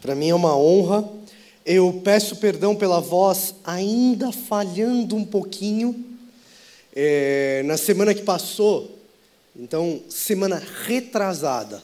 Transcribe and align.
Para 0.00 0.14
mim 0.14 0.30
é 0.30 0.34
uma 0.34 0.56
honra. 0.56 1.08
Eu 1.64 2.00
peço 2.02 2.36
perdão 2.36 2.74
pela 2.74 3.00
voz 3.00 3.54
ainda 3.64 4.32
falhando 4.32 5.14
um 5.14 5.24
pouquinho. 5.24 6.04
É, 6.94 7.62
na 7.66 7.76
semana 7.76 8.14
que 8.14 8.22
passou, 8.22 8.98
então, 9.54 10.00
semana 10.08 10.62
retrasada, 10.84 11.82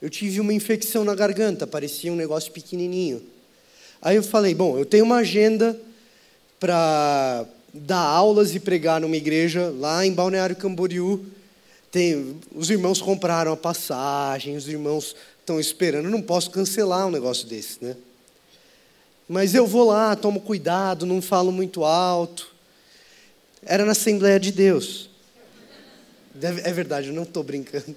eu 0.00 0.10
tive 0.10 0.40
uma 0.40 0.52
infecção 0.52 1.04
na 1.04 1.14
garganta, 1.14 1.66
parecia 1.66 2.12
um 2.12 2.16
negócio 2.16 2.52
pequenininho. 2.52 3.22
Aí 4.02 4.16
eu 4.16 4.22
falei: 4.22 4.54
bom, 4.54 4.78
eu 4.78 4.84
tenho 4.84 5.04
uma 5.04 5.16
agenda 5.16 5.78
para 6.60 7.46
dar 7.72 8.00
aulas 8.00 8.54
e 8.54 8.60
pregar 8.60 9.00
numa 9.00 9.16
igreja 9.16 9.72
lá 9.78 10.04
em 10.04 10.12
Balneário 10.12 10.54
Camboriú. 10.54 11.24
Tem, 11.90 12.36
os 12.54 12.68
irmãos 12.68 13.00
compraram 13.00 13.52
a 13.52 13.56
passagem, 13.56 14.56
os 14.56 14.68
irmãos 14.68 15.16
estão 15.48 15.58
esperando. 15.58 16.04
Eu 16.04 16.10
não 16.10 16.20
posso 16.20 16.50
cancelar 16.50 17.06
um 17.06 17.10
negócio 17.10 17.48
desse, 17.48 17.82
né? 17.82 17.96
Mas 19.26 19.54
eu 19.54 19.66
vou 19.66 19.86
lá, 19.86 20.14
tomo 20.14 20.40
cuidado, 20.40 21.06
não 21.06 21.22
falo 21.22 21.50
muito 21.50 21.84
alto. 21.84 22.54
Era 23.62 23.84
na 23.84 23.92
Assembleia 23.92 24.38
de 24.38 24.52
Deus. 24.52 25.08
É 26.40 26.72
verdade, 26.72 27.08
eu 27.08 27.14
não 27.14 27.22
estou 27.22 27.42
brincando. 27.42 27.96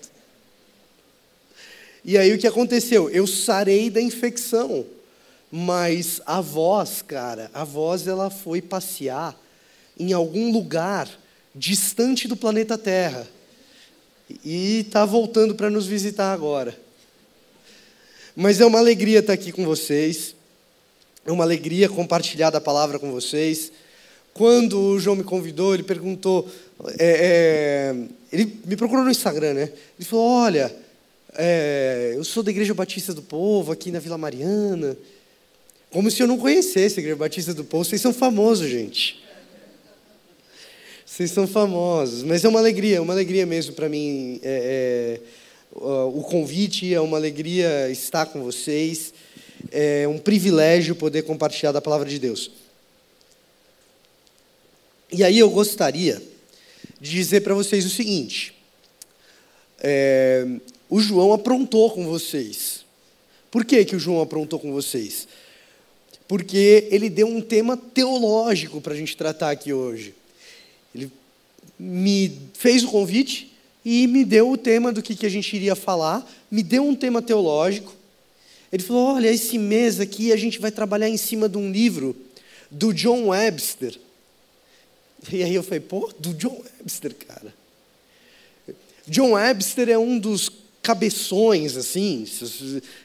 E 2.03 2.17
aí 2.17 2.33
o 2.33 2.37
que 2.37 2.47
aconteceu? 2.47 3.09
Eu 3.09 3.27
sarei 3.27 3.89
da 3.89 4.01
infecção. 4.01 4.85
Mas 5.53 6.21
a 6.25 6.39
voz, 6.39 7.01
cara, 7.01 7.51
a 7.53 7.65
voz 7.65 8.07
ela 8.07 8.29
foi 8.29 8.61
passear 8.61 9.37
em 9.99 10.13
algum 10.13 10.49
lugar 10.49 11.09
distante 11.53 12.25
do 12.25 12.37
planeta 12.37 12.77
Terra. 12.77 13.27
E 14.45 14.79
está 14.79 15.03
voltando 15.03 15.53
para 15.53 15.69
nos 15.69 15.85
visitar 15.85 16.31
agora. 16.31 16.77
Mas 18.35 18.61
é 18.61 18.65
uma 18.65 18.79
alegria 18.79 19.19
estar 19.19 19.33
aqui 19.33 19.51
com 19.51 19.65
vocês. 19.65 20.35
É 21.25 21.31
uma 21.31 21.43
alegria 21.43 21.89
compartilhar 21.89 22.49
da 22.49 22.61
palavra 22.61 22.97
com 22.97 23.11
vocês. 23.11 23.71
Quando 24.33 24.79
o 24.79 24.99
João 24.99 25.15
me 25.15 25.23
convidou, 25.23 25.73
ele 25.73 25.83
perguntou. 25.83 26.49
É, 26.97 27.93
é, 27.93 27.95
ele 28.31 28.59
me 28.65 28.75
procurou 28.75 29.03
no 29.03 29.11
Instagram, 29.11 29.53
né? 29.53 29.71
Ele 29.97 30.07
falou: 30.07 30.25
Olha, 30.25 30.73
é, 31.35 32.13
eu 32.15 32.23
sou 32.23 32.41
da 32.41 32.51
Igreja 32.51 32.73
Batista 32.73 33.13
do 33.13 33.21
Povo, 33.21 33.71
aqui 33.71 33.91
na 33.91 33.99
Vila 33.99 34.17
Mariana. 34.17 34.97
Como 35.91 36.09
se 36.09 36.23
eu 36.23 36.27
não 36.27 36.37
conhecesse 36.37 36.99
a 36.99 37.01
Igreja 37.01 37.17
Batista 37.17 37.53
do 37.53 37.65
Povo. 37.65 37.83
Vocês 37.83 38.01
são 38.01 38.13
famosos, 38.13 38.69
gente. 38.69 39.21
Vocês 41.05 41.31
são 41.31 41.45
famosos. 41.45 42.23
Mas 42.23 42.45
é 42.45 42.47
uma 42.47 42.59
alegria, 42.59 43.01
uma 43.01 43.13
alegria 43.13 43.45
mesmo 43.45 43.73
para 43.73 43.89
mim. 43.89 44.39
É, 44.41 45.19
é, 45.19 45.40
o 45.73 46.23
convite 46.23 46.93
é 46.93 46.99
uma 46.99 47.17
alegria 47.17 47.89
estar 47.89 48.25
com 48.25 48.43
vocês. 48.43 49.13
É 49.71 50.07
um 50.07 50.17
privilégio 50.17 50.95
poder 50.95 51.21
compartilhar 51.23 51.71
da 51.71 51.81
palavra 51.81 52.09
de 52.09 52.19
Deus. 52.19 52.51
E 55.11 55.23
aí 55.23 55.37
eu 55.37 55.49
gostaria 55.49 56.21
de 56.99 57.11
dizer 57.11 57.41
para 57.41 57.53
vocês 57.53 57.85
o 57.85 57.89
seguinte: 57.89 58.53
é, 59.79 60.45
o 60.89 60.99
João 60.99 61.33
aprontou 61.33 61.91
com 61.91 62.05
vocês. 62.05 62.85
Por 63.49 63.65
que, 63.65 63.83
que 63.85 63.95
o 63.95 63.99
João 63.99 64.21
aprontou 64.21 64.59
com 64.59 64.71
vocês? 64.71 65.27
porque 66.31 66.87
ele 66.89 67.09
deu 67.09 67.27
um 67.27 67.41
tema 67.41 67.75
teológico 67.75 68.79
para 68.79 68.93
a 68.93 68.95
gente 68.95 69.17
tratar 69.17 69.51
aqui 69.51 69.73
hoje. 69.73 70.15
Ele 70.95 71.11
me 71.77 72.39
fez 72.53 72.85
o 72.85 72.87
convite 72.87 73.50
e 73.83 74.05
me 74.07 74.23
deu 74.23 74.51
o 74.51 74.57
tema 74.57 74.91
do 74.91 75.01
que, 75.01 75.15
que 75.15 75.25
a 75.25 75.29
gente 75.29 75.55
iria 75.55 75.75
falar, 75.75 76.29
me 76.49 76.61
deu 76.61 76.85
um 76.85 76.95
tema 76.95 77.21
teológico. 77.21 77.95
Ele 78.71 78.83
falou: 78.83 79.15
Olha, 79.15 79.29
esse 79.29 79.57
mês 79.57 79.99
aqui 79.99 80.31
a 80.31 80.37
gente 80.37 80.59
vai 80.59 80.71
trabalhar 80.71 81.09
em 81.09 81.17
cima 81.17 81.49
de 81.49 81.57
um 81.57 81.71
livro 81.71 82.15
do 82.69 82.93
John 82.93 83.27
Webster. 83.27 83.97
E 85.31 85.43
aí 85.43 85.55
eu 85.55 85.63
falei: 85.63 85.79
Pô, 85.79 86.11
do 86.19 86.33
John 86.33 86.61
Webster, 86.79 87.15
cara. 87.15 87.53
John 89.07 89.31
Webster 89.31 89.89
é 89.89 89.97
um 89.97 90.17
dos 90.17 90.49
cabeções, 90.81 91.75
assim. 91.75 92.25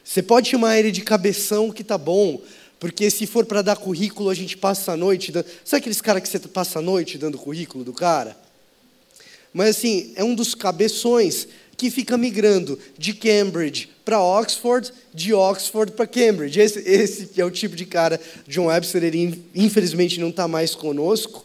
Você 0.03 0.21
pode 0.21 0.49
chamar 0.49 0.77
ele 0.77 0.91
de 0.91 1.01
cabeção 1.01 1.71
que 1.71 1.83
tá 1.83 1.97
bom, 1.97 2.41
porque 2.79 3.09
se 3.09 3.25
for 3.25 3.45
para 3.45 3.61
dar 3.61 3.77
currículo, 3.77 4.29
a 4.29 4.33
gente 4.33 4.55
passa 4.55 4.93
a 4.93 4.97
noite. 4.97 5.31
Dando... 5.31 5.47
Sabe 5.65 5.81
aqueles 5.81 6.01
caras 6.01 6.21
que 6.21 6.29
você 6.29 6.39
passa 6.39 6.79
a 6.79 6.81
noite 6.81 7.17
dando 7.17 7.37
currículo 7.37 7.83
do 7.83 7.93
cara? 7.93 8.37
Mas 9.57 9.75
assim, 9.75 10.11
é 10.15 10.23
um 10.23 10.35
dos 10.35 10.53
cabeções 10.53 11.47
que 11.75 11.89
fica 11.89 12.15
migrando 12.15 12.77
de 12.95 13.11
Cambridge 13.11 13.89
para 14.05 14.21
Oxford, 14.21 14.93
de 15.11 15.33
Oxford 15.33 15.93
para 15.93 16.05
Cambridge. 16.05 16.59
Esse, 16.59 16.77
esse, 16.87 17.41
é 17.41 17.43
o 17.43 17.49
tipo 17.49 17.75
de 17.75 17.83
cara. 17.83 18.21
John 18.47 18.67
Webster, 18.67 19.03
ele 19.03 19.43
infelizmente 19.55 20.19
não 20.19 20.29
está 20.29 20.47
mais 20.47 20.75
conosco. 20.75 21.43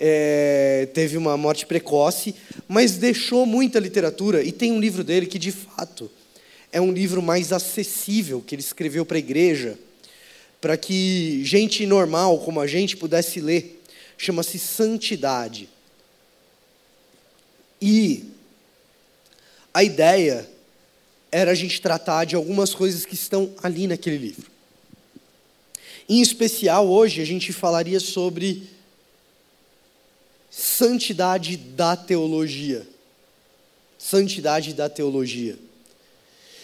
É, 0.00 0.88
teve 0.94 1.18
uma 1.18 1.36
morte 1.36 1.66
precoce, 1.66 2.34
mas 2.66 2.96
deixou 2.96 3.44
muita 3.44 3.78
literatura. 3.78 4.42
E 4.42 4.50
tem 4.50 4.72
um 4.72 4.80
livro 4.80 5.04
dele 5.04 5.26
que, 5.26 5.38
de 5.38 5.52
fato, 5.52 6.10
é 6.72 6.80
um 6.80 6.90
livro 6.90 7.20
mais 7.20 7.52
acessível, 7.52 8.40
que 8.40 8.54
ele 8.54 8.62
escreveu 8.62 9.04
para 9.04 9.18
a 9.18 9.20
igreja 9.20 9.78
para 10.62 10.78
que 10.78 11.44
gente 11.44 11.84
normal 11.84 12.38
como 12.38 12.58
a 12.58 12.66
gente 12.66 12.96
pudesse 12.96 13.38
ler. 13.38 13.82
Chama-se 14.16 14.58
Santidade. 14.58 15.73
E 17.86 18.24
a 19.74 19.84
ideia 19.84 20.48
era 21.30 21.50
a 21.50 21.54
gente 21.54 21.82
tratar 21.82 22.24
de 22.24 22.34
algumas 22.34 22.74
coisas 22.74 23.04
que 23.04 23.12
estão 23.12 23.54
ali 23.62 23.86
naquele 23.86 24.16
livro. 24.16 24.50
Em 26.08 26.22
especial, 26.22 26.88
hoje, 26.88 27.20
a 27.20 27.26
gente 27.26 27.52
falaria 27.52 28.00
sobre 28.00 28.62
santidade 30.50 31.58
da 31.58 31.94
teologia. 31.94 32.88
Santidade 33.98 34.72
da 34.72 34.88
teologia. 34.88 35.58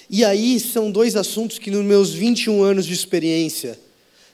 E 0.08 0.24
aí 0.24 0.58
são 0.58 0.90
dois 0.90 1.16
assuntos 1.16 1.58
que, 1.58 1.70
nos 1.70 1.84
meus 1.84 2.14
21 2.14 2.62
anos 2.62 2.86
de 2.86 2.94
experiência, 2.94 3.78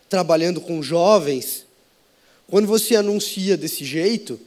trabalhando 0.08 0.60
com 0.60 0.80
jovens, 0.80 1.66
quando 2.46 2.68
você 2.68 2.94
anuncia 2.94 3.56
desse 3.56 3.84
jeito, 3.84 4.38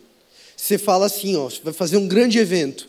você 0.59 0.77
fala 0.77 1.05
assim, 1.05 1.37
ó, 1.37 1.49
vai 1.63 1.73
fazer 1.73 1.95
um 1.95 2.05
grande 2.05 2.37
evento. 2.37 2.87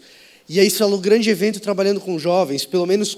E 0.49 0.59
aí 0.59 0.69
você 0.69 0.79
fala 0.79 0.97
um 0.97 1.01
grande 1.01 1.31
evento 1.31 1.61
trabalhando 1.61 2.01
com 2.01 2.19
jovens, 2.19 2.65
pelo 2.67 2.85
menos 2.85 3.17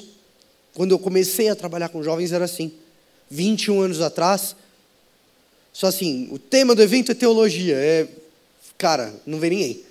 quando 0.75 0.91
eu 0.91 0.99
comecei 0.99 1.49
a 1.49 1.57
trabalhar 1.57 1.89
com 1.89 2.03
jovens 2.03 2.33
era 2.33 2.45
assim. 2.45 2.71
21 3.31 3.81
anos 3.81 4.03
atrás, 4.03 4.55
só 5.73 5.87
assim, 5.87 6.29
o 6.31 6.39
tema 6.39 6.75
do 6.75 6.83
evento 6.83 7.11
é 7.11 7.15
teologia, 7.15 7.77
é 7.77 8.07
cara, 8.77 9.15
não 9.25 9.41
vem 9.41 9.51
ninguém. 9.51 9.85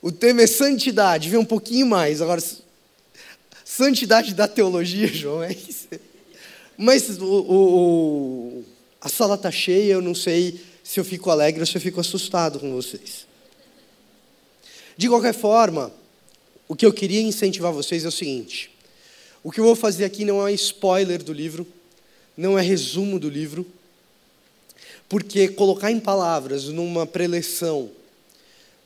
O 0.00 0.12
tema 0.12 0.42
é 0.42 0.46
santidade, 0.46 1.28
vem 1.28 1.40
um 1.40 1.44
pouquinho 1.44 1.86
mais. 1.86 2.22
Agora, 2.22 2.40
santidade 3.64 4.34
da 4.34 4.46
teologia, 4.46 5.08
João, 5.12 5.42
é 5.42 5.52
isso. 5.52 5.88
Mas 6.78 7.18
o, 7.18 7.24
o, 7.24 8.64
a 9.00 9.08
sala 9.08 9.34
está 9.34 9.50
cheia, 9.50 9.94
eu 9.94 10.00
não 10.00 10.14
sei 10.14 10.71
se 10.82 10.98
eu 10.98 11.04
fico 11.04 11.30
alegre 11.30 11.60
ou 11.60 11.66
se 11.66 11.76
eu 11.76 11.80
fico 11.80 12.00
assustado 12.00 12.58
com 12.58 12.72
vocês. 12.72 13.26
De 14.96 15.08
qualquer 15.08 15.34
forma, 15.34 15.92
o 16.68 16.76
que 16.76 16.84
eu 16.84 16.92
queria 16.92 17.20
incentivar 17.20 17.72
vocês 17.72 18.04
é 18.04 18.08
o 18.08 18.12
seguinte: 18.12 18.70
o 19.42 19.50
que 19.50 19.60
eu 19.60 19.64
vou 19.64 19.76
fazer 19.76 20.04
aqui 20.04 20.24
não 20.24 20.46
é 20.46 20.52
spoiler 20.52 21.22
do 21.22 21.32
livro, 21.32 21.66
não 22.36 22.58
é 22.58 22.62
resumo 22.62 23.18
do 23.18 23.28
livro, 23.28 23.66
porque 25.08 25.48
colocar 25.48 25.90
em 25.90 26.00
palavras, 26.00 26.64
numa 26.64 27.06
preleção, 27.06 27.90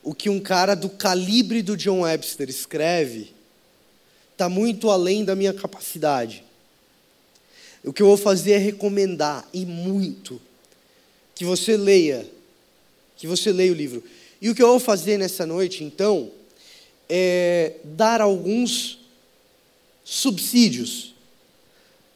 o 0.03 0.13
que 0.13 0.29
um 0.29 0.39
cara 0.39 0.75
do 0.75 0.89
calibre 0.89 1.61
do 1.61 1.77
John 1.77 2.01
Webster 2.01 2.49
escreve, 2.49 3.33
está 4.31 4.47
muito 4.47 4.89
além 4.89 5.25
da 5.25 5.35
minha 5.35 5.53
capacidade. 5.53 6.43
O 7.83 7.93
que 7.93 8.01
eu 8.01 8.07
vou 8.07 8.17
fazer 8.17 8.53
é 8.53 8.57
recomendar, 8.57 9.47
e 9.53 9.65
muito, 9.65 10.41
que 11.37 11.45
você 11.45 11.77
leia, 11.77 12.27
que 13.15 13.27
você 13.27 13.51
leia 13.51 13.71
o 13.71 13.75
livro. 13.75 14.03
E 14.41 14.49
o 14.49 14.55
que 14.55 14.63
eu 14.63 14.69
vou 14.69 14.79
fazer 14.79 15.19
nessa 15.19 15.45
noite, 15.45 15.83
então, 15.83 16.31
é 17.07 17.73
dar 17.83 18.21
alguns 18.21 18.97
subsídios, 20.03 21.13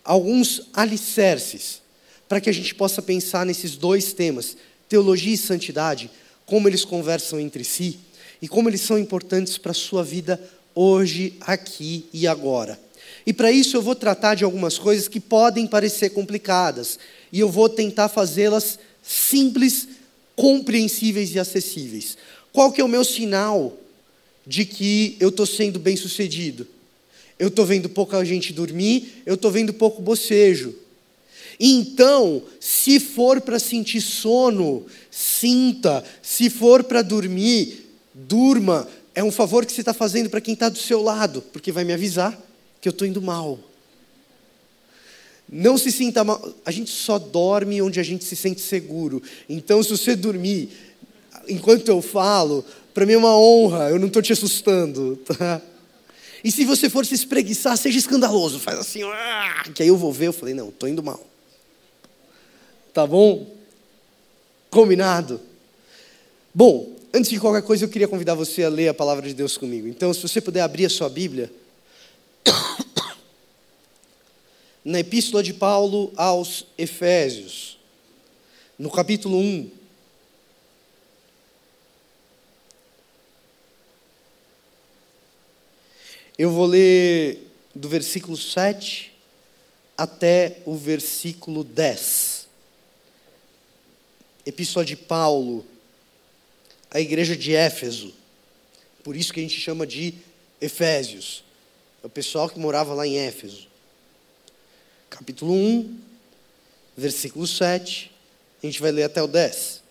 alguns 0.04 0.64
alicerces, 0.74 1.84
para 2.28 2.42
que 2.42 2.50
a 2.50 2.54
gente 2.54 2.74
possa 2.74 3.00
pensar 3.00 3.46
nesses 3.46 3.78
dois 3.78 4.12
temas, 4.12 4.58
teologia 4.90 5.36
e 5.36 5.38
santidade, 5.38 6.10
como 6.48 6.68
eles 6.68 6.84
conversam 6.84 7.40
entre 7.40 7.64
si 7.64 8.00
e 8.42 8.48
como 8.48 8.70
eles 8.70 8.82
são 8.82 8.98
importantes 8.98 9.56
para 9.56 9.70
a 9.70 9.76
sua 9.76 10.04
vida 10.04 10.42
hoje, 10.74 11.36
aqui 11.42 12.08
e 12.12 12.26
agora. 12.26 12.80
E 13.24 13.32
para 13.32 13.52
isso 13.52 13.78
eu 13.78 13.84
vou 13.84 13.94
tratar 13.94 14.34
de 14.34 14.44
algumas 14.44 14.80
coisas 14.80 15.08
que 15.08 15.20
podem 15.20 15.68
parecer 15.68 16.10
complicadas, 16.10 16.98
e 17.32 17.40
eu 17.40 17.50
vou 17.50 17.70
tentar 17.70 18.10
fazê-las 18.10 18.80
simples, 19.02 19.88
compreensíveis 20.36 21.34
e 21.34 21.40
acessíveis. 21.40 22.18
Qual 22.52 22.72
que 22.72 22.82
é 22.82 22.84
o 22.84 22.88
meu 22.88 23.04
sinal 23.04 23.78
de 24.46 24.66
que 24.66 25.16
eu 25.20 25.30
estou 25.30 25.46
sendo 25.46 25.80
bem 25.80 25.96
sucedido? 25.96 26.68
eu 27.42 27.48
estou 27.48 27.66
vendo 27.66 27.90
pouca 27.90 28.24
gente 28.24 28.54
dormir, 28.54 29.24
eu 29.26 29.34
estou 29.34 29.50
vendo 29.50 29.74
pouco 29.74 30.00
bocejo. 30.00 30.76
Então, 31.60 32.44
se 32.60 33.00
for 33.00 33.42
para 33.42 33.58
sentir 33.58 34.00
sono, 34.00 34.86
sinta. 35.10 36.04
Se 36.22 36.52
for 36.52 36.84
para 36.84 37.02
dormir, 37.02 37.90
durma. 38.14 38.88
É 39.16 39.24
um 39.24 39.32
favor 39.32 39.66
que 39.66 39.72
você 39.72 39.82
está 39.82 39.92
fazendo 39.92 40.30
para 40.30 40.40
quem 40.40 40.54
está 40.54 40.70
do 40.70 40.78
seu 40.78 41.02
lado, 41.02 41.42
porque 41.52 41.72
vai 41.72 41.84
me 41.84 41.92
avisar 41.92 42.40
que 42.80 42.88
eu 42.88 42.92
estou 42.92 43.08
indo 43.08 43.20
mal. 43.20 43.58
Não 45.52 45.78
se 45.78 45.92
sinta 45.92 46.24
mal. 46.24 46.42
A 46.66 46.72
gente 46.72 46.90
só 46.90 47.20
dorme 47.20 47.82
onde 47.82 48.00
a 48.00 48.04
gente 48.04 48.24
se 48.24 48.38
sente 48.38 48.62
seguro. 48.62 49.22
Então, 49.50 49.84
se 49.84 49.90
você 49.90 50.16
dormir 50.16 50.70
enquanto 51.48 51.90
eu 51.90 52.02
falo, 52.02 52.64
para 52.94 53.06
mim 53.06 53.14
é 53.14 53.18
uma 53.18 53.38
honra, 53.38 53.90
eu 53.90 54.00
não 54.00 54.08
estou 54.08 54.22
te 54.22 54.32
assustando. 54.32 55.18
Tá? 55.18 55.62
E 56.44 56.52
se 56.52 56.64
você 56.64 56.90
for 56.90 57.06
se 57.06 57.14
espreguiçar, 57.14 57.76
seja 57.78 58.00
escandaloso, 58.00 58.60
faz 58.60 58.80
assim, 58.80 59.04
ah, 59.04 59.66
que 59.76 59.84
aí 59.84 59.90
eu 59.90 59.98
vou 59.98 60.14
ver. 60.14 60.28
Eu 60.28 60.34
falei, 60.34 60.54
não, 60.54 60.70
estou 60.70 60.88
indo 60.88 61.04
mal. 61.04 61.22
Tá 62.94 63.06
bom? 63.06 63.54
Combinado? 64.70 65.42
Bom, 66.54 66.96
antes 67.14 67.30
de 67.30 67.40
qualquer 67.40 67.62
coisa, 67.62 67.86
eu 67.86 67.90
queria 67.90 68.08
convidar 68.08 68.36
você 68.36 68.64
a 68.64 68.70
ler 68.70 68.88
a 68.88 68.94
palavra 68.94 69.28
de 69.28 69.34
Deus 69.34 69.58
comigo. 69.58 69.88
Então, 69.88 70.14
se 70.14 70.22
você 70.22 70.40
puder 70.40 70.62
abrir 70.62 70.86
a 70.86 70.90
sua 70.90 71.10
Bíblia, 71.10 71.52
na 74.84 75.00
Epístola 75.00 75.44
de 75.44 75.54
Paulo 75.54 76.12
aos 76.16 76.66
Efésios, 76.78 77.78
no 78.78 78.90
capítulo 78.90 79.38
1. 79.38 79.72
Eu 86.38 86.50
vou 86.50 86.66
ler 86.66 87.48
do 87.76 87.88
versículo 87.88 88.36
7 88.36 89.14
até 89.96 90.58
o 90.66 90.76
versículo 90.76 91.64
10. 91.64 92.48
Epístola 94.44 94.84
de 94.84 94.96
Paulo 94.96 95.64
à 96.90 97.00
igreja 97.00 97.38
de 97.38 97.54
Éfeso. 97.54 98.12
Por 99.04 99.16
isso 99.16 99.32
que 99.32 99.40
a 99.40 99.44
gente 99.44 99.60
chama 99.60 99.86
de 99.86 100.16
Efésios. 100.60 101.44
É 102.04 102.08
o 102.08 102.10
pessoal 102.10 102.50
que 102.50 102.58
morava 102.58 102.96
lá 102.96 103.06
em 103.06 103.20
Éfeso. 103.20 103.71
Capítulo 105.12 105.54
1, 105.54 105.98
versículo 106.96 107.46
7. 107.46 108.10
A 108.64 108.66
gente 108.66 108.82
vai 108.82 108.94
ler 108.94 109.04
até 109.04 109.22
o 109.22 109.28
10. 109.28 109.84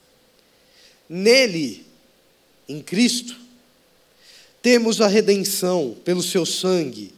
Nele, 1.06 1.86
em 2.66 2.80
Cristo, 2.80 3.36
temos 4.62 4.98
a 5.02 5.06
redenção 5.06 5.94
pelo 6.06 6.22
seu 6.22 6.46
sangue, 6.46 7.12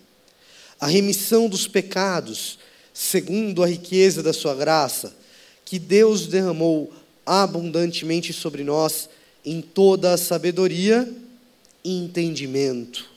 a 0.81 0.88
remissão 0.88 1.49
dos 1.49 1.69
pecados, 1.69 2.58
segundo 2.93 3.62
a 3.62 3.69
riqueza 3.69 4.20
da 4.20 4.32
sua 4.32 4.56
graça, 4.56 5.14
que 5.64 5.78
Deus 5.78 6.26
derramou 6.26 6.93
abundantemente 7.25 8.32
sobre 8.32 8.64
nós 8.64 9.08
em 9.44 9.60
toda 9.60 10.12
a 10.12 10.19
sabedoria 10.19 11.08
e 11.84 11.99
entendimento. 11.99 13.08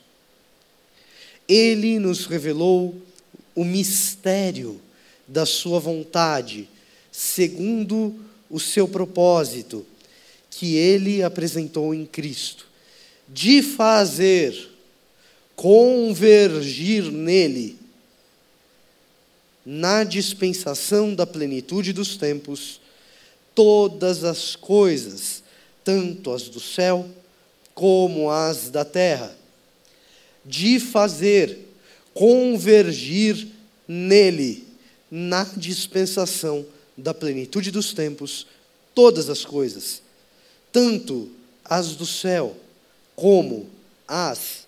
Ele 1.50 1.98
nos 1.98 2.28
revelou 2.28 3.02
o 3.56 3.64
mistério 3.64 4.82
da 5.28 5.46
sua 5.46 5.80
vontade, 5.80 6.70
segundo 7.12 8.14
o 8.50 8.60
seu 8.60 8.88
propósito, 8.88 9.86
que 10.52 10.76
ele 10.76 11.24
apresentou 11.24 11.94
em 11.94 12.06
Cristo 12.06 12.68
de 13.28 13.62
fazer 13.62 14.72
convergir 15.56 17.12
nele, 17.12 17.80
na 19.66 20.04
dispensação 20.04 21.16
da 21.16 21.26
plenitude 21.26 21.92
dos 21.92 22.18
tempos, 22.18 22.80
todas 23.56 24.24
as 24.24 24.56
coisas, 24.56 25.42
tanto 25.84 26.32
as 26.32 26.44
do 26.44 26.60
céu 26.60 27.10
como 27.74 28.30
as 28.30 28.70
da 28.70 28.86
terra, 28.86 29.36
de 30.46 30.80
fazer 30.80 31.58
convergir 32.16 33.50
nele, 33.86 34.66
na 35.12 35.44
dispensação 35.56 36.66
da 36.98 37.14
plenitude 37.14 37.70
dos 37.70 37.94
tempos, 37.94 38.48
todas 38.96 39.30
as 39.30 39.44
coisas, 39.44 40.02
tanto 40.72 41.30
as 41.64 41.96
do 41.96 42.06
céu 42.06 42.56
como 43.16 43.70
as 44.08 44.66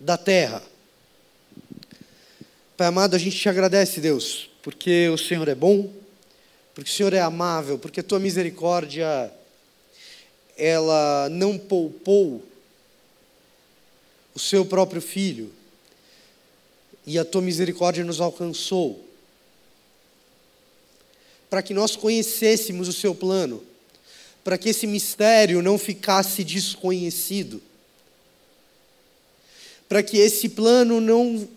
da 0.00 0.16
terra. 0.16 0.62
Pai 2.74 2.86
amado, 2.86 3.14
a 3.14 3.18
gente 3.18 3.38
te 3.38 3.48
agradece, 3.48 4.00
Deus, 4.00 4.48
porque 4.62 5.10
o 5.10 5.18
Senhor 5.18 5.46
é 5.46 5.54
bom, 5.54 5.92
porque 6.74 6.90
o 6.90 6.94
Senhor 6.94 7.12
é 7.12 7.20
amável, 7.20 7.78
porque 7.78 8.00
a 8.00 8.04
tua 8.04 8.18
misericórdia 8.18 9.30
ela 10.56 11.28
não 11.30 11.58
poupou 11.58 12.42
o 14.34 14.38
seu 14.38 14.64
próprio 14.64 15.02
filho 15.02 15.59
e 17.10 17.18
a 17.18 17.24
tua 17.24 17.42
misericórdia 17.42 18.04
nos 18.04 18.20
alcançou 18.20 19.04
para 21.48 21.62
que 21.62 21.74
nós 21.74 21.96
conhecêssemos 21.96 22.88
o 22.88 22.92
seu 22.92 23.14
plano 23.14 23.70
para 24.42 24.56
que 24.56 24.70
esse 24.70 24.86
mistério 24.86 25.62
não 25.62 25.78
ficasse 25.78 26.42
desconhecido, 26.42 27.62
para 29.88 30.02
que 30.02 30.16
esse 30.16 30.48
plano 30.48 31.00
não 31.00 31.48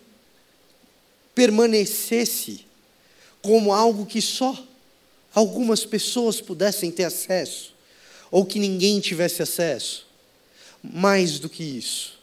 permanecesse 1.34 2.66
como 3.40 3.72
algo 3.72 4.06
que 4.06 4.20
só 4.20 4.64
algumas 5.34 5.84
pessoas 5.84 6.40
pudessem 6.40 6.90
ter 6.90 7.04
acesso, 7.04 7.74
ou 8.30 8.44
que 8.44 8.58
ninguém 8.58 9.00
tivesse 9.00 9.42
acesso. 9.42 10.06
Mais 10.82 11.38
do 11.38 11.48
que 11.48 11.64
isso, 11.64 12.18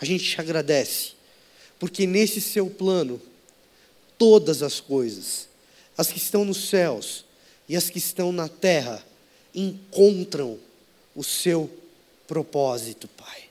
a 0.00 0.04
gente 0.04 0.24
te 0.24 0.40
agradece, 0.40 1.12
porque 1.82 2.06
nesse 2.06 2.40
seu 2.40 2.70
plano, 2.70 3.20
todas 4.16 4.62
as 4.62 4.78
coisas, 4.78 5.48
as 5.98 6.12
que 6.12 6.18
estão 6.18 6.44
nos 6.44 6.68
céus, 6.68 7.24
e 7.68 7.74
as 7.74 7.90
que 7.90 7.98
estão 7.98 8.30
na 8.30 8.46
terra 8.46 9.04
encontram 9.52 10.60
o 11.12 11.24
seu 11.24 11.68
propósito, 12.28 13.08
Pai. 13.08 13.46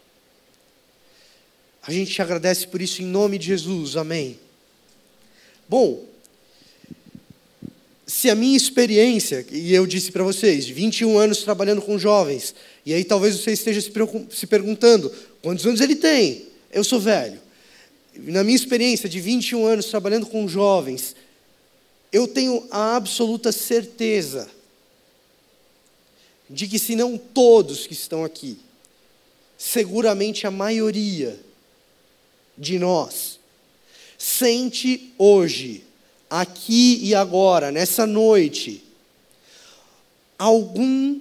A 1.84 1.92
gente 1.92 2.14
te 2.14 2.22
agradece 2.22 2.66
por 2.68 2.82
isso 2.82 3.02
em 3.02 3.06
nome 3.06 3.38
de 3.38 3.48
Jesus, 3.48 3.98
amém. 3.98 4.40
Bom, 5.68 6.06
se 8.08 8.30
a 8.30 8.36
minha 8.36 8.56
experiência, 8.56 9.46
e 9.52 9.74
eu 9.74 9.86
disse 9.86 10.10
para 10.10 10.24
vocês, 10.24 10.70
21 10.70 11.18
anos 11.18 11.44
trabalhando 11.44 11.82
com 11.82 12.00
jovens, 12.00 12.56
e 12.86 12.94
aí 12.94 13.04
talvez 13.04 13.36
você 13.36 13.52
esteja 13.52 13.82
se, 13.82 13.92
se 14.30 14.48
perguntando: 14.48 15.14
quantos 15.42 15.66
anos 15.66 15.82
ele 15.82 15.98
tem? 15.98 16.46
Eu 16.72 16.86
sou 16.86 16.98
velho. 16.98 17.51
Na 18.16 18.44
minha 18.44 18.56
experiência 18.56 19.08
de 19.08 19.20
21 19.20 19.66
anos 19.66 19.86
trabalhando 19.86 20.26
com 20.26 20.48
jovens, 20.48 21.16
eu 22.12 22.28
tenho 22.28 22.68
a 22.70 22.96
absoluta 22.96 23.52
certeza 23.52 24.50
de 26.50 26.68
que, 26.68 26.78
se 26.78 26.96
não 26.96 27.18
todos 27.18 27.88
que 27.88 27.94
estão 27.94 28.26
aqui, 28.26 28.58
seguramente 29.58 30.46
a 30.46 30.52
maioria 30.52 31.40
de 32.58 32.78
nós 32.78 33.40
sente 34.18 35.14
hoje, 35.18 35.84
aqui 36.30 37.00
e 37.02 37.16
agora, 37.16 37.72
nessa 37.72 38.06
noite, 38.06 38.84
algum 40.38 41.20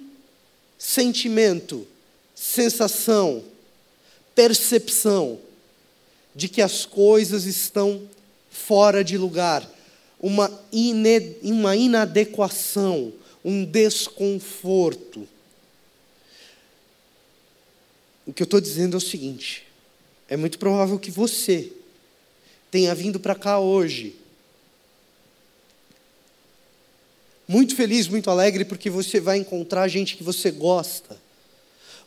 sentimento, 0.77 1.87
sensação, 2.35 3.43
percepção 4.35 5.39
de 6.35 6.47
que 6.47 6.61
as 6.61 6.85
coisas 6.85 7.45
estão 7.45 8.07
fora 8.49 9.03
de 9.03 9.17
lugar 9.17 9.69
uma, 10.21 10.51
uma 11.41 11.75
inadequação, 11.75 13.11
um 13.43 13.65
desconforto. 13.65 15.27
O 18.25 18.31
que 18.31 18.43
eu 18.43 18.45
estou 18.45 18.61
dizendo 18.61 18.95
é 18.95 18.97
o 18.97 19.01
seguinte: 19.01 19.65
é 20.29 20.37
muito 20.37 20.59
provável 20.59 20.99
que 20.99 21.09
você 21.09 21.73
tenha 22.69 22.93
vindo 22.93 23.19
para 23.19 23.35
cá 23.35 23.59
hoje, 23.59 24.15
muito 27.47 27.75
feliz, 27.75 28.07
muito 28.07 28.29
alegre, 28.29 28.63
porque 28.63 28.89
você 28.89 29.19
vai 29.19 29.37
encontrar 29.37 29.87
gente 29.87 30.15
que 30.15 30.23
você 30.23 30.51
gosta. 30.51 31.19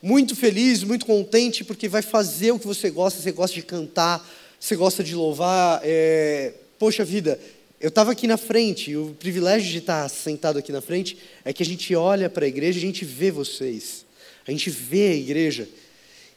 Muito 0.07 0.37
feliz, 0.37 0.85
muito 0.85 1.07
contente, 1.07 1.65
porque 1.65 1.89
vai 1.89 2.03
fazer 2.03 2.53
o 2.53 2.59
que 2.59 2.67
você 2.67 2.91
gosta, 2.91 3.23
você 3.23 3.33
gosta 3.33 3.55
de 3.55 3.63
cantar, 3.63 4.23
você 4.61 4.77
gosta 4.77 5.03
de 5.03 5.15
louvar. 5.15 5.81
É... 5.83 6.53
Poxa 6.79 7.03
vida, 7.03 7.41
eu 7.81 7.89
estava 7.89 8.13
aqui 8.13 8.27
na 8.27 8.37
frente, 8.37 8.91
e 8.91 8.99
o 8.99 9.17
privilégio 9.19 9.73
de 9.73 9.79
estar 9.79 10.07
sentado 10.11 10.59
aqui 10.59 10.71
na 10.71 10.83
frente 10.83 11.17
é 11.43 11.55
que 11.55 11.63
a 11.63 11.67
gente 11.67 11.97
olha 11.97 12.29
para 12.29 12.45
a 12.45 12.49
igreja, 12.49 12.77
a 12.77 12.83
gente 12.83 13.03
vê 13.03 13.31
vocês, 13.31 14.05
a 14.47 14.51
gente 14.51 14.69
vê 14.69 15.09
a 15.09 15.15
igreja, 15.15 15.67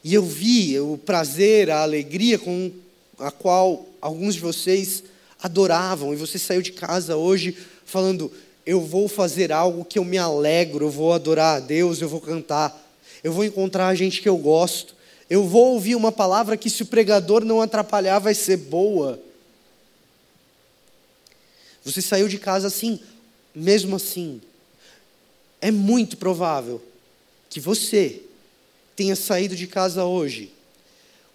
E 0.02 0.14
eu 0.14 0.22
vi 0.22 0.80
o 0.80 0.96
prazer, 0.96 1.68
a 1.68 1.82
alegria 1.82 2.38
com 2.38 2.70
a 3.18 3.30
qual 3.30 3.86
alguns 4.00 4.36
de 4.36 4.40
vocês 4.40 5.04
adoravam, 5.42 6.14
e 6.14 6.16
você 6.16 6.38
saiu 6.38 6.62
de 6.62 6.72
casa 6.72 7.18
hoje 7.18 7.54
falando: 7.84 8.32
eu 8.64 8.80
vou 8.80 9.08
fazer 9.08 9.52
algo 9.52 9.84
que 9.84 9.98
eu 9.98 10.06
me 10.06 10.16
alegro, 10.16 10.86
eu 10.86 10.90
vou 10.90 11.12
adorar 11.12 11.56
a 11.58 11.60
Deus, 11.60 12.00
eu 12.00 12.08
vou 12.08 12.22
cantar, 12.22 12.87
eu 13.22 13.32
vou 13.32 13.44
encontrar 13.44 13.88
a 13.88 13.94
gente 13.94 14.22
que 14.22 14.28
eu 14.28 14.36
gosto, 14.36 14.94
eu 15.28 15.44
vou 15.44 15.74
ouvir 15.74 15.94
uma 15.94 16.10
palavra 16.10 16.56
que, 16.56 16.70
se 16.70 16.82
o 16.82 16.86
pregador 16.86 17.44
não 17.44 17.60
atrapalhar, 17.60 18.18
vai 18.18 18.34
ser 18.34 18.56
boa. 18.56 19.20
Você 21.84 22.00
saiu 22.00 22.28
de 22.28 22.38
casa 22.38 22.68
assim, 22.68 23.00
mesmo 23.54 23.96
assim, 23.96 24.40
é 25.60 25.70
muito 25.70 26.16
provável 26.16 26.82
que 27.50 27.60
você 27.60 28.22
tenha 28.94 29.16
saído 29.16 29.54
de 29.56 29.66
casa 29.66 30.04
hoje 30.04 30.52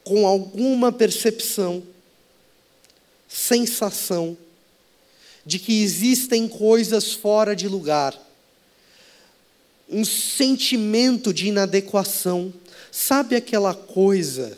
com 0.03 0.27
alguma 0.27 0.91
percepção, 0.91 1.81
sensação 3.27 4.37
de 5.45 5.59
que 5.59 5.81
existem 5.81 6.47
coisas 6.47 7.13
fora 7.13 7.55
de 7.55 7.67
lugar, 7.67 8.17
um 9.93 10.03
sentimento 10.03 11.33
de 11.33 11.47
inadequação. 11.47 12.51
Sabe 12.91 13.35
aquela 13.35 13.73
coisa 13.73 14.57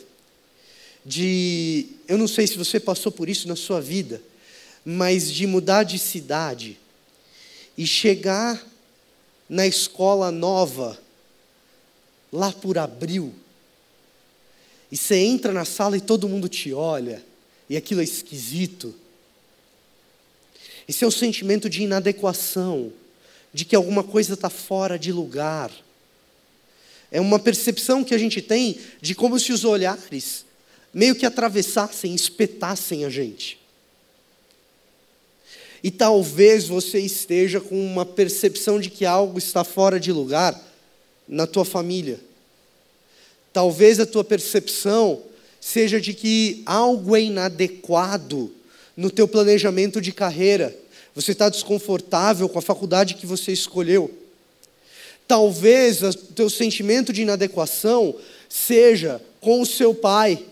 de. 1.04 1.86
Eu 2.08 2.16
não 2.16 2.26
sei 2.26 2.46
se 2.46 2.56
você 2.56 2.80
passou 2.80 3.12
por 3.12 3.28
isso 3.28 3.46
na 3.46 3.54
sua 3.54 3.80
vida, 3.80 4.20
mas 4.84 5.30
de 5.30 5.46
mudar 5.46 5.82
de 5.82 5.98
cidade 5.98 6.78
e 7.76 7.86
chegar 7.86 8.64
na 9.48 9.66
escola 9.66 10.32
nova 10.32 10.98
lá 12.32 12.52
por 12.52 12.78
abril, 12.78 13.32
e 14.90 14.96
você 14.96 15.16
entra 15.16 15.52
na 15.52 15.64
sala 15.64 15.96
e 15.96 16.00
todo 16.00 16.28
mundo 16.28 16.48
te 16.48 16.72
olha, 16.72 17.24
e 17.68 17.76
aquilo 17.76 18.00
é 18.00 18.04
esquisito. 18.04 18.94
Esse 20.88 21.04
é 21.04 21.06
o 21.06 21.12
sentimento 21.12 21.68
de 21.68 21.82
inadequação, 21.82 22.92
de 23.56 23.64
que 23.64 23.74
alguma 23.74 24.04
coisa 24.04 24.34
está 24.34 24.50
fora 24.50 24.98
de 24.98 25.10
lugar. 25.10 25.72
É 27.10 27.22
uma 27.22 27.38
percepção 27.38 28.04
que 28.04 28.14
a 28.14 28.18
gente 28.18 28.42
tem 28.42 28.78
de 29.00 29.14
como 29.14 29.40
se 29.40 29.50
os 29.50 29.64
olhares 29.64 30.44
meio 30.92 31.14
que 31.14 31.24
atravessassem, 31.24 32.14
espetassem 32.14 33.06
a 33.06 33.08
gente. 33.08 33.58
E 35.82 35.90
talvez 35.90 36.68
você 36.68 36.98
esteja 36.98 37.58
com 37.58 37.82
uma 37.82 38.04
percepção 38.04 38.78
de 38.78 38.90
que 38.90 39.06
algo 39.06 39.38
está 39.38 39.64
fora 39.64 39.98
de 39.98 40.12
lugar 40.12 40.62
na 41.26 41.46
tua 41.46 41.64
família. 41.64 42.20
Talvez 43.54 43.98
a 43.98 44.04
tua 44.04 44.22
percepção 44.22 45.22
seja 45.58 45.98
de 45.98 46.12
que 46.12 46.62
algo 46.66 47.16
é 47.16 47.22
inadequado 47.22 48.52
no 48.94 49.10
teu 49.10 49.26
planejamento 49.26 49.98
de 49.98 50.12
carreira. 50.12 50.76
Você 51.16 51.32
está 51.32 51.48
desconfortável 51.48 52.46
com 52.46 52.58
a 52.58 52.62
faculdade 52.62 53.14
que 53.14 53.24
você 53.24 53.50
escolheu. 53.50 54.14
Talvez 55.26 56.02
o 56.02 56.12
teu 56.12 56.50
sentimento 56.50 57.10
de 57.10 57.22
inadequação 57.22 58.14
seja 58.50 59.20
com 59.40 59.62
o 59.62 59.66
seu 59.66 59.94
pai. 59.94 60.44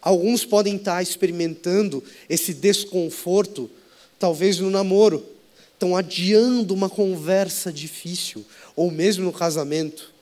Alguns 0.00 0.44
podem 0.44 0.76
estar 0.76 1.02
experimentando 1.02 2.04
esse 2.30 2.54
desconforto, 2.54 3.68
talvez 4.16 4.60
no 4.60 4.70
namoro, 4.70 5.26
estão 5.74 5.96
adiando 5.96 6.72
uma 6.72 6.88
conversa 6.88 7.72
difícil, 7.72 8.46
ou 8.76 8.92
mesmo 8.92 9.24
no 9.24 9.32
casamento. 9.32 10.14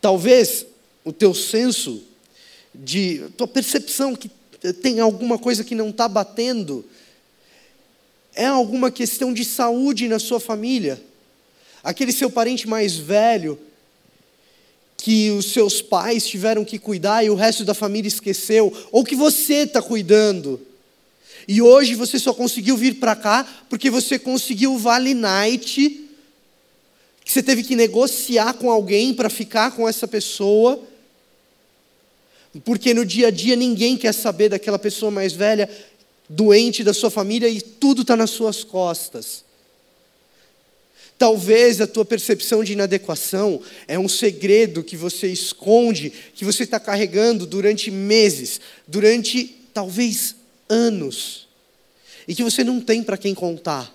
Talvez 0.00 0.64
o 1.04 1.12
teu 1.12 1.34
senso 1.34 2.04
de, 2.72 3.26
tua 3.36 3.48
percepção 3.48 4.14
que 4.14 4.30
tem 4.82 5.00
alguma 5.00 5.38
coisa 5.38 5.64
que 5.64 5.74
não 5.74 5.90
está 5.90 6.06
batendo, 6.06 6.84
é 8.34 8.46
alguma 8.46 8.90
questão 8.90 9.32
de 9.32 9.44
saúde 9.44 10.08
na 10.08 10.18
sua 10.18 10.38
família. 10.38 11.02
Aquele 11.82 12.12
seu 12.12 12.30
parente 12.30 12.68
mais 12.68 12.96
velho, 12.96 13.58
que 14.96 15.30
os 15.30 15.52
seus 15.52 15.80
pais 15.80 16.26
tiveram 16.26 16.64
que 16.64 16.78
cuidar 16.78 17.24
e 17.24 17.30
o 17.30 17.34
resto 17.34 17.64
da 17.64 17.72
família 17.72 18.08
esqueceu, 18.08 18.72
ou 18.92 19.02
que 19.02 19.16
você 19.16 19.62
está 19.62 19.80
cuidando. 19.80 20.60
E 21.48 21.62
hoje 21.62 21.94
você 21.94 22.18
só 22.18 22.34
conseguiu 22.34 22.76
vir 22.76 22.96
para 22.96 23.16
cá 23.16 23.46
porque 23.68 23.88
você 23.88 24.18
conseguiu 24.18 24.74
o 24.74 24.78
Vale 24.78 25.14
Night, 25.14 26.06
que 27.24 27.32
você 27.32 27.42
teve 27.42 27.62
que 27.62 27.74
negociar 27.74 28.54
com 28.54 28.70
alguém 28.70 29.14
para 29.14 29.30
ficar 29.30 29.70
com 29.74 29.88
essa 29.88 30.06
pessoa. 30.06 30.80
Porque 32.64 32.92
no 32.92 33.04
dia 33.04 33.28
a 33.28 33.30
dia 33.30 33.54
ninguém 33.54 33.96
quer 33.96 34.12
saber 34.12 34.48
daquela 34.48 34.78
pessoa 34.78 35.10
mais 35.10 35.32
velha, 35.32 35.70
doente 36.28 36.82
da 36.82 36.92
sua 36.92 37.10
família 37.10 37.48
e 37.48 37.60
tudo 37.60 38.02
está 38.02 38.16
nas 38.16 38.30
suas 38.30 38.64
costas. 38.64 39.44
Talvez 41.16 41.80
a 41.80 41.86
tua 41.86 42.04
percepção 42.04 42.64
de 42.64 42.72
inadequação 42.72 43.60
é 43.86 43.98
um 43.98 44.08
segredo 44.08 44.82
que 44.82 44.96
você 44.96 45.26
esconde, 45.26 46.10
que 46.34 46.46
você 46.46 46.62
está 46.62 46.80
carregando 46.80 47.46
durante 47.46 47.90
meses, 47.90 48.58
durante 48.88 49.44
talvez 49.74 50.34
anos, 50.68 51.46
e 52.26 52.34
que 52.34 52.42
você 52.42 52.64
não 52.64 52.80
tem 52.80 53.02
para 53.02 53.18
quem 53.18 53.34
contar. 53.34 53.94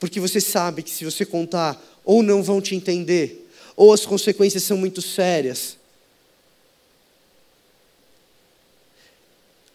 Porque 0.00 0.18
você 0.18 0.40
sabe 0.40 0.82
que 0.82 0.90
se 0.90 1.04
você 1.04 1.24
contar, 1.24 1.80
ou 2.04 2.22
não 2.22 2.42
vão 2.42 2.60
te 2.60 2.74
entender, 2.74 3.48
ou 3.76 3.92
as 3.92 4.04
consequências 4.04 4.64
são 4.64 4.76
muito 4.76 5.00
sérias. 5.00 5.78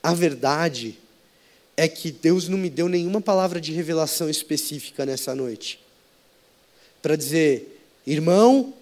A 0.02 0.14
verdade 0.14 0.98
é 1.76 1.88
que 1.88 2.12
Deus 2.12 2.48
não 2.48 2.58
me 2.58 2.70
deu 2.70 2.90
nenhuma 2.90 3.22
palavra 3.22 3.60
de 3.60 3.72
revelação 3.72 4.30
específica 4.30 5.06
nessa 5.06 5.34
noite. 5.34 5.80
Para 7.02 7.16
dizer, 7.16 7.82
irmão, 8.06 8.74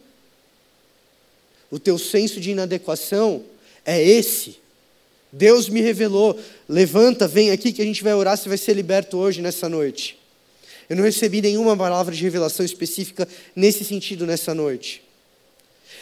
o 1.70 1.78
teu 1.78 1.98
senso 1.98 2.40
de 2.40 2.52
inadequação 2.52 3.44
é 3.86 4.02
esse. 4.04 4.58
Deus 5.32 5.70
me 5.70 5.82
revelou. 5.82 6.40
Levanta, 6.68 7.28
vem 7.28 7.52
aqui 7.52 7.72
que 7.72 7.82
a 7.82 7.86
gente 7.86 8.04
vai 8.04 8.14
orar, 8.14 8.38
você 8.38 8.50
vai 8.50 8.58
ser 8.58 8.74
liberto 8.74 9.18
hoje, 9.18 9.42
nessa 9.42 9.68
noite. 9.70 10.18
Eu 10.90 10.96
não 10.96 11.04
recebi 11.04 11.42
nenhuma 11.42 11.76
palavra 11.76 12.16
de 12.16 12.24
revelação 12.24 12.66
específica 12.66 13.28
nesse 13.56 13.84
sentido 13.84 14.26
nessa 14.26 14.56
noite. 14.56 15.04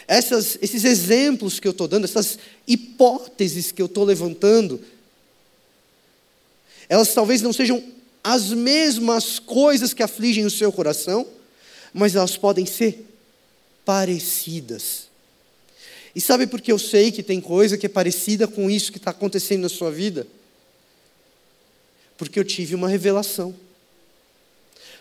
Essas, 0.08 0.56
esses 0.62 0.84
exemplos 0.84 1.58
que 1.58 1.66
eu 1.66 1.72
estou 1.72 1.88
dando, 1.88 2.04
essas 2.04 2.38
hipóteses 2.66 3.72
que 3.72 3.82
eu 3.82 3.86
estou 3.86 4.04
levantando, 4.04 4.80
elas 6.88 7.12
talvez 7.12 7.42
não 7.42 7.52
sejam 7.52 7.82
as 8.22 8.50
mesmas 8.50 9.38
coisas 9.38 9.94
que 9.94 10.02
afligem 10.02 10.44
o 10.44 10.50
seu 10.50 10.72
coração, 10.72 11.26
mas 11.92 12.14
elas 12.14 12.36
podem 12.36 12.66
ser 12.66 13.06
parecidas. 13.84 15.08
E 16.14 16.20
sabe 16.20 16.46
por 16.46 16.60
que 16.60 16.72
eu 16.72 16.78
sei 16.78 17.12
que 17.12 17.22
tem 17.22 17.40
coisa 17.40 17.76
que 17.76 17.86
é 17.86 17.88
parecida 17.88 18.48
com 18.48 18.70
isso 18.70 18.90
que 18.90 18.98
está 18.98 19.10
acontecendo 19.10 19.62
na 19.62 19.68
sua 19.68 19.90
vida? 19.90 20.26
Porque 22.16 22.38
eu 22.38 22.44
tive 22.44 22.74
uma 22.74 22.88
revelação. 22.88 23.54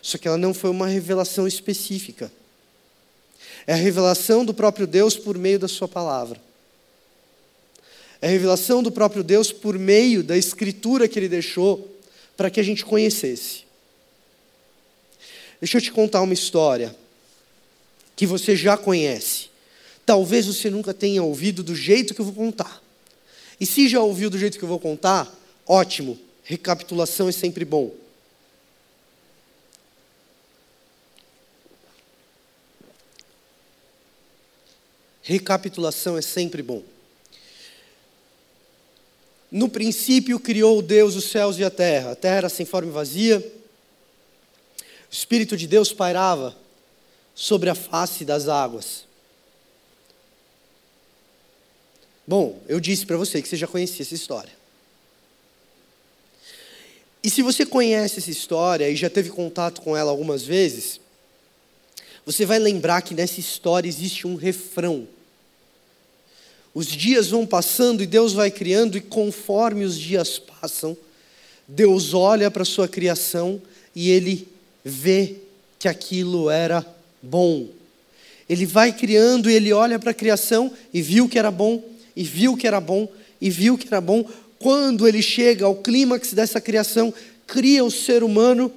Só 0.01 0.17
que 0.17 0.27
ela 0.27 0.37
não 0.37 0.53
foi 0.53 0.69
uma 0.69 0.87
revelação 0.87 1.47
específica. 1.47 2.31
É 3.65 3.73
a 3.73 3.77
revelação 3.77 4.45
do 4.45 4.53
próprio 4.53 4.85
Deus 4.85 5.17
por 5.17 5.37
meio 5.37 5.57
da 5.57 5.67
Sua 5.67 5.87
palavra. 5.87 6.39
É 8.21 8.27
revelação 8.27 8.81
do 8.81 8.91
próprio 8.91 9.23
Deus 9.23 9.51
por 9.51 9.77
meio 9.77 10.23
da 10.23 10.37
escritura 10.37 11.07
que 11.07 11.19
Ele 11.19 11.29
deixou 11.29 11.95
para 12.35 12.49
que 12.49 12.59
a 12.59 12.63
gente 12.63 12.85
conhecesse. 12.85 13.65
Deixa 15.59 15.77
eu 15.77 15.81
te 15.81 15.91
contar 15.91 16.21
uma 16.21 16.33
história 16.33 16.95
que 18.15 18.25
você 18.25 18.55
já 18.55 18.77
conhece. 18.77 19.49
Talvez 20.05 20.45
você 20.45 20.69
nunca 20.69 20.93
tenha 20.93 21.23
ouvido 21.23 21.63
do 21.63 21.75
jeito 21.75 22.13
que 22.13 22.21
eu 22.21 22.25
vou 22.25 22.33
contar. 22.33 22.81
E 23.59 23.65
se 23.65 23.87
já 23.87 24.01
ouviu 24.01 24.29
do 24.29 24.37
jeito 24.37 24.57
que 24.57 24.63
eu 24.63 24.69
vou 24.69 24.79
contar, 24.79 25.33
ótimo, 25.65 26.19
recapitulação 26.43 27.27
é 27.27 27.31
sempre 27.31 27.65
bom. 27.65 27.91
Recapitulação 35.23 36.17
é 36.17 36.21
sempre 36.21 36.61
bom. 36.61 36.83
No 39.55 39.69
princípio 39.69 40.37
criou 40.37 40.81
Deus 40.81 41.15
os 41.15 41.31
céus 41.31 41.57
e 41.57 41.63
a 41.63 41.69
terra. 41.69 42.11
A 42.11 42.15
terra 42.15 42.35
era 42.35 42.49
sem 42.49 42.65
forma 42.65 42.89
e 42.89 42.93
vazia. 42.93 43.39
O 43.39 44.83
Espírito 45.09 45.55
de 45.55 45.65
Deus 45.65 45.93
pairava 45.93 46.53
sobre 47.33 47.69
a 47.69 47.73
face 47.73 48.25
das 48.25 48.49
águas. 48.49 49.05
Bom, 52.27 52.59
eu 52.67 52.81
disse 52.81 53.05
para 53.05 53.15
você 53.15 53.41
que 53.41 53.47
você 53.47 53.55
já 53.55 53.65
conhecia 53.65 54.03
essa 54.03 54.13
história. 54.13 54.51
E 57.23 57.29
se 57.29 57.41
você 57.41 57.65
conhece 57.65 58.19
essa 58.19 58.29
história 58.29 58.89
e 58.89 58.95
já 58.97 59.09
teve 59.09 59.29
contato 59.29 59.79
com 59.81 59.95
ela 59.95 60.11
algumas 60.11 60.43
vezes, 60.43 60.99
você 62.25 62.45
vai 62.45 62.59
lembrar 62.59 63.01
que 63.03 63.13
nessa 63.13 63.39
história 63.39 63.87
existe 63.87 64.27
um 64.27 64.35
refrão. 64.35 65.07
Os 66.75 66.87
dias 66.87 67.29
vão 67.29 67.45
passando 67.45 68.03
e 68.03 68.05
Deus 68.05 68.33
vai 68.33 68.51
criando, 68.51 68.97
e 68.97 69.01
conforme 69.01 69.85
os 69.85 69.97
dias 69.97 70.37
passam, 70.37 70.95
Deus 71.65 72.13
olha 72.13 72.51
para 72.51 72.63
a 72.63 72.65
sua 72.65 72.85
criação 72.85 73.61
e 73.95 74.11
ele 74.11 74.45
vê 74.83 75.37
que 75.79 75.87
aquilo 75.87 76.49
era 76.49 76.85
bom. 77.21 77.69
Ele 78.49 78.65
vai 78.65 78.91
criando 78.91 79.49
e 79.49 79.53
ele 79.53 79.71
olha 79.71 79.97
para 79.97 80.11
a 80.11 80.13
criação 80.13 80.69
e 80.93 81.01
viu 81.01 81.29
que 81.29 81.39
era 81.39 81.49
bom, 81.49 81.81
e 82.13 82.23
viu 82.23 82.57
que 82.57 82.67
era 82.67 82.81
bom, 82.81 83.07
e 83.39 83.49
viu 83.49 83.77
que 83.77 83.87
era 83.87 84.01
bom. 84.01 84.29
Quando 84.59 85.07
ele 85.07 85.21
chega 85.21 85.65
ao 85.65 85.75
clímax 85.75 86.33
dessa 86.33 86.59
criação, 86.59 87.13
cria 87.47 87.85
o 87.85 87.89
ser 87.89 88.21
humano, 88.21 88.69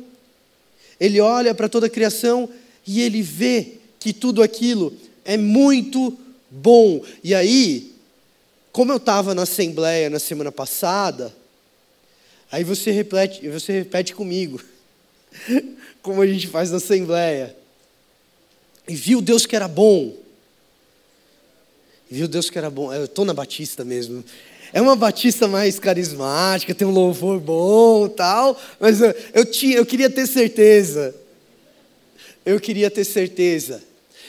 ele 1.01 1.21
olha 1.21 1.53
para 1.53 1.69
toda 1.69 1.87
a 1.87 1.91
criação 1.91 2.49
e 2.87 3.03
ele 3.03 3.23
vê 3.23 3.73
que 3.99 4.13
tudo 4.13 4.41
aquilo 4.41 4.95
é 5.25 5.37
muito 5.37 6.17
bom. 6.51 7.03
E 7.23 7.35
aí, 7.35 7.93
como 8.73 8.93
eu 8.93 8.97
estava 8.97 9.35
na 9.35 9.43
assembleia 9.43 10.11
na 10.11 10.19
semana 10.19 10.53
passada, 10.53 11.35
aí 12.51 12.65
você 12.65 12.91
repete, 12.91 13.49
você 13.49 13.73
repete 13.73 14.15
comigo, 14.15 14.61
como 16.03 16.23
a 16.23 16.27
gente 16.27 16.47
faz 16.47 16.71
na 16.71 16.77
assembleia. 16.77 17.57
E 18.87 18.95
viu 18.95 19.21
Deus 19.21 19.47
que 19.47 19.57
era 19.57 19.69
bom. 19.69 20.17
Viu 22.11 22.27
Deus 22.27 22.49
que 22.49 22.57
era 22.57 22.71
bom. 22.71 22.93
Eu 22.93 23.05
estou 23.05 23.25
na 23.25 23.35
Batista 23.35 23.85
mesmo. 23.85 24.25
É 24.73 24.81
uma 24.81 24.97
Batista 24.97 25.47
mais 25.49 25.79
carismática, 25.79 26.75
tem 26.75 26.87
um 26.87 26.93
louvor 26.93 27.41
bom 27.41 28.09
tal, 28.09 28.59
mas 28.79 29.01
eu, 29.01 29.15
eu, 29.33 29.45
tinha, 29.45 29.77
eu 29.77 29.87
queria 29.87 30.11
ter 30.11 30.27
certeza. 30.27 31.15
Eu 32.45 32.61
queria 32.61 32.91
ter 32.91 33.05
certeza. 33.05 33.83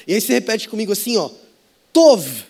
E 0.07 0.13
aí 0.13 0.21
você 0.21 0.33
repete 0.33 0.67
comigo 0.67 0.91
assim, 0.91 1.17
ó. 1.17 1.29
Tov. 1.93 2.45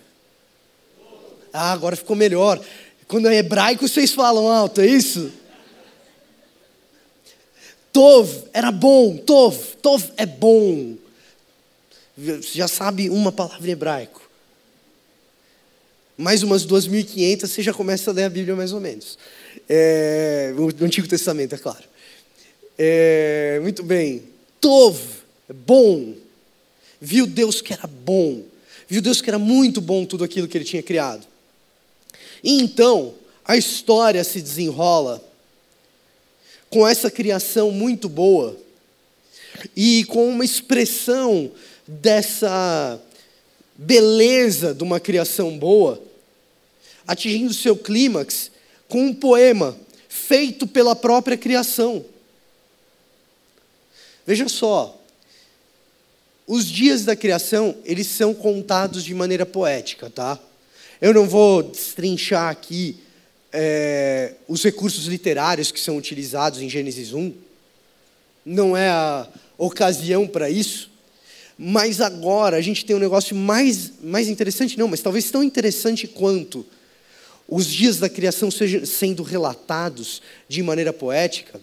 Ah, 1.51 1.71
agora 1.71 1.95
ficou 1.95 2.15
melhor. 2.15 2.63
Quando 3.07 3.27
é 3.27 3.37
hebraico, 3.37 3.87
vocês 3.87 4.11
falam 4.11 4.47
alto, 4.47 4.81
é 4.81 4.87
isso? 4.87 5.31
Tov 7.91 8.45
era 8.53 8.71
bom, 8.71 9.17
Tov, 9.17 9.57
Tov 9.81 10.11
é 10.15 10.25
bom. 10.25 10.95
Você 12.17 12.57
já 12.57 12.67
sabe 12.67 13.09
uma 13.09 13.31
palavra 13.31 13.67
em 13.67 13.71
hebraico. 13.71 14.21
Mais 16.17 16.43
umas 16.43 16.65
2.500, 16.67 17.47
você 17.47 17.63
já 17.63 17.73
começa 17.73 18.11
a 18.11 18.13
ler 18.13 18.25
a 18.25 18.29
Bíblia 18.29 18.55
mais 18.55 18.73
ou 18.73 18.79
menos. 18.79 19.17
É, 19.67 20.53
o 20.57 20.67
Antigo 20.83 21.07
Testamento, 21.07 21.55
é 21.55 21.57
claro. 21.57 21.83
É, 22.77 23.59
muito 23.61 23.83
bem. 23.83 24.23
Tov, 24.59 24.99
bom. 25.65 26.13
Viu 27.01 27.25
Deus 27.25 27.61
que 27.61 27.73
era 27.73 27.87
bom. 27.87 28.43
Viu 28.89 29.01
Deus 29.03 29.21
que 29.21 29.29
era 29.29 29.37
muito 29.37 29.79
bom 29.79 30.03
tudo 30.03 30.23
aquilo 30.23 30.47
que 30.47 30.57
ele 30.57 30.65
tinha 30.65 30.81
criado. 30.81 31.25
E 32.43 32.59
então, 32.59 33.13
a 33.45 33.55
história 33.55 34.23
se 34.23 34.41
desenrola 34.41 35.23
com 36.71 36.87
essa 36.87 37.11
criação 37.11 37.71
muito 37.71 38.09
boa 38.09 38.57
e 39.75 40.03
com 40.05 40.27
uma 40.27 40.43
expressão 40.43 41.51
dessa 41.87 42.99
beleza 43.75 44.73
de 44.73 44.83
uma 44.83 44.99
criação 44.99 45.57
boa, 45.57 46.01
atingindo 47.05 47.53
seu 47.53 47.77
clímax 47.77 48.51
com 48.87 49.05
um 49.05 49.13
poema 49.13 49.77
feito 50.07 50.65
pela 50.65 50.95
própria 50.95 51.37
criação. 51.37 52.03
Veja 54.25 54.47
só, 54.49 54.98
os 56.51 56.65
dias 56.65 57.05
da 57.05 57.15
criação, 57.15 57.75
eles 57.85 58.07
são 58.07 58.33
contados 58.33 59.03
de 59.03 59.13
maneira 59.13 59.45
poética, 59.45 60.09
tá? 60.09 60.39
Eu 60.99 61.13
não 61.13 61.29
vou 61.29 61.61
destrinchar 61.61 62.49
aqui 62.49 62.97
é, 63.53 64.33
os 64.47 64.63
recursos 64.63 65.05
literários 65.05 65.71
que 65.71 65.79
são 65.79 65.95
utilizados 65.95 66.59
em 66.59 66.67
Gênesis 66.67 67.13
1, 67.13 67.31
não 68.43 68.75
é 68.75 68.89
a 68.89 69.27
ocasião 69.59 70.25
para 70.25 70.49
isso, 70.49 70.89
mas 71.55 72.01
agora 72.01 72.57
a 72.57 72.61
gente 72.61 72.83
tem 72.83 72.95
um 72.95 72.99
negócio 72.99 73.35
mais, 73.35 73.91
mais 74.01 74.27
interessante, 74.27 74.75
não, 74.75 74.87
mas 74.87 75.01
talvez 75.01 75.29
tão 75.29 75.43
interessante 75.43 76.07
quanto 76.07 76.65
os 77.47 77.67
dias 77.67 77.97
da 77.99 78.09
criação 78.09 78.49
sejam 78.49 78.83
sendo 78.87 79.21
relatados 79.21 80.19
de 80.47 80.63
maneira 80.63 80.91
poética, 80.91 81.61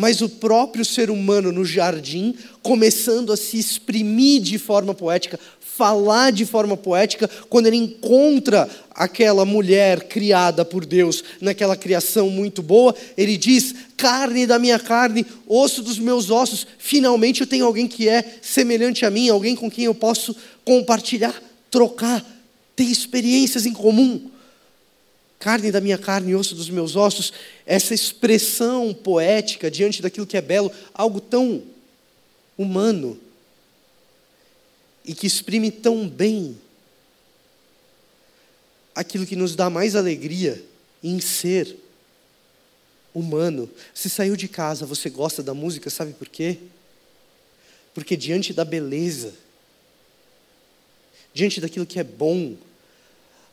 mas 0.00 0.22
o 0.22 0.28
próprio 0.30 0.82
ser 0.82 1.10
humano 1.10 1.52
no 1.52 1.62
jardim 1.62 2.34
começando 2.62 3.34
a 3.34 3.36
se 3.36 3.58
exprimir 3.58 4.40
de 4.40 4.56
forma 4.56 4.94
poética, 4.94 5.38
falar 5.60 6.32
de 6.32 6.46
forma 6.46 6.74
poética 6.74 7.28
quando 7.50 7.66
ele 7.66 7.76
encontra 7.76 8.66
aquela 8.94 9.44
mulher 9.44 10.08
criada 10.08 10.64
por 10.64 10.86
Deus 10.86 11.22
naquela 11.38 11.76
criação 11.76 12.30
muito 12.30 12.62
boa. 12.62 12.94
Ele 13.14 13.36
diz: 13.36 13.74
carne 13.94 14.46
da 14.46 14.58
minha 14.58 14.78
carne, 14.78 15.26
osso 15.46 15.82
dos 15.82 15.98
meus 15.98 16.30
ossos. 16.30 16.66
Finalmente 16.78 17.42
eu 17.42 17.46
tenho 17.46 17.66
alguém 17.66 17.86
que 17.86 18.08
é 18.08 18.38
semelhante 18.40 19.04
a 19.04 19.10
mim, 19.10 19.28
alguém 19.28 19.54
com 19.54 19.70
quem 19.70 19.84
eu 19.84 19.94
posso 19.94 20.34
compartilhar, 20.64 21.34
trocar, 21.70 22.24
ter 22.74 22.84
experiências 22.84 23.66
em 23.66 23.72
comum. 23.74 24.30
Carne 25.40 25.72
da 25.72 25.80
minha 25.80 25.96
carne, 25.96 26.34
osso 26.34 26.54
dos 26.54 26.68
meus 26.68 26.94
ossos, 26.96 27.32
essa 27.64 27.94
expressão 27.94 28.92
poética 28.92 29.70
diante 29.70 30.02
daquilo 30.02 30.26
que 30.26 30.36
é 30.36 30.42
belo, 30.42 30.70
algo 30.92 31.18
tão 31.18 31.62
humano 32.58 33.18
e 35.02 35.14
que 35.14 35.26
exprime 35.26 35.70
tão 35.70 36.06
bem 36.06 36.58
aquilo 38.94 39.24
que 39.24 39.34
nos 39.34 39.56
dá 39.56 39.70
mais 39.70 39.96
alegria 39.96 40.62
em 41.02 41.18
ser 41.20 41.74
humano. 43.14 43.68
Você 43.94 44.10
saiu 44.10 44.36
de 44.36 44.46
casa, 44.46 44.84
você 44.84 45.08
gosta 45.08 45.42
da 45.42 45.54
música, 45.54 45.88
sabe 45.88 46.12
por 46.12 46.28
quê? 46.28 46.58
Porque 47.94 48.14
diante 48.14 48.52
da 48.52 48.62
beleza, 48.64 49.32
diante 51.32 51.62
daquilo 51.62 51.86
que 51.86 51.98
é 51.98 52.04
bom, 52.04 52.56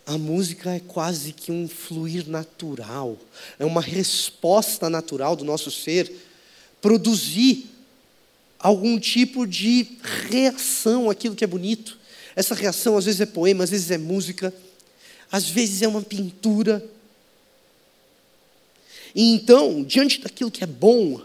a 0.08 0.18
música 0.18 0.74
é 0.74 0.80
quase 0.80 1.34
que 1.34 1.52
um 1.52 1.68
fluir 1.68 2.30
natural, 2.30 3.18
é 3.60 3.66
uma 3.66 3.82
resposta 3.82 4.90
natural 4.90 5.36
do 5.36 5.44
nosso 5.44 5.70
ser 5.70 6.10
produzir 6.82 7.70
algum 8.58 8.98
tipo 8.98 9.46
de 9.46 9.86
reação 10.30 11.10
àquilo 11.10 11.36
que 11.36 11.44
é 11.44 11.48
bonito. 11.48 12.00
Essa 12.38 12.56
reação 12.56 12.98
às 12.98 13.04
vezes 13.04 13.20
é 13.20 13.26
poema, 13.26 13.66
às 13.66 13.70
vezes 13.70 13.92
é 13.92 13.98
música, 13.98 14.54
às 15.30 15.50
vezes 15.50 15.82
é 15.82 15.88
uma 15.90 16.02
pintura. 16.02 16.82
E 19.14 19.34
então, 19.34 19.84
diante 19.84 20.22
daquilo 20.22 20.50
que 20.50 20.64
é 20.64 20.68
bom, 20.68 21.22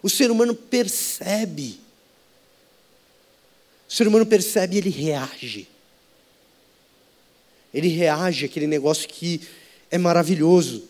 o 0.00 0.08
ser 0.08 0.30
humano 0.30 0.54
percebe. 0.54 1.80
O 3.88 3.92
ser 3.92 4.06
humano 4.06 4.24
percebe 4.24 4.76
e 4.76 4.78
ele 4.78 4.90
reage. 4.90 5.66
Ele 7.72 7.88
reage 7.88 8.46
àquele 8.46 8.66
negócio 8.66 9.08
que 9.08 9.40
é 9.90 9.98
maravilhoso. 9.98 10.84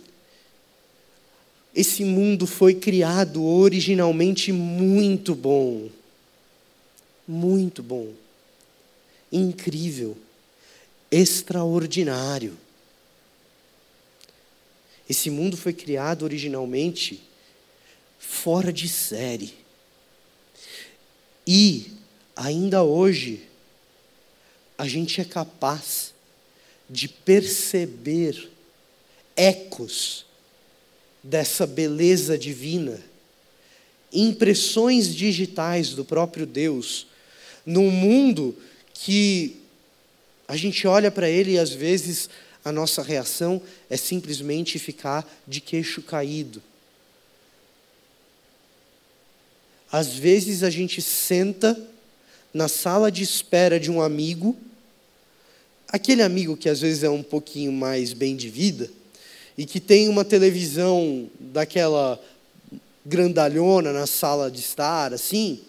Esse 1.74 2.04
mundo 2.04 2.46
foi 2.46 2.74
criado 2.74 3.44
originalmente 3.44 4.50
muito 4.52 5.34
bom. 5.34 5.90
Muito 7.28 7.82
bom. 7.82 8.12
Incrível. 9.30 10.16
Extraordinário. 11.10 12.56
Esse 15.08 15.30
mundo 15.30 15.56
foi 15.56 15.72
criado 15.72 16.22
originalmente 16.22 17.22
fora 18.18 18.72
de 18.72 18.88
série. 18.88 19.54
E, 21.46 21.92
ainda 22.34 22.82
hoje, 22.82 23.46
a 24.76 24.88
gente 24.88 25.20
é 25.20 25.24
capaz 25.24 26.12
de 26.88 27.08
perceber 27.08 28.50
ecos 29.36 30.24
dessa 31.22 31.66
beleza 31.66 32.38
divina, 32.38 33.02
impressões 34.12 35.14
digitais 35.14 35.90
do 35.90 36.04
próprio 36.04 36.46
Deus, 36.46 37.06
num 37.64 37.90
mundo 37.90 38.56
que 38.94 39.60
a 40.46 40.56
gente 40.56 40.86
olha 40.86 41.10
para 41.10 41.28
ele 41.28 41.52
e 41.52 41.58
às 41.58 41.70
vezes 41.70 42.30
a 42.64 42.70
nossa 42.70 43.02
reação 43.02 43.60
é 43.90 43.96
simplesmente 43.96 44.78
ficar 44.78 45.28
de 45.46 45.60
queixo 45.60 46.02
caído. 46.02 46.62
Às 49.90 50.14
vezes 50.14 50.62
a 50.62 50.70
gente 50.70 51.00
senta 51.00 51.80
na 52.52 52.68
sala 52.68 53.10
de 53.10 53.22
espera 53.22 53.78
de 53.78 53.90
um 53.90 54.00
amigo, 54.00 54.56
aquele 55.96 56.22
amigo 56.22 56.56
que 56.56 56.68
às 56.68 56.80
vezes 56.80 57.02
é 57.02 57.10
um 57.10 57.22
pouquinho 57.22 57.72
mais 57.72 58.12
bem 58.12 58.36
de 58.36 58.48
vida, 58.48 58.90
e 59.58 59.64
que 59.64 59.80
tem 59.80 60.08
uma 60.08 60.24
televisão 60.24 61.28
daquela 61.40 62.20
grandalhona 63.04 63.92
na 63.92 64.06
sala 64.06 64.50
de 64.50 64.60
estar, 64.60 65.12
assim, 65.12 65.60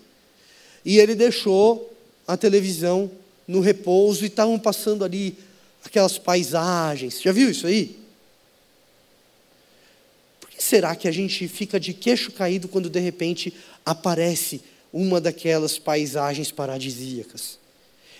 e 0.83 0.99
ele 0.99 1.15
deixou 1.15 1.93
a 2.27 2.35
televisão 2.35 3.09
no 3.47 3.61
repouso 3.61 4.23
e 4.23 4.27
estavam 4.27 4.59
passando 4.59 5.05
ali 5.05 5.37
aquelas 5.83 6.17
paisagens. 6.17 7.21
Já 7.21 7.31
viu 7.31 7.49
isso 7.49 7.65
aí? 7.65 7.97
Por 10.39 10.49
que 10.49 10.61
será 10.61 10.95
que 10.95 11.07
a 11.07 11.11
gente 11.11 11.47
fica 11.47 11.79
de 11.79 11.93
queixo 11.93 12.31
caído 12.31 12.67
quando 12.67 12.89
de 12.89 12.99
repente 12.99 13.53
aparece 13.85 14.61
uma 14.91 15.21
daquelas 15.21 15.77
paisagens 15.77 16.51
paradisíacas? 16.51 17.57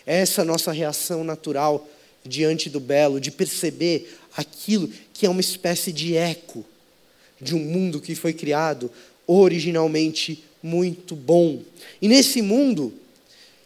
Essa 0.06 0.41
é 0.41 0.46
nossa 0.46 0.72
reação 0.72 1.24
natural 1.24 1.86
diante 2.28 2.70
do 2.70 2.80
belo, 2.80 3.20
de 3.20 3.32
perceber 3.32 4.18
aquilo 4.36 4.92
que 5.13 5.26
é 5.26 5.30
uma 5.30 5.42
espécie 5.42 5.92
de 5.92 6.16
eco 6.16 6.66
de 7.40 7.56
um 7.56 7.60
mundo 7.60 8.02
que 8.02 8.16
foi 8.16 8.34
criado 8.34 8.92
originalmente 9.26 10.44
muito 10.62 11.16
bom. 11.16 11.62
E 12.02 12.08
nesse 12.08 12.42
mundo 12.42 12.94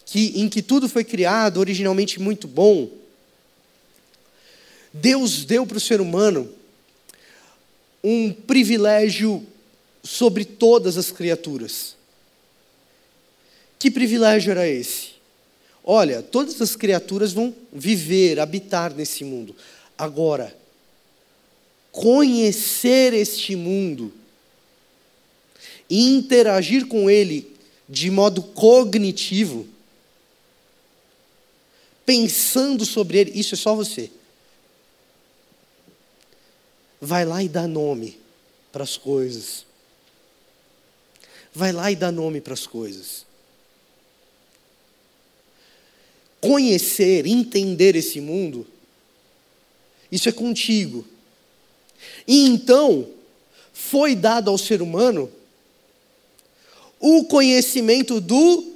que, 0.06 0.42
em 0.42 0.50
que 0.50 0.62
tudo 0.62 0.90
foi 0.90 1.04
criado 1.04 1.58
originalmente 1.58 2.20
muito 2.20 2.48
bom, 2.48 2.90
Deus 4.94 5.46
deu 5.46 5.66
para 5.66 5.78
o 5.78 5.82
ser 5.82 6.02
humano 6.02 6.52
um 8.04 8.34
privilégio 8.34 9.46
sobre 10.04 10.44
todas 10.44 10.98
as 10.98 11.12
criaturas. 11.12 11.96
Que 13.80 13.90
privilégio 13.90 14.52
era 14.52 14.68
esse? 14.68 15.12
Olha, 15.84 16.22
todas 16.22 16.62
as 16.62 16.76
criaturas 16.76 17.34
vão 17.34 17.56
viver, 17.72 18.40
habitar 18.40 18.94
nesse 18.94 19.24
mundo. 19.24 19.56
Agora, 19.98 20.56
conhecer 21.92 23.14
este 23.14 23.56
mundo 23.56 24.14
e 25.90 26.10
interagir 26.16 26.88
com 26.88 27.10
ele 27.10 27.56
de 27.90 28.10
modo 28.10 28.42
cognitivo, 28.42 29.68
pensando 32.06 32.86
sobre 32.86 33.18
ele, 33.20 33.32
isso 33.38 33.56
é 33.56 33.58
só 33.58 33.76
você. 33.76 34.10
Vai 37.02 37.26
lá 37.26 37.44
e 37.44 37.50
dá 37.50 37.68
nome 37.68 38.20
para 38.72 38.84
as 38.84 38.96
coisas. 38.96 39.66
Vai 41.54 41.72
lá 41.72 41.92
e 41.92 41.96
dá 41.96 42.12
nome 42.12 42.40
para 42.40 42.54
as 42.54 42.66
coisas. 42.66 43.26
Conhecer, 46.42 47.26
entender 47.28 47.96
esse 47.96 48.20
mundo, 48.20 48.68
isso 50.12 50.28
é 50.28 50.32
contigo. 50.32 51.08
E 52.28 52.48
então, 52.48 53.08
foi 53.72 54.16
dado 54.16 54.50
ao 54.50 54.58
ser 54.58 54.82
humano 54.82 55.32
o 57.00 57.26
conhecimento 57.26 58.20
do 58.20 58.76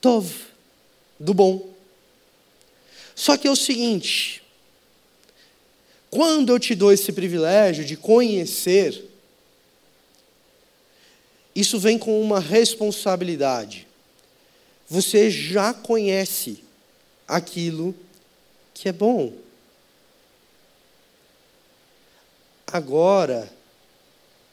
Tov, 0.00 0.30
do 1.18 1.34
bom. 1.34 1.68
Só 3.14 3.36
que 3.36 3.48
é 3.48 3.50
o 3.50 3.56
seguinte: 3.56 4.42
quando 6.10 6.50
eu 6.52 6.58
te 6.58 6.74
dou 6.74 6.92
esse 6.92 7.10
privilégio 7.12 7.84
de 7.84 7.96
conhecer, 7.96 9.04
isso 11.54 11.80
vem 11.80 11.98
com 11.98 12.22
uma 12.22 12.38
responsabilidade. 12.38 13.87
Você 14.88 15.30
já 15.30 15.74
conhece 15.74 16.64
aquilo 17.26 17.94
que 18.72 18.88
é 18.88 18.92
bom. 18.92 19.32
Agora, 22.66 23.50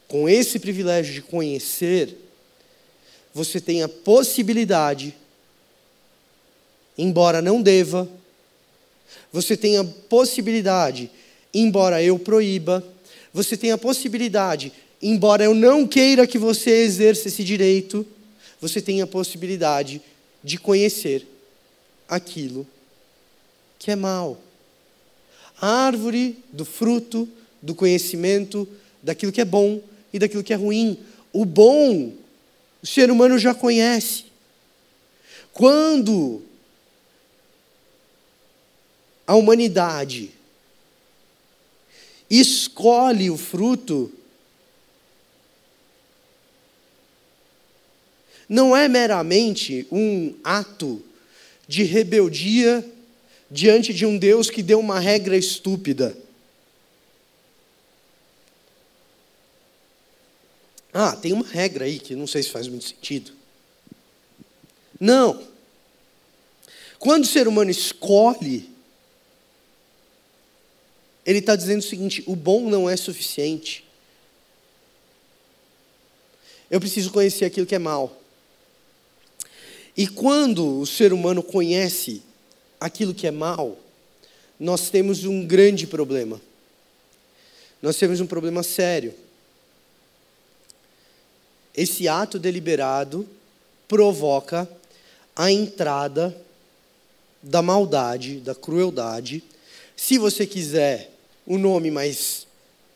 com 0.08 0.28
esse 0.28 0.60
privilégio 0.60 1.14
de 1.14 1.22
conhecer, 1.22 2.18
você 3.34 3.60
tem 3.60 3.84
a 3.84 3.90
possibilidade, 3.90 5.16
embora 6.98 7.42
não 7.42 7.62
deva, 7.62 8.08
você 9.32 9.56
tem 9.58 9.78
a 9.78 9.84
possibilidade, 9.84 11.12
embora 11.54 12.02
eu 12.02 12.18
proíba, 12.18 12.84
você 13.34 13.58
tem 13.58 13.72
a 13.72 13.78
possibilidade, 13.78 14.72
embora 15.02 15.44
eu 15.44 15.54
não 15.54 15.86
queira 15.86 16.26
que 16.26 16.38
você 16.38 16.72
exerça 16.84 17.28
esse 17.28 17.44
direito, 17.44 18.06
você 18.62 18.82
tem 18.82 19.02
a 19.02 19.08
possibilidade 19.08 20.02
de 20.02 20.15
conhecer 20.60 21.28
aquilo 22.08 22.68
que 23.80 23.90
é 23.90 23.96
mal. 23.96 24.40
A 25.60 25.68
árvore 25.68 26.38
do 26.54 26.64
fruto 26.64 27.28
do 27.62 27.74
conhecimento 27.74 28.68
daquilo 29.02 29.32
que 29.32 29.42
é 29.42 29.46
bom 29.46 29.82
e 30.14 30.20
daquilo 30.20 30.44
que 30.44 30.54
é 30.54 30.56
ruim. 30.56 31.00
O 31.34 31.46
bom, 31.46 32.14
o 32.82 32.86
ser 32.86 33.10
humano 33.10 33.40
já 33.40 33.54
conhece. 33.56 34.26
Quando 35.52 36.44
a 39.26 39.36
humanidade 39.36 40.32
escolhe 42.30 43.30
o 43.30 43.38
fruto, 43.38 44.12
não 48.48 48.76
é 48.76 48.88
meramente 48.88 49.88
um 49.92 50.36
ato 50.44 51.04
de 51.68 51.84
rebeldia 51.84 52.86
diante 53.50 53.94
de 53.94 54.06
um 54.06 54.18
Deus 54.18 54.50
que 54.50 54.62
deu 54.62 54.80
uma 54.80 55.00
regra 55.00 55.36
estúpida. 55.36 56.16
Ah, 60.94 61.16
tem 61.16 61.34
uma 61.34 61.46
regra 61.46 61.86
aí 61.86 62.00
que 62.00 62.16
não 62.16 62.28
sei 62.28 62.42
se 62.42 62.50
faz 62.50 62.68
muito 62.68 62.86
sentido. 62.86 63.34
Não. 65.00 65.46
Quando 66.98 67.24
o 67.24 67.28
ser 67.28 67.48
humano 67.48 67.70
escolhe, 67.70 68.70
ele 71.26 71.40
está 71.40 71.56
dizendo 71.56 71.80
o 71.80 71.84
seguinte: 71.84 72.24
o 72.26 72.36
bom 72.36 72.70
não 72.70 72.90
é 72.90 72.96
suficiente. 72.96 73.84
Eu 76.70 76.80
preciso 76.80 77.12
conhecer 77.12 77.46
aquilo 77.46 77.66
que 77.66 77.76
é 77.76 77.80
mal. 77.80 78.22
E 79.98 80.08
quando 80.08 80.80
o 80.80 80.86
ser 80.86 81.14
humano 81.14 81.42
conhece 81.42 82.22
aquilo 82.80 83.14
que 83.14 83.28
é 83.28 83.32
mal, 83.32 83.78
nós 84.60 84.90
temos 84.90 85.24
um 85.24 85.46
grande 85.46 85.88
problema. 85.88 86.42
Nós 87.82 87.98
temos 87.98 88.20
um 88.20 88.28
problema 88.28 88.64
sério. 88.64 89.14
Esse 91.76 92.08
ato 92.08 92.40
deliberado 92.40 93.28
provoca 93.88 94.68
a 95.36 95.52
entrada 95.52 96.36
da 97.42 97.62
maldade, 97.62 98.40
da 98.40 98.56
crueldade. 98.56 99.44
Se 99.96 100.18
você 100.18 100.46
quiser 100.46 101.12
um 101.46 101.58
nome 101.58 101.92
mais 101.92 102.48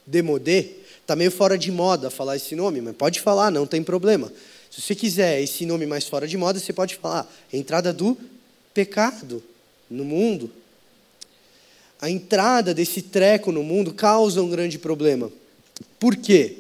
demodé, 0.06 0.72
está 1.02 1.16
meio 1.16 1.32
fora 1.32 1.58
de 1.58 1.72
moda 1.72 2.10
falar 2.10 2.38
esse 2.38 2.56
nome, 2.56 2.82
mas 2.82 2.96
pode 2.96 3.20
falar, 3.22 3.52
não 3.52 3.68
tem 3.68 3.84
problema. 3.84 4.32
Se 4.70 4.82
você 4.82 4.96
quiser 4.96 5.42
esse 5.42 5.66
nome 5.66 5.86
mais 5.86 6.08
fora 6.08 6.28
de 6.28 6.38
moda, 6.38 6.60
você 6.60 6.72
pode 6.72 6.96
falar 6.96 7.32
entrada 7.52 7.92
do 7.92 8.18
pecado 8.74 9.44
no 9.90 10.06
mundo. 10.06 10.52
A 12.00 12.10
entrada 12.10 12.74
desse 12.74 13.02
treco 13.02 13.52
no 13.52 13.64
mundo 13.64 13.94
causa 13.94 14.42
um 14.42 14.50
grande 14.50 14.78
problema. 14.78 15.32
Por 16.00 16.16
quê? 16.16 16.60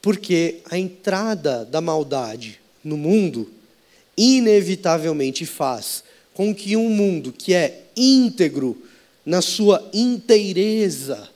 Porque 0.00 0.60
a 0.70 0.78
entrada 0.78 1.64
da 1.64 1.80
maldade 1.80 2.60
no 2.82 2.96
mundo 2.96 3.50
inevitavelmente 4.16 5.44
faz 5.44 6.04
com 6.32 6.54
que 6.54 6.76
um 6.76 6.88
mundo 6.88 7.32
que 7.32 7.52
é 7.52 7.86
íntegro 7.96 8.80
na 9.24 9.42
sua 9.42 9.90
inteireza, 9.92 11.28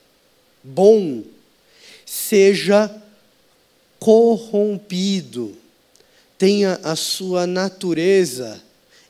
bom, 0.62 1.22
seja 2.06 2.99
corrompido, 4.00 5.54
tenha 6.38 6.80
a 6.82 6.96
sua 6.96 7.46
natureza 7.46 8.60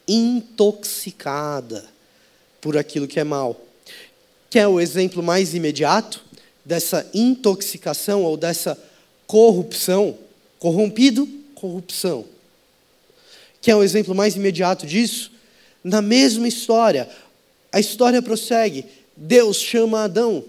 intoxicada 0.07 1.89
por 2.61 2.77
aquilo 2.77 3.07
que 3.07 3.21
é 3.21 3.25
mal. 3.25 3.59
Quer 4.51 4.67
o 4.67 4.81
exemplo 4.81 5.23
mais 5.23 5.55
imediato 5.55 6.25
dessa 6.65 7.09
intoxicação 7.15 8.25
ou 8.25 8.37
dessa 8.37 8.77
corrupção, 9.29 10.19
corrompido, 10.59 11.27
corrupção. 11.55 12.25
Que 13.61 13.71
é 13.71 13.77
o 13.77 13.85
exemplo 13.85 14.13
mais 14.13 14.35
imediato 14.35 14.85
disso? 14.87 15.31
Na 15.85 16.03
mesma 16.03 16.49
história, 16.49 17.09
a 17.71 17.79
história 17.79 18.21
prossegue. 18.21 18.85
Deus 19.17 19.59
chama 19.59 20.03
Adão, 20.03 20.45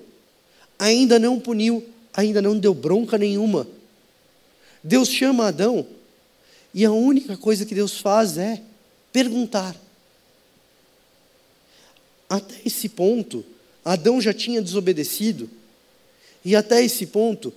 ainda 0.80 1.20
não 1.20 1.40
puniu, 1.40 1.86
ainda 2.12 2.42
não 2.42 2.58
deu 2.58 2.74
bronca 2.74 3.20
nenhuma. 3.20 3.68
Deus 4.84 5.10
chama 5.10 5.48
Adão, 5.48 5.86
e 6.74 6.86
a 6.86 6.92
única 6.92 7.38
coisa 7.38 7.66
que 7.66 7.76
Deus 7.76 8.00
faz 8.00 8.38
é 8.38 8.62
perguntar. 9.12 9.76
Até 12.30 12.56
esse 12.66 12.88
ponto, 12.88 13.44
Adão 13.84 14.22
já 14.22 14.34
tinha 14.34 14.62
desobedecido, 14.62 15.50
e 16.44 16.56
até 16.56 16.84
esse 16.84 17.06
ponto, 17.08 17.54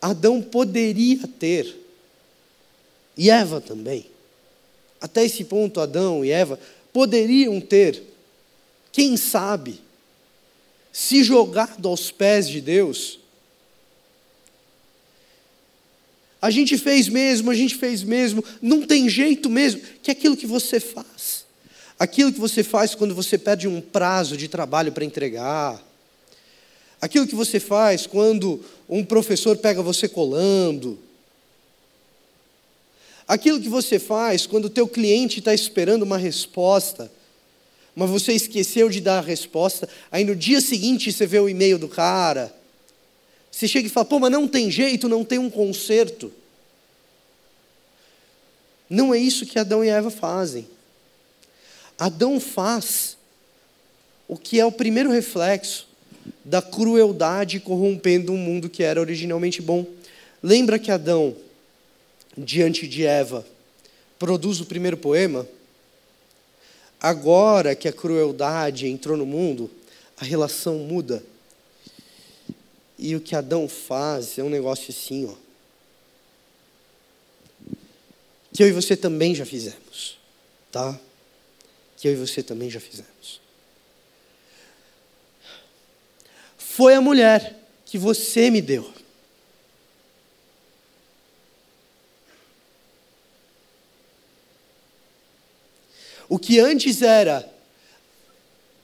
Adão 0.00 0.42
poderia 0.42 1.26
ter, 1.38 1.76
e 3.16 3.30
Eva 3.30 3.60
também, 3.60 4.06
até 5.00 5.24
esse 5.24 5.44
ponto, 5.44 5.80
Adão 5.80 6.24
e 6.24 6.30
Eva 6.30 6.58
poderiam 6.92 7.60
ter, 7.60 8.02
quem 8.90 9.16
sabe, 9.16 9.80
se 10.90 11.22
jogado 11.22 11.86
aos 11.86 12.10
pés 12.10 12.48
de 12.48 12.60
Deus. 12.60 13.18
A 16.40 16.50
gente 16.50 16.76
fez 16.76 17.08
mesmo, 17.08 17.50
a 17.50 17.54
gente 17.54 17.74
fez 17.74 18.02
mesmo, 18.02 18.44
não 18.60 18.82
tem 18.82 19.08
jeito 19.08 19.48
mesmo, 19.48 19.80
que 20.02 20.10
é 20.10 20.12
aquilo 20.12 20.36
que 20.36 20.46
você 20.46 20.78
faz. 20.78 21.44
Aquilo 21.98 22.32
que 22.32 22.38
você 22.38 22.62
faz 22.62 22.94
quando 22.94 23.14
você 23.14 23.38
perde 23.38 23.66
um 23.66 23.80
prazo 23.80 24.36
de 24.36 24.48
trabalho 24.48 24.92
para 24.92 25.04
entregar. 25.04 25.82
Aquilo 27.00 27.26
que 27.26 27.34
você 27.34 27.58
faz 27.58 28.06
quando 28.06 28.62
um 28.88 29.04
professor 29.04 29.56
pega 29.56 29.82
você 29.82 30.08
colando. 30.08 30.98
Aquilo 33.26 33.60
que 33.60 33.68
você 33.68 33.98
faz 33.98 34.46
quando 34.46 34.66
o 34.66 34.70
teu 34.70 34.86
cliente 34.86 35.40
está 35.40 35.52
esperando 35.52 36.02
uma 36.02 36.18
resposta, 36.18 37.10
mas 37.94 38.08
você 38.08 38.32
esqueceu 38.32 38.88
de 38.88 39.00
dar 39.00 39.18
a 39.18 39.22
resposta, 39.22 39.88
aí 40.12 40.22
no 40.22 40.36
dia 40.36 40.60
seguinte 40.60 41.10
você 41.10 41.26
vê 41.26 41.40
o 41.40 41.48
e-mail 41.48 41.78
do 41.78 41.88
cara. 41.88 42.54
Você 43.56 43.66
chega 43.66 43.86
e 43.86 43.90
fala, 43.90 44.04
pô, 44.04 44.18
mas 44.18 44.30
não 44.30 44.46
tem 44.46 44.70
jeito, 44.70 45.08
não 45.08 45.24
tem 45.24 45.38
um 45.38 45.48
conserto. 45.48 46.30
Não 48.90 49.14
é 49.14 49.18
isso 49.18 49.46
que 49.46 49.58
Adão 49.58 49.82
e 49.82 49.88
Eva 49.88 50.10
fazem. 50.10 50.68
Adão 51.98 52.38
faz 52.38 53.16
o 54.28 54.36
que 54.36 54.60
é 54.60 54.66
o 54.66 54.70
primeiro 54.70 55.10
reflexo 55.10 55.88
da 56.44 56.60
crueldade 56.60 57.58
corrompendo 57.58 58.30
um 58.30 58.36
mundo 58.36 58.68
que 58.68 58.82
era 58.82 59.00
originalmente 59.00 59.62
bom. 59.62 59.86
Lembra 60.42 60.78
que 60.78 60.90
Adão, 60.90 61.34
diante 62.36 62.86
de 62.86 63.06
Eva, 63.06 63.46
produz 64.18 64.60
o 64.60 64.66
primeiro 64.66 64.98
poema? 64.98 65.48
Agora 67.00 67.74
que 67.74 67.88
a 67.88 67.92
crueldade 67.92 68.86
entrou 68.86 69.16
no 69.16 69.24
mundo, 69.24 69.70
a 70.20 70.26
relação 70.26 70.74
muda. 70.80 71.24
E 72.98 73.14
o 73.14 73.20
que 73.20 73.34
Adão 73.34 73.68
faz 73.68 74.38
é 74.38 74.42
um 74.42 74.48
negócio 74.48 74.90
assim, 74.90 75.26
ó. 75.26 75.34
Que 78.52 78.62
eu 78.62 78.68
e 78.68 78.72
você 78.72 78.96
também 78.96 79.34
já 79.34 79.44
fizemos, 79.44 80.18
tá? 80.72 80.98
Que 81.96 82.08
eu 82.08 82.12
e 82.12 82.16
você 82.16 82.42
também 82.42 82.70
já 82.70 82.80
fizemos. 82.80 83.40
Foi 86.56 86.94
a 86.94 87.00
mulher 87.00 87.54
que 87.84 87.98
você 87.98 88.50
me 88.50 88.60
deu. 88.60 88.92
O 96.28 96.38
que 96.38 96.58
antes 96.58 97.02
era, 97.02 97.48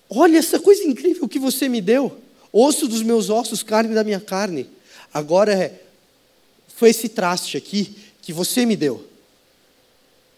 olha 0.09 0.39
essa 0.39 0.61
coisa 0.61 0.85
incrível 0.85 1.29
que 1.29 1.39
você 1.39 1.69
me 1.69 1.81
deu, 1.81 2.21
osso 2.53 2.87
dos 2.87 3.03
meus 3.03 3.31
ossos, 3.31 3.63
carne 3.63 3.95
da 3.95 4.05
minha 4.05 4.21
carne. 4.21 4.69
Agora 5.13 5.53
é, 5.53 5.81
foi 6.69 6.91
esse 6.91 7.09
traste 7.09 7.57
aqui 7.57 7.97
que 8.21 8.33
você 8.33 8.67
me 8.67 8.77
deu. 8.77 9.09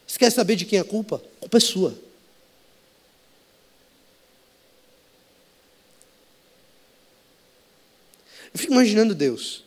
Você 0.06 0.18
quer 0.18 0.30
saber 0.30 0.56
de 0.56 0.64
quem 0.64 0.78
é 0.78 0.82
a 0.82 0.84
culpa? 0.84 1.16
A 1.38 1.40
culpa 1.40 1.56
é 1.56 1.60
sua. 1.60 1.98
Eu 8.52 8.58
fico 8.58 8.72
imaginando 8.72 9.14
Deus. 9.14 9.64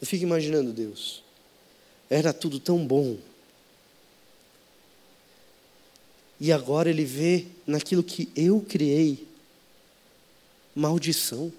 Eu 0.00 0.06
fico 0.06 0.22
imaginando 0.22 0.72
Deus. 0.72 1.22
Era 2.08 2.32
tudo 2.32 2.58
tão 2.58 2.86
bom. 2.86 3.18
E 6.40 6.52
agora 6.52 6.90
ele 6.90 7.04
vê 7.04 7.46
naquilo 7.66 8.02
que 8.02 8.28
eu 8.36 8.60
criei 8.60 9.26
maldição. 10.74 11.50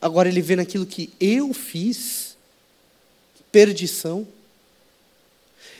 Agora 0.00 0.28
ele 0.28 0.40
vê 0.40 0.56
naquilo 0.56 0.86
que 0.86 1.12
eu 1.20 1.52
fiz 1.52 2.36
perdição. 3.52 4.26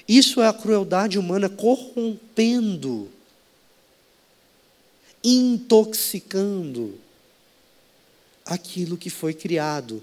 Isso 0.09 0.40
é 0.40 0.46
a 0.46 0.53
crueldade 0.53 1.18
humana 1.18 1.49
corrompendo, 1.49 3.11
intoxicando 5.25 6.99
aquilo 8.44 8.96
que 8.96 9.11
foi 9.11 9.35
criado 9.35 10.03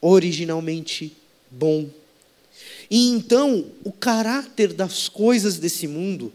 originalmente 0.00 1.16
bom. 1.50 1.90
E 2.90 3.08
então 3.08 3.66
o 3.84 3.92
caráter 3.92 4.72
das 4.72 5.08
coisas 5.08 5.58
desse 5.58 5.86
mundo 5.86 6.32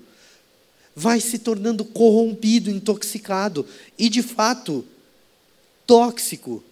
vai 0.95 1.19
se 1.19 1.39
tornando 1.39 1.83
corrompido, 1.83 2.69
intoxicado 2.69 3.65
e 3.97 4.09
de 4.09 4.21
fato 4.21 4.85
tóxico. 5.87 6.63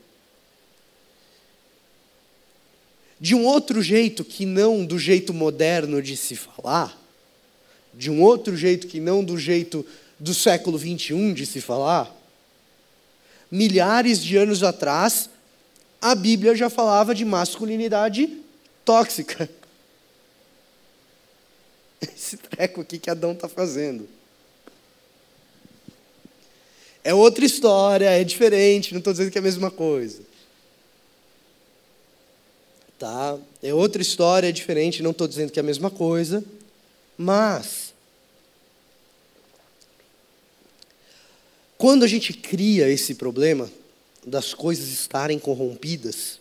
De 3.19 3.35
um 3.35 3.45
outro 3.45 3.81
jeito 3.81 4.23
que 4.23 4.45
não 4.45 4.85
do 4.85 4.97
jeito 4.97 5.33
moderno 5.33 6.01
de 6.01 6.17
se 6.17 6.35
falar, 6.35 6.99
de 7.93 8.09
um 8.09 8.21
outro 8.21 8.55
jeito 8.55 8.87
que 8.87 8.99
não 8.99 9.23
do 9.23 9.37
jeito 9.37 9.85
do 10.19 10.33
século 10.33 10.77
21 10.77 11.33
de 11.33 11.45
se 11.45 11.61
falar, 11.61 12.15
milhares 13.49 14.23
de 14.23 14.37
anos 14.37 14.63
atrás, 14.63 15.29
a 15.99 16.15
Bíblia 16.15 16.55
já 16.55 16.69
falava 16.69 17.13
de 17.13 17.25
masculinidade 17.25 18.40
tóxica. 18.91 19.49
Esse 22.01 22.35
treco 22.35 22.81
aqui 22.81 22.99
que 22.99 23.09
Adão 23.09 23.31
está 23.31 23.47
fazendo. 23.47 24.07
É 27.01 27.13
outra 27.13 27.45
história, 27.45 28.09
é 28.09 28.23
diferente, 28.23 28.91
não 28.91 28.99
estou 28.99 29.13
dizendo 29.13 29.31
que 29.31 29.37
é 29.37 29.41
a 29.41 29.43
mesma 29.43 29.71
coisa. 29.71 30.19
Tá? 32.99 33.39
É 33.63 33.73
outra 33.73 34.01
história, 34.01 34.49
é 34.49 34.51
diferente, 34.51 35.01
não 35.01 35.11
estou 35.11 35.27
dizendo 35.27 35.51
que 35.51 35.59
é 35.59 35.63
a 35.63 35.65
mesma 35.65 35.89
coisa. 35.89 36.43
Mas, 37.17 37.93
quando 41.77 42.03
a 42.03 42.07
gente 42.07 42.33
cria 42.33 42.89
esse 42.89 43.15
problema 43.15 43.71
das 44.25 44.53
coisas 44.53 44.89
estarem 44.89 45.39
corrompidas, 45.39 46.40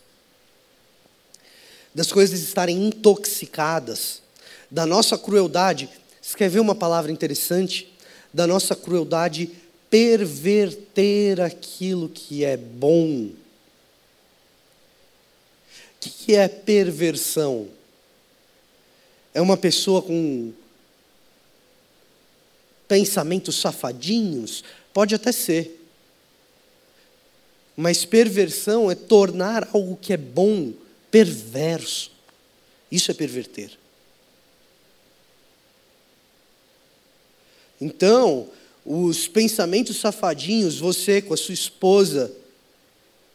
das 1.94 2.12
coisas 2.12 2.40
estarem 2.40 2.86
intoxicadas, 2.86 4.22
da 4.70 4.86
nossa 4.86 5.18
crueldade, 5.18 5.88
escreveu 6.22 6.62
uma 6.62 6.74
palavra 6.74 7.10
interessante, 7.10 7.92
da 8.32 8.46
nossa 8.46 8.76
crueldade 8.76 9.50
perverter 9.88 11.40
aquilo 11.40 12.08
que 12.08 12.44
é 12.44 12.56
bom. 12.56 13.30
O 13.32 13.34
que 15.98 16.36
é 16.36 16.46
perversão? 16.46 17.68
É 19.34 19.40
uma 19.40 19.56
pessoa 19.56 20.00
com 20.00 20.52
pensamentos 22.86 23.60
safadinhos? 23.60 24.64
Pode 24.92 25.14
até 25.14 25.32
ser. 25.32 25.76
Mas 27.76 28.04
perversão 28.04 28.90
é 28.90 28.94
tornar 28.94 29.68
algo 29.72 29.96
que 29.96 30.12
é 30.12 30.16
bom 30.16 30.72
perverso. 31.10 32.10
Isso 32.90 33.10
é 33.10 33.14
perverter. 33.14 33.78
Então, 37.80 38.48
os 38.84 39.26
pensamentos 39.26 39.96
safadinhos, 39.96 40.78
você 40.78 41.22
com 41.22 41.32
a 41.32 41.36
sua 41.36 41.54
esposa, 41.54 42.30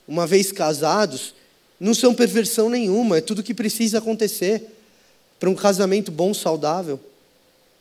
uma 0.07 0.27
vez 0.27 0.51
casados, 0.51 1.33
não 1.79 1.93
são 1.93 2.13
perversão 2.13 2.69
nenhuma, 2.69 3.17
é 3.17 3.21
tudo 3.21 3.43
que 3.43 3.53
precisa 3.53 3.97
acontecer 3.97 4.63
para 5.39 5.49
um 5.49 5.55
casamento 5.55 6.11
bom, 6.11 6.33
saudável. 6.33 6.99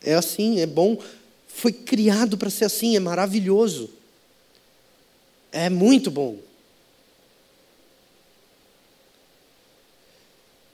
É 0.02 0.14
assim, 0.14 0.60
é 0.60 0.66
bom, 0.66 0.98
foi 1.46 1.72
criado 1.72 2.36
para 2.36 2.50
ser 2.50 2.64
assim, 2.64 2.96
é 2.96 3.00
maravilhoso. 3.00 3.90
É 5.52 5.70
muito 5.70 6.10
bom. 6.10 6.38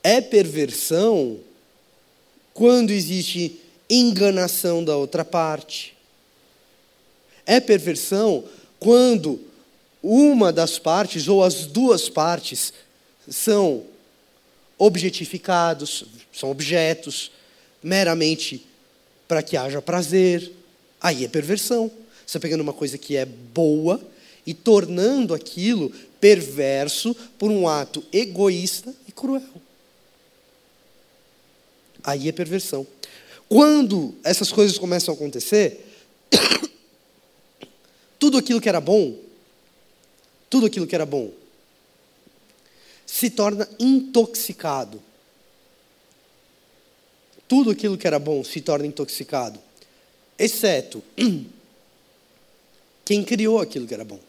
É 0.02 0.20
perversão 0.20 1.38
quando 2.54 2.90
existe 2.90 3.60
enganação 3.88 4.84
da 4.84 4.96
outra 4.96 5.24
parte. 5.24 5.94
É 7.46 7.58
perversão 7.58 8.44
quando 8.78 9.40
uma 10.02 10.52
das 10.52 10.78
partes 10.78 11.28
ou 11.28 11.42
as 11.42 11.66
duas 11.66 12.08
partes 12.08 12.72
são 13.28 13.84
objetificados, 14.78 16.04
são 16.32 16.50
objetos 16.50 17.30
meramente 17.82 18.66
para 19.28 19.42
que 19.42 19.56
haja 19.56 19.82
prazer. 19.82 20.50
Aí 21.00 21.24
é 21.24 21.28
perversão. 21.28 21.88
Você 21.88 22.36
está 22.36 22.40
pegando 22.40 22.62
uma 22.62 22.72
coisa 22.72 22.96
que 22.96 23.16
é 23.16 23.24
boa 23.24 24.00
e 24.46 24.54
tornando 24.54 25.34
aquilo 25.34 25.90
perverso 26.20 27.14
por 27.38 27.50
um 27.50 27.68
ato 27.68 28.02
egoísta 28.12 28.94
e 29.06 29.12
cruel. 29.12 29.42
Aí 32.04 32.28
é 32.28 32.32
perversão. 32.32 32.86
Quando 33.48 34.14
essas 34.22 34.52
coisas 34.52 34.78
começam 34.78 35.12
a 35.12 35.16
acontecer, 35.16 35.84
tudo 38.18 38.38
aquilo 38.38 38.60
que 38.60 38.68
era 38.68 38.80
bom, 38.80 39.18
tudo 40.48 40.66
aquilo 40.66 40.86
que 40.86 40.94
era 40.94 41.06
bom, 41.06 41.32
se 43.06 43.28
torna 43.28 43.68
intoxicado. 43.78 45.02
Tudo 47.48 47.70
aquilo 47.70 47.98
que 47.98 48.06
era 48.06 48.20
bom 48.20 48.44
se 48.44 48.60
torna 48.60 48.86
intoxicado, 48.86 49.58
exceto 50.38 51.02
quem 53.04 53.24
criou 53.24 53.60
aquilo 53.60 53.86
que 53.88 53.94
era 53.94 54.04
bom. 54.04 54.20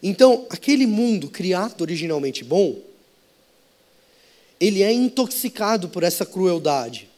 Então, 0.00 0.46
aquele 0.48 0.86
mundo 0.86 1.28
criado 1.28 1.82
originalmente 1.82 2.44
bom, 2.44 2.80
ele 4.60 4.82
é 4.82 4.92
intoxicado 4.92 5.88
por 5.88 6.02
essa 6.02 6.26
crueldade. 6.26 7.08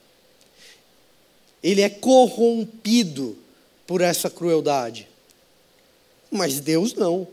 Ele 1.63 1.81
é 1.81 1.89
corrompido 1.89 3.37
por 3.87 4.01
essa 4.01 4.31
crueldade. 4.31 5.09
Mas 6.31 6.61
Deus 6.61 6.95
não. 6.95 7.27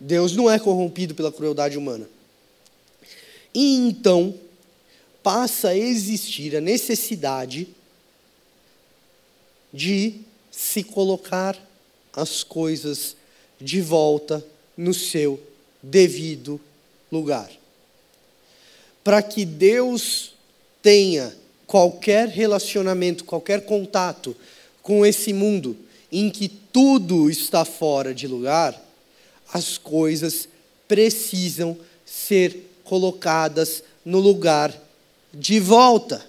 Deus 0.00 0.34
não 0.34 0.50
é 0.50 0.58
corrompido 0.58 1.14
pela 1.14 1.32
crueldade 1.32 1.78
humana. 1.78 2.08
E 3.54 3.76
então 3.76 4.34
passa 5.22 5.68
a 5.68 5.76
existir 5.76 6.56
a 6.56 6.60
necessidade 6.60 7.68
de 9.72 10.20
se 10.50 10.82
colocar 10.82 11.58
as 12.12 12.42
coisas 12.42 13.16
de 13.60 13.80
volta 13.80 14.44
no 14.76 14.92
seu 14.92 15.40
devido 15.82 16.60
lugar. 17.10 17.50
Para 19.04 19.22
que 19.22 19.44
Deus 19.44 20.32
tenha 20.82 21.36
qualquer 21.66 22.28
relacionamento, 22.28 23.24
qualquer 23.24 23.64
contato 23.66 24.34
com 24.82 25.04
esse 25.04 25.32
mundo 25.32 25.76
em 26.10 26.30
que 26.30 26.48
tudo 26.48 27.28
está 27.28 27.64
fora 27.64 28.14
de 28.14 28.26
lugar, 28.26 28.80
as 29.52 29.76
coisas 29.76 30.48
precisam 30.88 31.76
ser 32.04 32.70
colocadas 32.84 33.82
no 34.04 34.20
lugar 34.20 34.74
de 35.32 35.58
volta. 35.58 36.24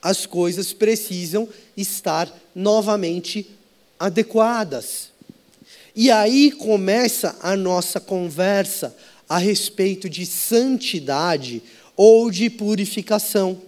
As 0.00 0.26
coisas 0.26 0.72
precisam 0.72 1.48
estar 1.76 2.32
novamente 2.54 3.48
adequadas. 3.98 5.11
E 5.94 6.10
aí 6.10 6.50
começa 6.50 7.36
a 7.42 7.54
nossa 7.54 8.00
conversa 8.00 8.96
a 9.28 9.38
respeito 9.38 10.08
de 10.08 10.24
santidade 10.24 11.62
ou 11.96 12.30
de 12.30 12.48
purificação. 12.48 13.60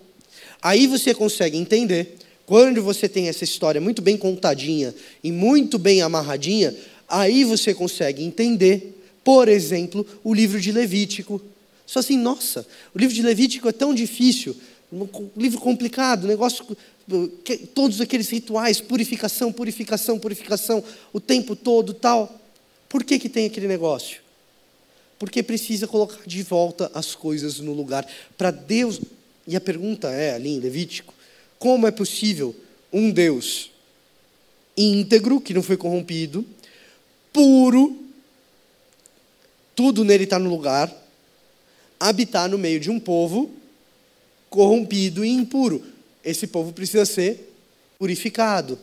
Aí 0.62 0.86
você 0.86 1.12
consegue 1.12 1.58
entender, 1.58 2.16
quando 2.46 2.82
você 2.82 3.08
tem 3.08 3.28
essa 3.28 3.44
história 3.44 3.80
muito 3.80 4.00
bem 4.00 4.16
contadinha 4.16 4.94
e 5.22 5.30
muito 5.30 5.78
bem 5.78 6.00
amarradinha, 6.00 6.74
aí 7.06 7.44
você 7.44 7.74
consegue 7.74 8.24
entender, 8.24 8.98
por 9.22 9.48
exemplo, 9.48 10.06
o 10.22 10.32
livro 10.32 10.58
de 10.58 10.72
Levítico. 10.72 11.40
Só 11.86 11.98
assim, 11.98 12.16
nossa, 12.16 12.66
o 12.94 12.98
livro 12.98 13.14
de 13.14 13.22
Levítico 13.22 13.68
é 13.68 13.72
tão 13.72 13.94
difícil, 13.94 14.56
um 15.02 15.30
livro 15.36 15.60
complicado, 15.60 16.26
negócio, 16.26 16.64
todos 17.74 18.00
aqueles 18.00 18.28
rituais, 18.28 18.80
purificação, 18.80 19.52
purificação, 19.52 20.18
purificação, 20.18 20.84
o 21.12 21.20
tempo 21.20 21.56
todo, 21.56 21.92
tal. 21.92 22.40
Por 22.88 23.02
que 23.02 23.18
que 23.18 23.28
tem 23.28 23.46
aquele 23.46 23.66
negócio? 23.66 24.20
Porque 25.18 25.42
precisa 25.42 25.86
colocar 25.86 26.24
de 26.26 26.42
volta 26.42 26.90
as 26.94 27.14
coisas 27.14 27.58
no 27.58 27.72
lugar. 27.72 28.06
Para 28.38 28.50
Deus, 28.50 29.00
e 29.46 29.56
a 29.56 29.60
pergunta 29.60 30.10
é 30.10 30.34
ali 30.34 30.50
em 30.50 30.60
Levítico: 30.60 31.12
como 31.58 31.86
é 31.86 31.90
possível 31.90 32.54
um 32.92 33.10
Deus 33.10 33.70
íntegro, 34.76 35.40
que 35.40 35.54
não 35.54 35.62
foi 35.62 35.76
corrompido, 35.76 36.44
puro, 37.32 37.96
tudo 39.74 40.04
nele 40.04 40.24
está 40.24 40.38
no 40.38 40.50
lugar, 40.50 40.92
habitar 41.98 42.48
no 42.48 42.58
meio 42.58 42.80
de 42.80 42.90
um 42.90 42.98
povo 42.98 43.50
corrompido 44.54 45.24
e 45.24 45.28
impuro? 45.28 45.84
Esse 46.24 46.46
povo 46.46 46.72
precisa 46.72 47.04
ser 47.04 47.52
purificado. 47.98 48.78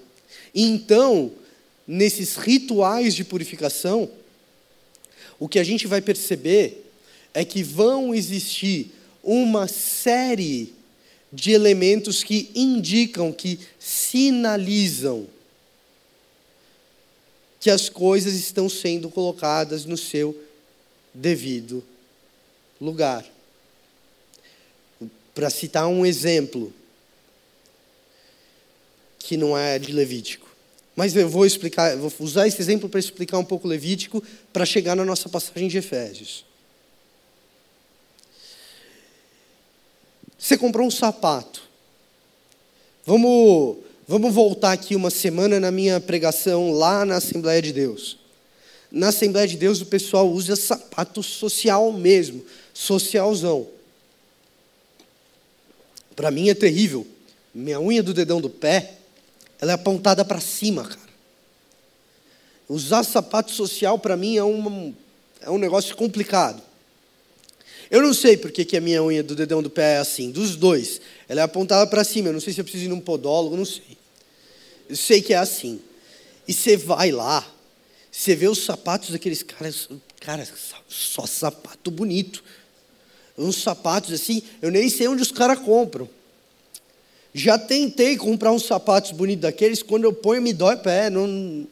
Então, 0.54 1.32
nesses 1.88 2.36
rituais 2.36 3.16
de 3.16 3.24
purificação, 3.24 4.12
o 5.40 5.48
que 5.48 5.58
a 5.58 5.64
gente 5.64 5.88
vai 5.88 6.02
perceber 6.02 6.92
é 7.34 7.46
que 7.46 7.64
vão 7.64 8.14
existir 8.14 8.92
uma 9.24 9.66
série 9.66 10.74
de 11.32 11.52
elementos 11.52 12.22
que 12.22 12.52
indicam, 12.54 13.32
que 13.32 13.58
sinalizam 13.80 15.26
que 17.62 17.70
as 17.70 17.88
coisas 17.88 18.34
estão 18.34 18.68
sendo 18.68 19.10
colocadas 19.10 19.86
no 19.86 19.96
seu 19.96 20.38
devido 21.14 21.82
lugar. 22.82 23.31
Para 25.34 25.50
citar 25.50 25.88
um 25.88 26.06
exemplo, 26.06 26.74
que 29.20 29.38
não 29.38 29.58
é 29.58 29.80
de 29.80 29.92
Levítico. 29.92 30.50
Mas 30.96 31.16
eu 31.16 31.30
vou 31.30 31.46
explicar, 31.46 31.96
vou 31.96 32.12
usar 32.20 32.48
esse 32.48 32.62
exemplo 32.62 32.90
para 32.90 33.00
explicar 33.00 33.38
um 33.38 33.46
pouco 33.46 33.68
Levítico 33.68 34.22
para 34.52 34.66
chegar 34.66 34.96
na 34.96 35.06
nossa 35.06 35.30
passagem 35.30 35.68
de 35.68 35.78
Efésios. 35.78 36.46
Você 40.38 40.58
comprou 40.58 40.88
um 40.88 40.92
sapato. 40.92 41.62
Vamos, 43.06 43.78
vamos 44.08 44.34
voltar 44.34 44.74
aqui 44.74 44.96
uma 44.96 45.10
semana 45.10 45.60
na 45.60 45.72
minha 45.72 46.00
pregação 46.00 46.72
lá 46.72 47.06
na 47.06 47.18
Assembleia 47.18 47.62
de 47.62 47.72
Deus. 47.72 48.18
Na 48.92 49.10
Assembleia 49.10 49.48
de 49.48 49.56
Deus 49.56 49.82
o 49.82 49.86
pessoal 49.86 50.30
usa 50.30 50.56
sapato 50.56 51.24
social 51.24 51.92
mesmo, 51.94 52.44
socialzão. 52.74 53.68
Para 56.16 56.32
mim 56.32 56.50
é 56.50 56.54
terrível. 56.54 57.06
Minha 57.54 57.80
unha 57.80 58.02
do 58.02 58.14
dedão 58.14 58.40
do 58.40 58.50
pé 58.50 58.98
ela 59.62 59.74
é 59.74 59.76
apontada 59.76 60.26
para 60.26 60.42
cima, 60.42 60.84
cara. 60.84 61.12
Usar 62.68 63.04
sapato 63.04 63.52
social 63.52 64.00
para 64.00 64.18
mim 64.18 64.36
é 64.36 64.44
um, 64.44 64.94
é 65.40 65.52
um 65.52 65.60
negócio 65.60 65.96
complicado. 65.96 66.62
Eu 67.92 68.02
não 68.02 68.14
sei 68.14 68.38
porque 68.38 68.66
que 68.66 68.76
a 68.78 68.82
minha 68.82 69.04
unha 69.04 69.22
do 69.22 69.36
dedão 69.36 69.62
do 69.62 69.70
pé 69.70 69.96
é 69.96 69.98
assim, 69.98 70.32
dos 70.32 70.56
dois. 70.56 71.00
Ela 71.28 71.42
é 71.42 71.44
apontada 71.44 71.86
para 71.86 72.04
cima. 72.04 72.30
Eu 72.30 72.34
não 72.34 72.40
sei 72.40 72.54
se 72.54 72.62
eu 72.62 72.64
preciso 72.64 72.86
ir 72.86 72.88
num 72.88 73.00
podólogo, 73.00 73.56
não 73.56 73.66
sei. 73.66 73.98
Eu 74.90 74.96
sei 74.96 75.22
que 75.22 75.34
é 75.34 75.38
assim. 75.38 75.80
E 76.48 76.54
você 76.54 76.76
vai 76.76 77.12
lá, 77.12 77.46
você 78.12 78.36
vê 78.36 78.48
os 78.48 78.64
sapatos 78.64 79.12
daqueles 79.12 79.44
caras, 79.44 79.90
cara, 80.20 80.48
só 80.88 81.26
sapato 81.28 81.92
bonito. 81.92 82.44
Uns 83.38 83.62
sapatos 83.62 84.12
assim, 84.14 84.42
eu 84.62 84.70
nem 84.70 84.90
sei 84.90 85.08
onde 85.08 85.22
os 85.22 85.32
caras 85.32 85.60
compram. 85.60 86.08
Já 87.34 87.58
tentei 87.58 88.18
comprar 88.18 88.52
uns 88.52 88.66
sapatos 88.66 89.12
bonitos 89.12 89.44
daqueles, 89.44 89.82
quando 89.82 90.04
eu 90.04 90.14
ponho 90.14 90.42
me 90.42 90.52
dói 90.52 90.76
pé, 90.76 91.10
não, 91.10 91.66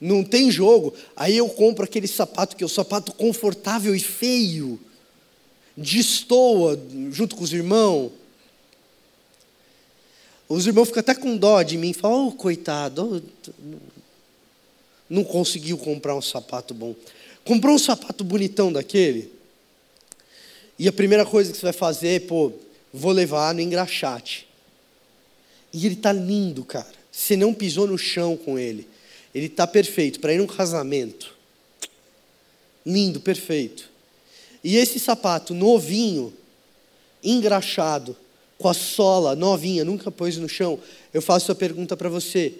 não 0.00 0.22
tem 0.22 0.50
jogo. 0.50 0.92
Aí 1.16 1.36
eu 1.36 1.48
compro 1.48 1.84
aquele 1.84 2.06
sapato 2.06 2.54
que 2.54 2.62
é 2.62 2.66
o 2.66 2.70
sapato 2.70 3.12
confortável 3.12 3.94
e 3.94 4.00
feio, 4.00 4.78
destoa 5.76 6.78
junto 7.10 7.34
com 7.34 7.44
os 7.44 7.52
irmãos. 7.52 8.12
Os 10.48 10.66
irmãos 10.66 10.86
ficam 10.86 11.00
até 11.00 11.14
com 11.14 11.36
dó 11.36 11.62
de 11.62 11.76
mim, 11.76 11.92
falam, 11.92 12.28
oh, 12.28 12.32
coitado, 12.32 13.22
não 15.08 15.24
conseguiu 15.24 15.76
comprar 15.78 16.14
um 16.14 16.22
sapato 16.22 16.72
bom. 16.72 16.94
Comprou 17.44 17.74
um 17.74 17.78
sapato 17.78 18.22
bonitão 18.22 18.72
daquele, 18.72 19.32
e 20.78 20.88
a 20.88 20.92
primeira 20.92 21.24
coisa 21.24 21.50
que 21.50 21.58
você 21.58 21.64
vai 21.64 21.72
fazer, 21.72 22.26
pô, 22.26 22.52
vou 22.92 23.12
levar 23.12 23.54
no 23.54 23.60
engraxate. 23.60 24.46
E 25.72 25.86
ele 25.86 25.94
está 25.94 26.12
lindo, 26.12 26.64
cara. 26.64 26.92
Você 27.10 27.36
não 27.36 27.54
pisou 27.54 27.86
no 27.86 27.96
chão 27.96 28.36
com 28.36 28.58
ele. 28.58 28.86
Ele 29.34 29.46
está 29.46 29.66
perfeito 29.66 30.20
para 30.20 30.32
ir 30.34 30.38
num 30.38 30.46
casamento. 30.46 31.34
Lindo, 32.84 33.20
perfeito. 33.20 33.90
E 34.62 34.76
esse 34.76 34.98
sapato 34.98 35.54
novinho, 35.54 36.32
engraxado, 37.22 38.16
com 38.58 38.68
a 38.68 38.74
sola 38.74 39.34
novinha, 39.34 39.84
nunca 39.84 40.10
pôs 40.10 40.36
no 40.36 40.48
chão. 40.48 40.78
Eu 41.12 41.20
faço 41.22 41.52
a 41.52 41.54
pergunta 41.54 41.96
para 41.96 42.08
você: 42.08 42.54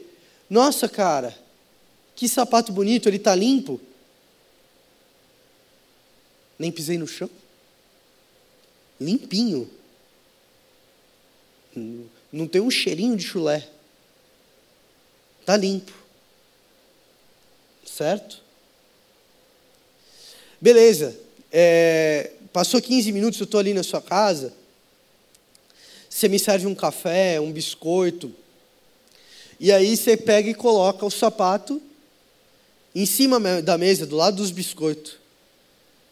Nossa, 0.49 0.89
cara, 0.89 1.37
que 2.15 2.29
sapato 2.29 2.73
bonito, 2.73 3.09
ele 3.09 3.17
está 3.17 3.35
limpo? 3.35 3.81
Nem 6.59 6.73
pisei 6.73 6.97
no 6.99 7.07
chão. 7.07 7.31
Limpinho. 9.01 9.71
Não 12.33 12.47
tem 12.47 12.61
um 12.61 12.71
cheirinho 12.71 13.17
de 13.17 13.25
chulé. 13.25 13.69
Está 15.41 15.57
limpo. 15.57 15.93
Certo? 17.85 18.43
Beleza, 20.61 21.17
é, 21.53 22.33
passou 22.53 22.81
15 22.81 23.13
minutos, 23.13 23.39
eu 23.39 23.45
estou 23.45 23.61
ali 23.61 23.75
na 23.75 23.83
sua 23.83 24.01
casa, 24.01 24.53
você 26.09 26.29
me 26.29 26.39
serve 26.39 26.67
um 26.67 26.75
café, 26.75 27.39
um 27.39 27.53
biscoito, 27.53 28.35
e 29.61 29.71
aí 29.71 29.97
você 29.97 30.17
pega 30.17 30.51
e 30.51 30.55
coloca 30.55 31.05
o 31.05 31.11
sapato 31.11 31.81
em 32.95 33.05
cima 33.05 33.39
da 33.63 33.77
mesa, 33.77 34.07
do 34.07 34.17
lado 34.17 34.39
dos 34.39 34.51
biscoitos, 34.51 35.19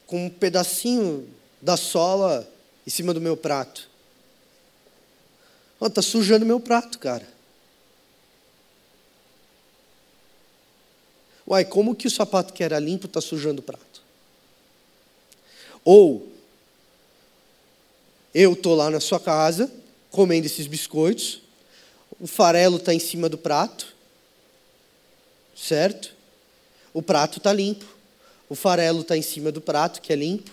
com 0.06 0.26
um 0.26 0.30
pedacinho 0.30 1.26
da 1.60 1.76
sola 1.76 2.46
em 2.86 2.90
cima 2.90 3.14
do 3.14 3.20
meu 3.20 3.36
prato. 3.36 3.88
Oh, 5.80 5.90
tá 5.90 6.02
sujando 6.02 6.46
meu 6.46 6.60
prato, 6.60 6.98
cara. 6.98 7.26
Uai, 11.46 11.64
como 11.64 11.94
que 11.94 12.06
o 12.06 12.10
sapato 12.10 12.52
que 12.52 12.64
era 12.64 12.78
limpo 12.78 13.06
está 13.06 13.20
sujando 13.20 13.60
o 13.60 13.64
prato? 13.64 14.02
Ou 15.84 16.32
eu 18.34 18.54
estou 18.54 18.74
lá 18.74 18.90
na 18.90 18.98
sua 18.98 19.20
casa, 19.20 19.70
comendo 20.10 20.46
esses 20.46 20.66
biscoitos, 20.66 21.42
o 22.18 22.26
farelo 22.26 22.78
está 22.78 22.94
em 22.94 22.98
cima 22.98 23.28
do 23.28 23.36
prato, 23.36 23.94
certo? 25.54 26.14
O 26.92 27.02
prato 27.02 27.38
está 27.38 27.52
limpo, 27.52 27.84
o 28.48 28.54
farelo 28.54 29.02
está 29.02 29.16
em 29.16 29.22
cima 29.22 29.52
do 29.52 29.60
prato, 29.60 30.00
que 30.00 30.12
é 30.12 30.16
limpo. 30.16 30.50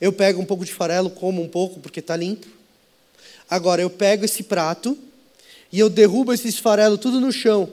Eu 0.00 0.12
pego 0.12 0.40
um 0.40 0.44
pouco 0.44 0.64
de 0.64 0.72
farelo, 0.72 1.10
como 1.10 1.42
um 1.42 1.48
pouco, 1.48 1.80
porque 1.80 2.00
está 2.00 2.16
limpo. 2.16 2.46
Agora, 3.48 3.80
eu 3.80 3.88
pego 3.90 4.24
esse 4.24 4.42
prato 4.42 4.98
e 5.72 5.78
eu 5.78 5.88
derrubo 5.88 6.32
esses 6.32 6.58
farelos 6.58 7.00
tudo 7.00 7.20
no 7.20 7.32
chão. 7.32 7.70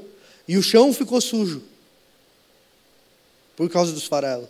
E 0.47 0.57
o 0.57 0.63
chão 0.63 0.93
ficou 0.93 1.19
sujo. 1.19 1.61
Por 3.55 3.69
causa 3.69 3.91
dos 3.91 4.05
farelos. 4.05 4.47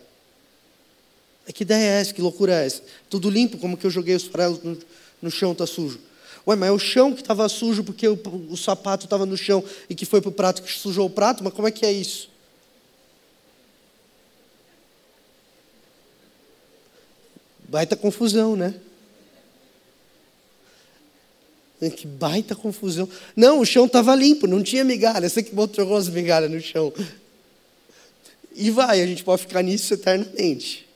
É 1.46 1.52
que 1.52 1.62
ideia 1.62 1.84
é 1.84 2.00
essa? 2.00 2.14
Que 2.14 2.22
loucura 2.22 2.62
é 2.62 2.66
essa? 2.66 2.82
Tudo 3.10 3.28
limpo, 3.28 3.58
como 3.58 3.76
que 3.76 3.86
eu 3.86 3.90
joguei 3.90 4.14
os 4.14 4.24
farelos 4.24 4.62
no, 4.62 4.78
no 5.20 5.30
chão, 5.30 5.52
está 5.52 5.66
sujo. 5.66 6.00
Ué, 6.46 6.56
mas 6.56 6.68
é 6.68 6.72
o 6.72 6.78
chão 6.78 7.12
que 7.12 7.20
estava 7.20 7.48
sujo 7.48 7.82
porque 7.82 8.06
o, 8.06 8.18
o 8.50 8.56
sapato 8.56 9.06
estava 9.06 9.24
no 9.24 9.36
chão 9.36 9.64
e 9.88 9.94
que 9.94 10.04
foi 10.04 10.20
para 10.20 10.28
o 10.28 10.32
prato 10.32 10.62
que 10.62 10.72
sujou 10.72 11.06
o 11.06 11.10
prato? 11.10 11.42
Mas 11.42 11.52
como 11.52 11.68
é 11.68 11.70
que 11.70 11.84
é 11.84 11.92
isso? 11.92 12.28
Baita 17.74 17.96
confusão, 17.96 18.54
né? 18.54 18.72
Que 21.96 22.06
baita 22.06 22.54
confusão. 22.54 23.08
Não, 23.34 23.58
o 23.58 23.66
chão 23.66 23.86
estava 23.86 24.14
limpo, 24.14 24.46
não 24.46 24.62
tinha 24.62 24.84
migalha. 24.84 25.28
Você 25.28 25.42
que 25.42 25.52
botou 25.52 25.96
as 25.96 26.08
migalhas 26.08 26.48
no 26.48 26.60
chão. 26.60 26.92
E 28.54 28.70
vai, 28.70 29.02
a 29.02 29.06
gente 29.08 29.24
pode 29.24 29.42
ficar 29.42 29.60
nisso 29.60 29.92
eternamente. 29.92 30.88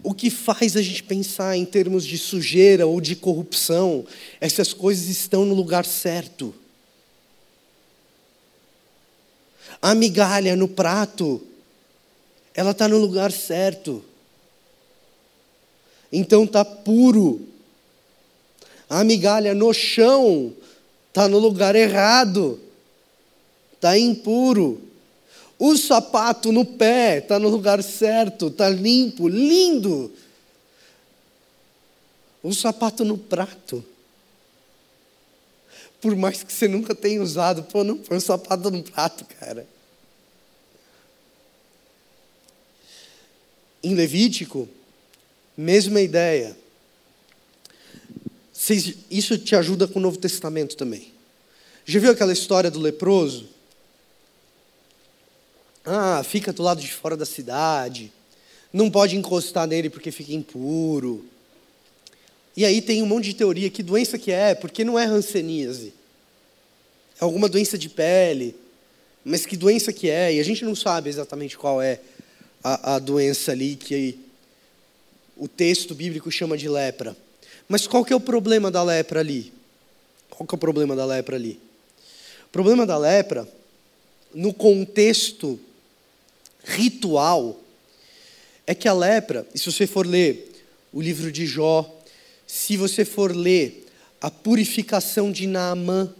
O 0.00 0.14
que 0.14 0.30
faz 0.30 0.76
a 0.76 0.80
gente 0.80 1.02
pensar 1.02 1.56
em 1.56 1.64
termos 1.64 2.06
de 2.06 2.18
sujeira 2.18 2.86
ou 2.86 3.00
de 3.00 3.16
corrupção, 3.16 4.06
essas 4.40 4.72
coisas 4.72 5.08
estão 5.08 5.44
no 5.44 5.56
lugar 5.56 5.84
certo. 5.84 6.54
A 9.82 9.92
migalha 9.92 10.54
no 10.54 10.68
prato, 10.68 11.44
ela 12.54 12.70
está 12.70 12.86
no 12.86 12.96
lugar 12.96 13.32
certo. 13.32 14.04
Então 16.14 16.44
está 16.44 16.64
puro 16.64 17.54
a 18.88 19.02
migalha 19.02 19.54
no 19.54 19.72
chão 19.72 20.54
está 21.08 21.28
no 21.28 21.38
lugar 21.38 21.74
errado, 21.74 22.60
está 23.74 23.98
impuro. 23.98 24.82
O 25.58 25.76
sapato 25.76 26.52
no 26.52 26.64
pé 26.64 27.18
está 27.18 27.38
no 27.38 27.48
lugar 27.48 27.82
certo, 27.82 28.48
está 28.48 28.68
limpo, 28.68 29.28
lindo. 29.28 30.12
O 32.42 32.52
sapato 32.52 33.04
no 33.04 33.16
prato. 33.16 33.84
Por 36.00 36.14
mais 36.14 36.42
que 36.42 36.52
você 36.52 36.68
nunca 36.68 36.94
tenha 36.94 37.22
usado, 37.22 37.62
pô, 37.62 37.82
não 37.82 37.96
põe 37.96 38.18
o 38.18 38.20
sapato 38.20 38.70
no 38.70 38.82
prato, 38.82 39.24
cara. 39.40 39.66
Em 43.82 43.94
Levítico, 43.94 44.68
mesma 45.56 46.00
ideia 46.00 46.56
isso 49.10 49.36
te 49.36 49.54
ajuda 49.54 49.86
com 49.86 49.98
o 49.98 50.02
Novo 50.02 50.16
Testamento 50.16 50.76
também. 50.76 51.12
Já 51.84 52.00
viu 52.00 52.10
aquela 52.10 52.32
história 52.32 52.70
do 52.70 52.80
leproso? 52.80 53.48
Ah, 55.84 56.22
fica 56.24 56.52
do 56.52 56.62
lado 56.62 56.80
de 56.80 56.90
fora 56.90 57.16
da 57.16 57.26
cidade, 57.26 58.10
não 58.72 58.90
pode 58.90 59.16
encostar 59.16 59.66
nele 59.66 59.90
porque 59.90 60.10
fica 60.10 60.32
impuro. 60.32 61.26
E 62.56 62.64
aí 62.64 62.80
tem 62.80 63.02
um 63.02 63.06
monte 63.06 63.24
de 63.24 63.34
teoria, 63.34 63.68
que 63.68 63.82
doença 63.82 64.16
que 64.16 64.30
é, 64.30 64.54
porque 64.54 64.84
não 64.84 64.98
é 64.98 65.04
ranceníase. 65.04 65.92
É 67.20 67.24
alguma 67.24 67.48
doença 67.48 67.76
de 67.76 67.88
pele, 67.88 68.56
mas 69.24 69.44
que 69.44 69.56
doença 69.56 69.92
que 69.92 70.08
é, 70.08 70.34
e 70.34 70.40
a 70.40 70.44
gente 70.44 70.64
não 70.64 70.74
sabe 70.74 71.10
exatamente 71.10 71.58
qual 71.58 71.82
é 71.82 72.00
a, 72.62 72.94
a 72.94 72.98
doença 72.98 73.52
ali 73.52 73.76
que 73.76 74.18
o 75.36 75.48
texto 75.48 75.94
bíblico 75.94 76.30
chama 76.30 76.56
de 76.56 76.68
lepra. 76.68 77.16
Mas 77.68 77.86
qual 77.86 78.04
que 78.04 78.12
é 78.12 78.16
o 78.16 78.20
problema 78.20 78.70
da 78.70 78.82
lepra 78.82 79.20
ali? 79.20 79.52
Qual 80.30 80.46
que 80.46 80.54
é 80.54 80.56
o 80.56 80.58
problema 80.58 80.94
da 80.94 81.04
lepra 81.04 81.36
ali? 81.36 81.58
O 82.46 82.50
problema 82.50 82.86
da 82.86 82.96
lepra, 82.96 83.48
no 84.34 84.52
contexto 84.52 85.58
ritual, 86.64 87.60
é 88.66 88.74
que 88.74 88.88
a 88.88 88.92
lepra, 88.92 89.46
e 89.54 89.58
se 89.58 89.70
você 89.70 89.86
for 89.86 90.06
ler 90.06 90.52
o 90.92 91.00
livro 91.00 91.30
de 91.30 91.46
Jó, 91.46 91.90
se 92.46 92.76
você 92.76 93.04
for 93.04 93.34
ler 93.34 93.86
a 94.20 94.30
purificação 94.30 95.30
de 95.30 95.46
Naamã, 95.46 96.12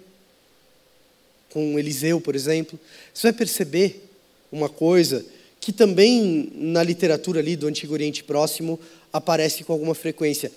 com 1.51 1.79
Eliseu, 1.79 2.21
por 2.21 2.35
exemplo, 2.35 2.79
você 3.13 3.29
vai 3.29 3.33
perceber 3.33 4.09
uma 4.51 4.69
coisa 4.69 5.25
que 5.61 5.73
também 5.73 6.51
na 6.53 6.83
literatura 6.83 7.41
ali 7.41 7.57
do 7.57 7.69
Antigo 7.69 7.95
Oriente 7.95 8.25
Próximo 8.25 8.79
aparece 9.15 9.63
com 9.63 9.73
alguma 9.73 9.95
frequência. 9.95 10.51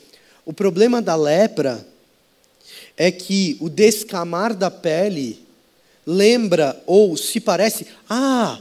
O 0.44 0.52
problema 0.52 1.00
da 1.00 1.16
lepra 1.16 1.86
é 2.98 3.12
que 3.12 3.56
o 3.62 3.70
descamar 3.70 4.56
da 4.56 4.72
pele 4.72 5.46
lembra 6.04 6.82
ou 6.88 7.16
se 7.16 7.40
parece. 7.40 7.86
Ah, 8.10 8.60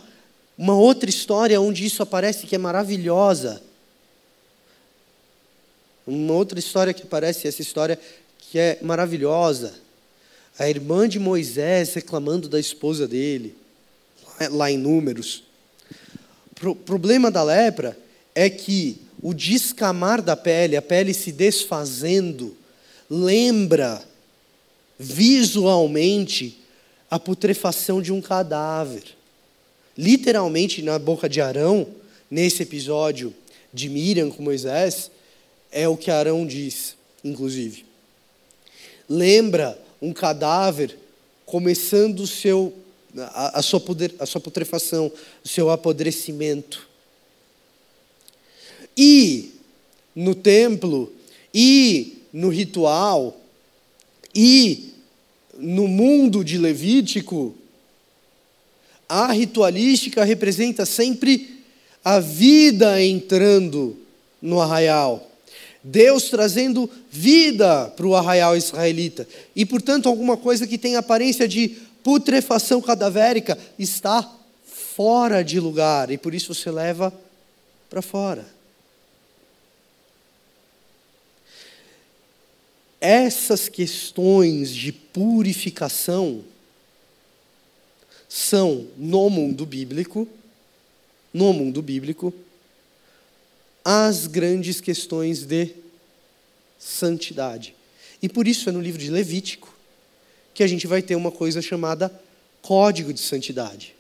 uma 0.59 0.75
outra 0.75 1.09
história 1.09 1.59
onde 1.59 1.87
isso 1.87 2.03
aparece 2.03 2.47
que 2.47 2.55
é 2.55 2.59
maravilhosa. 2.59 3.63
Uma 6.07 6.35
outra 6.35 6.59
história 6.59 6.93
que 6.93 7.05
aparece, 7.05 7.49
essa 7.49 7.63
história 7.63 7.99
que 8.39 8.59
é 8.59 8.79
maravilhosa. 8.83 9.73
A 10.59 10.69
irmã 10.69 11.09
de 11.09 11.19
Moisés 11.19 11.95
reclamando 11.95 12.51
da 12.51 12.61
esposa 12.61 13.09
dele, 13.09 13.57
lá 14.51 14.71
em 14.71 14.77
Números. 14.77 15.43
O 16.63 16.75
problema 16.75 17.31
da 17.31 17.43
lepra 17.43 17.97
é 18.35 18.51
que 18.51 19.06
o 19.27 19.35
descamar 19.35 20.23
da 20.23 20.37
pele, 20.37 20.77
a 20.77 20.83
pele 20.83 21.13
se 21.13 21.33
desfazendo, 21.33 22.57
lembra 23.11 24.01
visualmente 24.97 26.61
a 27.11 27.19
putrefação 27.19 28.01
de 28.01 28.13
um 28.13 28.21
cadáver. 28.21 29.03
Literalmente, 29.99 30.81
na 30.81 30.97
boca 30.97 31.29
de 31.29 31.41
Arão, 31.41 31.89
nesse 32.31 32.63
episódio 32.63 33.35
de 33.75 33.89
Miriam 33.89 34.31
com 34.31 34.45
Moisés, 34.45 35.11
é 35.73 35.89
o 35.89 35.97
que 35.97 36.09
Arão 36.09 36.47
diz, 36.47 36.95
inclusive. 37.25 37.85
Lembra 39.09 39.77
um 40.01 40.13
cadáver 40.13 40.97
começando 41.45 42.21
o 42.21 42.29
seu, 42.29 42.73
a, 43.19 43.59
a, 43.59 43.63
sua, 43.63 43.83
a 44.21 44.25
sua 44.25 44.41
putrefação, 44.41 45.11
o 45.45 45.49
seu 45.49 45.69
apodrecimento. 45.69 46.87
E 48.97 49.53
no 50.15 50.35
templo, 50.35 51.13
e 51.53 52.19
no 52.33 52.49
ritual, 52.49 53.39
e 54.35 54.93
no 55.59 55.89
mundo 55.89 56.45
de 56.45 56.59
Levítico, 56.59 57.55
a 59.09 59.33
ritualística 59.33 60.25
representa 60.25 60.85
sempre 60.85 61.63
a 62.05 62.21
vida 62.21 63.03
entrando 63.03 63.97
no 64.41 64.61
arraial. 64.61 65.31
Deus 65.83 66.25
trazendo 66.29 66.91
vida 67.11 67.89
para 67.97 68.07
o 68.07 68.17
arraial 68.17 68.57
israelita. 68.57 69.27
E, 69.55 69.65
portanto, 69.65 70.09
alguma 70.09 70.37
coisa 70.37 70.67
que 70.67 70.77
tem 70.77 70.97
aparência 70.97 71.47
de 71.47 71.77
putrefação 72.03 72.81
cadavérica 72.81 73.57
está 73.79 74.29
fora 74.65 75.45
de 75.45 75.61
lugar. 75.61 76.11
E 76.11 76.19
por 76.19 76.35
isso 76.35 76.53
você 76.53 76.71
leva 76.71 77.13
para 77.89 78.03
fora. 78.03 78.56
Essas 83.07 83.69
questões 83.69 84.75
de 84.75 84.91
purificação 84.91 86.43
são, 88.29 88.89
no 88.97 89.31
mundo 89.31 89.65
bíblico, 89.65 90.27
no 91.33 91.53
mundo 91.53 91.81
bíblico, 91.81 92.35
as 93.85 94.27
grandes 94.27 94.81
questões 94.81 95.45
de 95.45 95.71
santidade. 96.81 97.77
E 98.21 98.29
por 98.29 98.49
isso 98.49 98.69
é 98.69 98.73
no 98.73 98.81
livro 98.81 99.01
de 99.01 99.09
Levítico 99.09 99.73
que 100.53 100.65
a 100.65 100.67
gente 100.67 100.89
vai 100.89 101.01
ter 101.01 101.15
uma 101.15 101.31
coisa 101.31 101.63
chamada 101.63 102.13
código 102.61 103.13
de 103.13 103.21
santidade. 103.21 103.95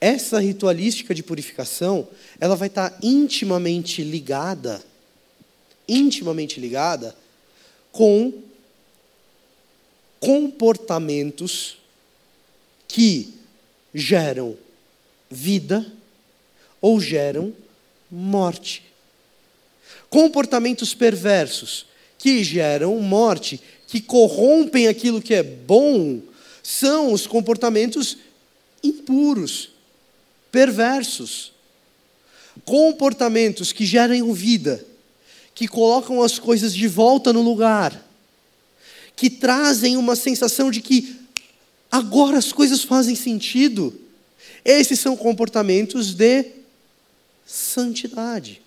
Essa 0.00 0.38
ritualística 0.38 1.12
de 1.12 1.24
purificação, 1.24 2.06
ela 2.38 2.54
vai 2.54 2.68
estar 2.68 2.96
intimamente 3.02 4.04
ligada, 4.04 4.80
intimamente 5.88 6.60
ligada 6.60 7.16
com 7.92 8.32
comportamentos 10.20 11.78
que 12.86 13.34
geram 13.94 14.56
vida 15.30 15.86
ou 16.80 17.00
geram 17.00 17.52
morte. 18.10 18.82
Comportamentos 20.08 20.94
perversos 20.94 21.86
que 22.18 22.42
geram 22.42 22.98
morte, 23.00 23.60
que 23.86 24.00
corrompem 24.00 24.88
aquilo 24.88 25.22
que 25.22 25.34
é 25.34 25.42
bom, 25.42 26.20
são 26.62 27.12
os 27.12 27.26
comportamentos 27.26 28.18
impuros, 28.82 29.70
perversos. 30.50 31.52
Comportamentos 32.64 33.72
que 33.72 33.86
geram 33.86 34.32
vida, 34.34 34.84
que 35.58 35.66
colocam 35.66 36.22
as 36.22 36.38
coisas 36.38 36.72
de 36.72 36.86
volta 36.86 37.32
no 37.32 37.42
lugar, 37.42 38.08
que 39.16 39.28
trazem 39.28 39.96
uma 39.96 40.14
sensação 40.14 40.70
de 40.70 40.80
que 40.80 41.18
agora 41.90 42.38
as 42.38 42.52
coisas 42.52 42.84
fazem 42.84 43.16
sentido. 43.16 43.92
Esses 44.64 45.00
são 45.00 45.16
comportamentos 45.16 46.14
de 46.14 46.44
santidade. 47.44 48.62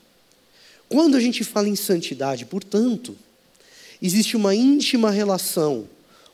Quando 0.89 1.15
a 1.15 1.21
gente 1.21 1.45
fala 1.45 1.69
em 1.69 1.77
santidade, 1.77 2.45
portanto, 2.45 3.15
existe 4.01 4.35
uma 4.35 4.53
íntima 4.53 5.11
relação 5.11 5.87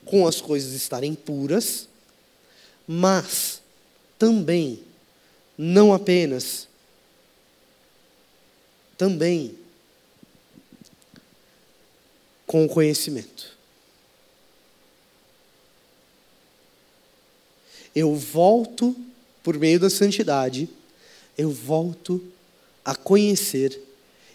com 0.05 0.25
as 0.25 0.41
coisas 0.41 0.73
estarem 0.73 1.13
puras, 1.13 1.87
mas 2.87 3.61
também, 4.17 4.79
não 5.55 5.93
apenas, 5.93 6.67
também 8.97 9.55
com 12.47 12.65
o 12.65 12.69
conhecimento. 12.69 13.55
Eu 17.93 18.15
volto, 18.15 18.95
por 19.43 19.57
meio 19.57 19.79
da 19.79 19.89
santidade, 19.89 20.69
eu 21.37 21.51
volto 21.51 22.23
a 22.85 22.95
conhecer 22.95 23.79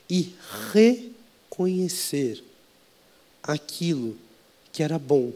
e 0.08 0.34
reconhecer 0.72 2.44
aquilo 3.42 4.16
que 4.72 4.82
era 4.82 4.98
bom, 4.98 5.32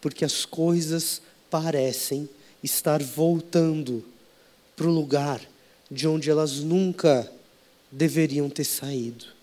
porque 0.00 0.24
as 0.24 0.44
coisas 0.44 1.22
parecem 1.50 2.28
estar 2.62 3.02
voltando 3.02 4.04
para 4.76 4.86
o 4.86 4.92
lugar 4.92 5.40
de 5.90 6.06
onde 6.06 6.30
elas 6.30 6.56
nunca 6.58 7.32
deveriam 7.90 8.50
ter 8.50 8.64
saído. 8.64 9.37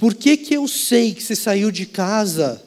Por 0.00 0.14
que, 0.14 0.34
que 0.38 0.54
eu 0.54 0.66
sei 0.66 1.12
que 1.12 1.22
você 1.22 1.36
saiu 1.36 1.70
de 1.70 1.84
casa 1.84 2.62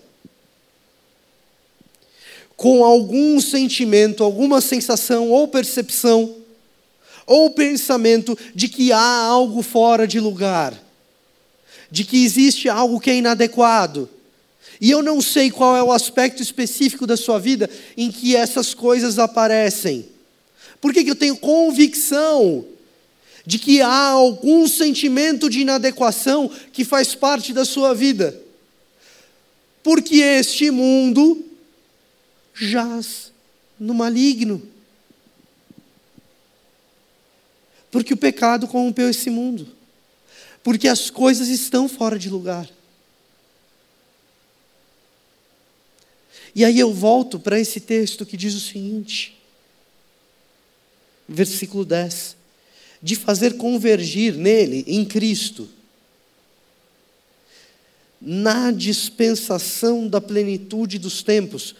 com 2.55 2.85
algum 2.85 3.41
sentimento, 3.41 4.23
alguma 4.23 4.61
sensação 4.61 5.31
ou 5.31 5.47
percepção 5.47 6.35
ou 7.25 7.49
pensamento 7.49 8.37
de 8.53 8.67
que 8.67 8.91
há 8.91 9.23
algo 9.23 9.63
fora 9.63 10.05
de 10.05 10.19
lugar, 10.19 10.79
de 11.89 12.03
que 12.03 12.23
existe 12.23 12.69
algo 12.69 12.99
que 12.99 13.09
é 13.09 13.15
inadequado. 13.15 14.07
E 14.79 14.91
eu 14.91 15.01
não 15.01 15.19
sei 15.19 15.49
qual 15.49 15.75
é 15.75 15.81
o 15.81 15.91
aspecto 15.91 16.39
específico 16.39 17.07
da 17.07 17.17
sua 17.17 17.39
vida 17.39 17.67
em 17.97 18.11
que 18.11 18.35
essas 18.35 18.75
coisas 18.75 19.17
aparecem. 19.17 20.05
Por 20.79 20.93
que, 20.93 21.03
que 21.03 21.09
eu 21.09 21.15
tenho 21.15 21.35
convicção 21.37 22.63
de 23.45 23.59
que 23.59 23.81
há 23.81 24.09
algum 24.09 24.67
sentimento 24.67 25.49
de 25.49 25.61
inadequação 25.61 26.49
que 26.71 26.85
faz 26.85 27.13
parte 27.13 27.53
da 27.53 27.65
sua 27.65 27.93
vida? 27.93 28.39
Porque 29.81 30.15
este 30.15 30.71
mundo 30.71 31.45
jaz 32.53 33.31
no 33.77 33.93
maligno. 33.93 34.61
Porque 37.91 38.13
o 38.13 38.17
pecado 38.17 38.67
corrompeu 38.67 39.09
esse 39.09 39.29
mundo. 39.29 39.67
Porque 40.63 40.87
as 40.87 41.09
coisas 41.09 41.49
estão 41.49 41.89
fora 41.89 42.17
de 42.17 42.29
lugar. 42.29 42.69
E 46.55 46.63
aí 46.63 46.79
eu 46.79 46.93
volto 46.93 47.39
para 47.39 47.59
esse 47.59 47.79
texto 47.79 48.25
que 48.25 48.37
diz 48.37 48.53
o 48.53 48.59
seguinte, 48.59 49.37
versículo 51.27 51.83
10: 51.83 52.37
de 53.03 53.15
fazer 53.17 53.57
convergir 53.57 54.33
nele, 54.33 54.85
em 54.87 55.03
Cristo, 55.03 55.67
na 58.21 58.71
dispensação 58.71 60.07
da 60.07 60.21
plenitude 60.21 60.97
dos 60.97 61.21
tempos, 61.21 61.75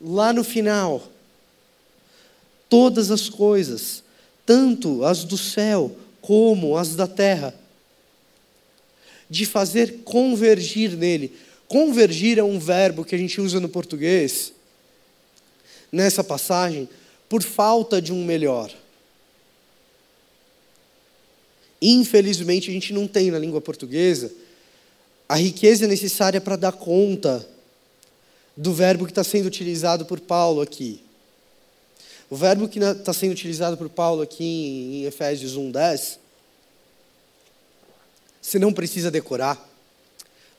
lá 0.00 0.32
no 0.32 0.44
final, 0.44 1.10
todas 2.68 3.10
as 3.10 3.28
coisas 3.28 4.04
tanto 4.46 5.04
as 5.04 5.24
do 5.24 5.38
céu 5.38 5.96
como 6.20 6.76
as 6.76 6.94
da 6.94 7.06
terra, 7.06 7.54
de 9.28 9.46
fazer 9.46 10.02
convergir 10.04 10.96
nele. 10.96 11.34
Convergir 11.66 12.38
é 12.38 12.42
um 12.42 12.58
verbo 12.58 13.04
que 13.04 13.14
a 13.14 13.18
gente 13.18 13.40
usa 13.40 13.58
no 13.58 13.68
português, 13.68 14.52
nessa 15.90 16.22
passagem, 16.22 16.88
por 17.28 17.42
falta 17.42 18.00
de 18.00 18.12
um 18.12 18.24
melhor. 18.24 18.70
Infelizmente, 21.84 22.70
a 22.70 22.72
gente 22.72 22.92
não 22.92 23.08
tem 23.08 23.32
na 23.32 23.40
língua 23.40 23.60
portuguesa 23.60 24.32
a 25.28 25.34
riqueza 25.34 25.88
necessária 25.88 26.40
para 26.40 26.54
dar 26.54 26.70
conta 26.70 27.44
do 28.56 28.72
verbo 28.72 29.04
que 29.04 29.10
está 29.10 29.24
sendo 29.24 29.46
utilizado 29.46 30.06
por 30.06 30.20
Paulo 30.20 30.60
aqui. 30.60 31.02
O 32.30 32.36
verbo 32.36 32.68
que 32.68 32.78
está 32.78 33.12
sendo 33.12 33.32
utilizado 33.32 33.76
por 33.76 33.88
Paulo 33.88 34.22
aqui 34.22 34.44
em 34.44 35.04
Efésios 35.06 35.56
1,10, 35.56 36.18
você 38.40 38.58
não 38.60 38.72
precisa 38.72 39.10
decorar, 39.10 39.68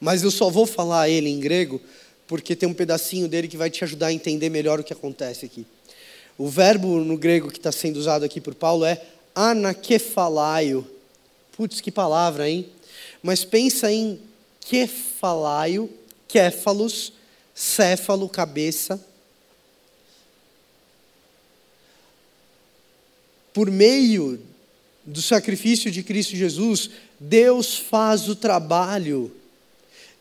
mas 0.01 0.23
eu 0.23 0.31
só 0.31 0.49
vou 0.49 0.65
falar 0.65 1.07
ele 1.07 1.29
em 1.29 1.39
grego, 1.39 1.79
porque 2.27 2.55
tem 2.55 2.67
um 2.67 2.73
pedacinho 2.73 3.29
dele 3.29 3.47
que 3.47 3.57
vai 3.57 3.69
te 3.69 3.83
ajudar 3.83 4.07
a 4.07 4.13
entender 4.13 4.49
melhor 4.49 4.79
o 4.79 4.83
que 4.83 4.91
acontece 4.91 5.45
aqui. 5.45 5.65
O 6.37 6.49
verbo 6.49 6.99
no 6.99 7.17
grego 7.17 7.49
que 7.49 7.59
está 7.59 7.71
sendo 7.71 7.97
usado 7.97 8.25
aqui 8.25 8.41
por 8.41 8.55
Paulo 8.55 8.83
é 8.83 9.01
anakefalaio. 9.33 10.92
Putz, 11.55 11.79
que 11.79 11.91
palavra, 11.91 12.49
hein? 12.49 12.69
Mas 13.21 13.45
pensa 13.45 13.91
em 13.91 14.19
kefalaio, 14.61 15.89
kéfalos, 16.27 17.13
céfalo, 17.53 18.27
cabeça 18.27 18.99
por 23.53 23.69
meio 23.69 24.41
do 25.05 25.21
sacrifício 25.21 25.91
de 25.91 26.01
Cristo 26.01 26.35
Jesus, 26.35 26.89
Deus 27.19 27.77
faz 27.77 28.27
o 28.27 28.35
trabalho 28.35 29.31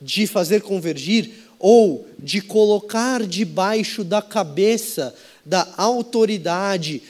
de 0.01 0.27
fazer 0.27 0.61
convergir 0.61 1.31
ou 1.59 2.07
de 2.19 2.43
colocar 2.43 3.25
debaixo 3.25 4.05
da 4.05 4.21
cabeça, 4.21 5.15
da 5.45 5.73
autoridade, 5.77 7.03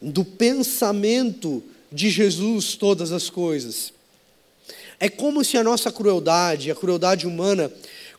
do 0.00 0.24
pensamento 0.24 1.62
de 1.92 2.10
Jesus 2.10 2.74
todas 2.74 3.12
as 3.12 3.28
coisas. 3.28 3.92
É 4.98 5.08
como 5.08 5.44
se 5.44 5.56
a 5.56 5.64
nossa 5.64 5.90
crueldade, 5.90 6.70
a 6.70 6.74
crueldade 6.74 7.26
humana, 7.26 7.72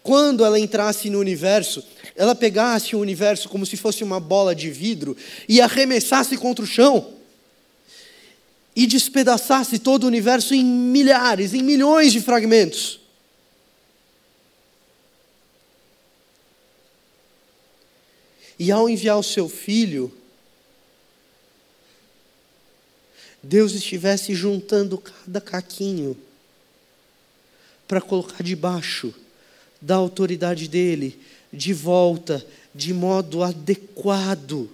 quando 0.03 0.43
ela 0.43 0.59
entrasse 0.59 1.09
no 1.09 1.19
universo, 1.19 1.83
ela 2.15 2.33
pegasse 2.33 2.95
o 2.95 2.99
universo 2.99 3.47
como 3.47 3.65
se 3.65 3.77
fosse 3.77 4.03
uma 4.03 4.19
bola 4.19 4.55
de 4.55 4.69
vidro 4.71 5.15
e 5.47 5.61
arremessasse 5.61 6.37
contra 6.37 6.63
o 6.63 6.67
chão 6.67 7.13
e 8.75 8.87
despedaçasse 8.87 9.79
todo 9.79 10.05
o 10.05 10.07
universo 10.07 10.53
em 10.53 10.63
milhares, 10.63 11.53
em 11.53 11.61
milhões 11.61 12.11
de 12.11 12.21
fragmentos. 12.21 12.99
E 18.57 18.71
ao 18.71 18.89
enviar 18.89 19.17
o 19.17 19.23
seu 19.23 19.49
filho, 19.49 20.11
Deus 23.43 23.73
estivesse 23.73 24.35
juntando 24.35 24.97
cada 24.97 25.41
caquinho 25.41 26.15
para 27.87 27.99
colocar 27.99 28.43
debaixo 28.43 29.13
da 29.81 29.95
autoridade 29.95 30.67
dele, 30.67 31.19
de 31.51 31.73
volta, 31.73 32.45
de 32.73 32.93
modo 32.93 33.43
adequado, 33.43 34.69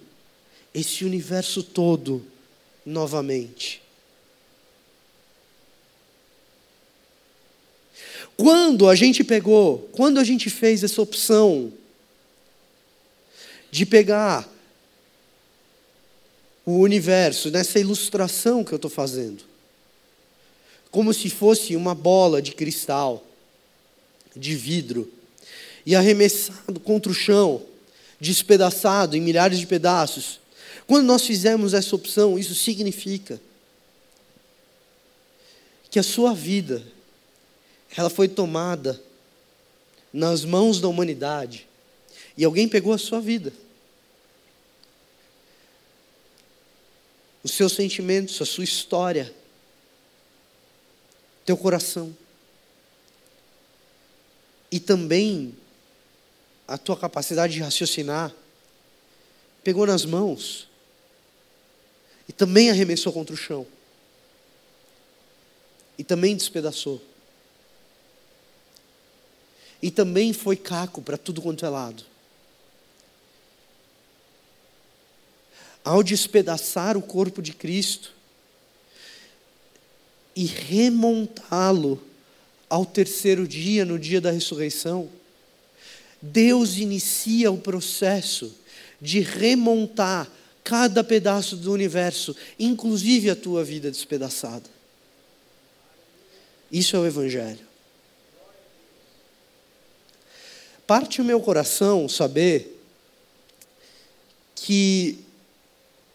esse 0.73 1.05
universo 1.05 1.63
todo 1.63 2.25
novamente. 2.85 3.81
Quando 8.35 8.87
a 8.87 8.93
gente 8.93 9.23
pegou, 9.23 9.89
quando 9.93 10.19
a 10.19 10.23
gente 10.23 10.49
fez 10.49 10.83
essa 10.83 11.01
opção 11.01 11.73
de 13.71 13.85
pegar 13.85 14.47
o 16.67 16.79
universo 16.79 17.49
nessa 17.49 17.79
ilustração 17.79 18.61
que 18.61 18.73
eu 18.73 18.75
estou 18.75 18.91
fazendo, 18.91 19.45
como 20.91 21.13
se 21.13 21.29
fosse 21.29 21.77
uma 21.77 21.95
bola 21.95 22.41
de 22.41 22.51
cristal, 22.51 23.25
de 24.35 24.53
vidro, 24.53 25.09
e 25.85 25.95
arremessado 25.95 26.77
contra 26.81 27.09
o 27.09 27.15
chão, 27.15 27.63
despedaçado 28.19 29.15
em 29.15 29.21
milhares 29.21 29.59
de 29.59 29.65
pedaços. 29.65 30.41
Quando 30.85 31.05
nós 31.05 31.25
fizemos 31.25 31.73
essa 31.73 31.95
opção, 31.95 32.37
isso 32.37 32.53
significa 32.53 33.39
que 35.89 35.97
a 35.97 36.03
sua 36.03 36.33
vida 36.33 36.83
ela 37.95 38.09
foi 38.09 38.27
tomada 38.27 39.01
nas 40.11 40.43
mãos 40.43 40.81
da 40.81 40.89
humanidade 40.89 41.65
e 42.37 42.43
alguém 42.43 42.67
pegou 42.67 42.91
a 42.91 42.97
sua 42.97 43.21
vida. 43.21 43.53
Os 47.43 47.51
seus 47.51 47.73
sentimentos, 47.73 48.41
a 48.41 48.45
sua 48.45 48.63
história, 48.63 49.33
teu 51.45 51.55
coração. 51.55 52.15
E 54.71 54.79
também 54.79 55.55
a 56.67 56.77
tua 56.77 56.97
capacidade 56.97 57.53
de 57.53 57.61
raciocinar, 57.61 58.33
pegou 59.63 59.87
nas 59.87 60.03
mãos 60.03 60.67
e 62.27 62.33
também 62.33 62.69
arremessou 62.69 63.13
contra 63.13 63.33
o 63.33 63.37
chão. 63.37 63.65
E 65.97 66.03
também 66.03 66.35
despedaçou. 66.35 67.01
E 69.81 69.89
também 69.89 70.33
foi 70.33 70.57
caco 70.57 71.01
para 71.01 71.17
tudo 71.17 71.41
quanto 71.41 71.65
é 71.65 71.69
lado. 71.69 72.03
Ao 75.87 76.03
despedaçar 76.03 76.97
o 76.97 77.01
corpo 77.01 77.41
de 77.41 77.53
Cristo 77.53 78.11
e 80.35 80.45
remontá-lo 80.45 82.03
ao 82.69 82.85
terceiro 82.85 83.47
dia, 83.47 83.85
no 83.85 83.97
dia 83.97 84.19
da 84.19 84.29
ressurreição, 84.29 85.09
Deus 86.21 86.75
inicia 86.75 87.49
o 87.49 87.57
processo 87.57 88.53
de 88.99 89.21
remontar 89.21 90.29
cada 90.61 91.05
pedaço 91.05 91.55
do 91.55 91.71
universo, 91.71 92.35
inclusive 92.59 93.29
a 93.29 93.35
tua 93.37 93.63
vida 93.63 93.89
despedaçada. 93.89 94.69
Isso 96.69 96.97
é 96.97 96.99
o 96.99 97.07
Evangelho. 97.07 97.65
Parte 100.85 101.21
o 101.21 101.23
meu 101.23 101.39
coração 101.39 102.09
saber 102.09 102.77
que 104.53 105.25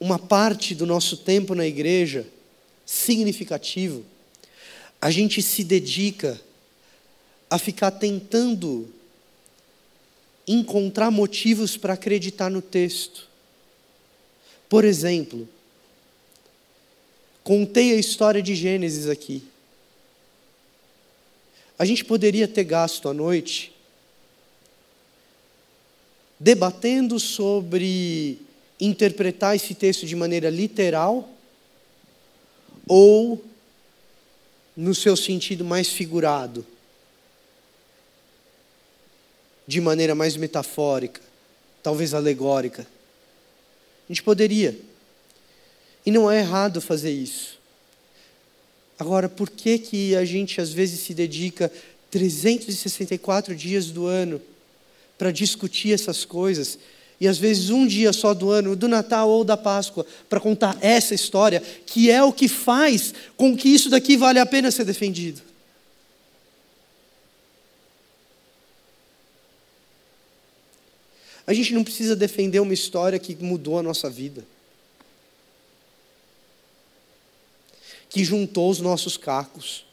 uma 0.03 0.19
parte 0.19 0.75
do 0.75 0.85
nosso 0.85 1.19
tempo 1.19 1.55
na 1.55 1.65
igreja, 1.65 2.27
significativo, 2.85 4.05
a 5.01 5.13
gente 5.13 5.41
se 5.41 5.63
dedica 5.63 6.41
a 7.49 7.57
ficar 7.57 7.93
tentando 7.93 8.93
encontrar 10.45 11.09
motivos 11.13 11.77
para 11.77 11.93
acreditar 11.93 12.51
no 12.51 12.61
texto. 12.61 13.29
Por 14.69 14.85
exemplo, 14.85 15.49
contei 17.45 17.93
a 17.93 17.97
história 17.97 18.43
de 18.43 18.57
Gênesis 18.57 19.09
aqui. 19.09 19.45
A 21.79 21.85
gente 21.85 22.05
poderia 22.05 22.49
ter 22.49 22.65
gasto 22.65 23.09
a 23.09 23.15
noite 23.15 23.73
debatendo 26.41 27.21
sobre 27.21 28.41
interpretar 28.87 29.55
esse 29.55 29.75
texto 29.75 30.05
de 30.07 30.17
maneira 30.17 30.51
literal 30.51 31.29
ou 32.89 33.43
no 34.77 34.93
seu 34.95 35.17
sentido 35.17 35.65
mais 35.65 35.89
figurado 35.89 36.67
de 39.67 39.81
maneira 39.81 40.15
mais 40.15 40.37
metafórica, 40.37 41.21
talvez 41.81 42.13
alegórica. 42.13 42.83
A 42.83 44.13
gente 44.13 44.23
poderia. 44.23 44.77
E 46.05 46.11
não 46.11 46.29
é 46.29 46.41
errado 46.41 46.81
fazer 46.81 47.13
isso. 47.13 47.61
Agora, 48.99 49.29
por 49.29 49.49
que, 49.49 49.79
que 49.79 50.17
a 50.17 50.25
gente 50.25 50.61
às 50.61 50.73
vezes 50.73 51.01
se 51.01 51.15
dedica 51.15 51.73
364 52.11 53.55
dias 53.55 53.91
do 53.91 54.07
ano 54.07 54.43
para 55.17 55.31
discutir 55.31 55.93
essas 55.93 56.25
coisas? 56.25 56.79
E 57.23 57.29
às 57.29 57.39
vezes 57.39 57.71
um 57.71 57.87
dia 57.87 58.13
só 58.13 58.35
do 58.35 58.51
ano, 58.51 58.75
do 58.75 58.89
Natal 58.89 59.31
ou 59.31 59.45
da 59.45 59.57
Páscoa, 59.57 60.05
para 60.29 60.41
contar 60.41 60.77
essa 60.81 61.15
história, 61.15 61.63
que 61.87 62.11
é 62.11 62.21
o 62.21 62.33
que 62.33 62.49
faz 62.49 63.15
com 63.37 63.57
que 63.57 63.69
isso 63.69 63.89
daqui 63.89 64.17
vale 64.17 64.41
a 64.41 64.45
pena 64.45 64.73
ser 64.73 64.85
defendido. 64.85 65.41
A 71.47 71.55
gente 71.55 71.73
não 71.73 71.85
precisa 71.85 72.17
defender 72.17 72.59
uma 72.59 72.75
história 72.75 73.21
que 73.21 73.37
mudou 73.37 73.79
a 73.79 73.85
nossa 73.85 74.11
vida, 74.11 74.45
que 78.11 78.25
juntou 78.25 78.69
os 78.69 78.81
nossos 78.81 79.17
cacos. 79.17 79.85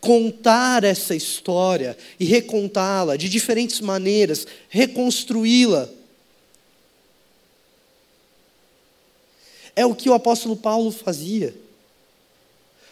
Contar 0.00 0.82
essa 0.82 1.14
história 1.14 1.96
e 2.18 2.24
recontá-la 2.24 3.16
de 3.16 3.28
diferentes 3.28 3.80
maneiras, 3.80 4.46
reconstruí-la. 4.68 5.88
É 9.76 9.84
o 9.84 9.94
que 9.94 10.08
o 10.08 10.14
apóstolo 10.14 10.56
Paulo 10.56 10.90
fazia. 10.90 11.54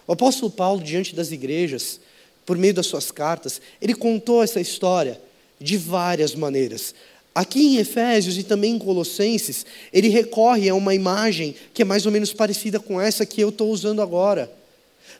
O 0.06 0.12
apóstolo 0.12 0.50
Paulo, 0.50 0.82
diante 0.82 1.14
das 1.14 1.30
igrejas, 1.30 2.00
por 2.46 2.56
meio 2.56 2.72
das 2.72 2.86
suas 2.86 3.10
cartas, 3.10 3.60
ele 3.80 3.94
contou 3.94 4.42
essa 4.42 4.60
história 4.60 5.20
de 5.60 5.76
várias 5.76 6.34
maneiras. 6.34 6.94
Aqui 7.34 7.60
em 7.60 7.76
Efésios 7.76 8.38
e 8.38 8.42
também 8.42 8.74
em 8.74 8.78
Colossenses, 8.78 9.66
ele 9.92 10.08
recorre 10.08 10.68
a 10.68 10.74
uma 10.74 10.94
imagem 10.94 11.54
que 11.72 11.82
é 11.82 11.84
mais 11.84 12.06
ou 12.06 12.12
menos 12.12 12.32
parecida 12.32 12.80
com 12.80 13.00
essa 13.00 13.26
que 13.26 13.40
eu 13.40 13.50
estou 13.50 13.70
usando 13.70 14.02
agora. 14.02 14.50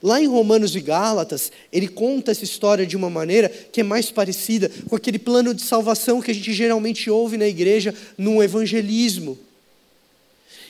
Lá 0.03 0.21
em 0.21 0.27
Romanos 0.27 0.75
e 0.77 0.81
Gálatas, 0.81 1.51
ele 1.73 1.89
conta 1.89 2.31
essa 2.31 2.45
história 2.45 2.87
de 2.87 2.97
uma 2.97 3.11
maneira 3.11 3.49
que 3.49 3.81
é 3.81 3.85
mais 3.85 4.11
parecida 4.11 4.71
com 4.89 4.95
aquele 4.95 5.19
plano 5.19 5.53
de 5.53 5.63
salvação 5.63 6.21
que 6.21 6.31
a 6.31 6.35
gente 6.35 6.53
geralmente 6.53 7.11
ouve 7.11 7.37
na 7.37 7.47
igreja 7.47 7.95
no 8.17 8.43
evangelismo. 8.43 9.39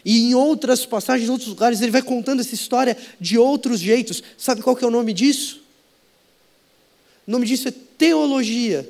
E 0.04 0.30
em 0.30 0.34
outras 0.34 0.86
passagens, 0.86 1.28
em 1.28 1.32
outros 1.32 1.48
lugares, 1.48 1.80
ele 1.80 1.90
vai 1.90 2.02
contando 2.02 2.40
essa 2.40 2.54
história 2.54 2.96
de 3.20 3.36
outros 3.36 3.80
jeitos. 3.80 4.22
Sabe 4.36 4.62
qual 4.62 4.74
que 4.74 4.84
é 4.84 4.88
o 4.88 4.90
nome 4.90 5.12
disso? 5.12 5.60
O 7.26 7.30
nome 7.30 7.46
disso 7.46 7.68
é 7.68 7.72
teologia. 7.98 8.88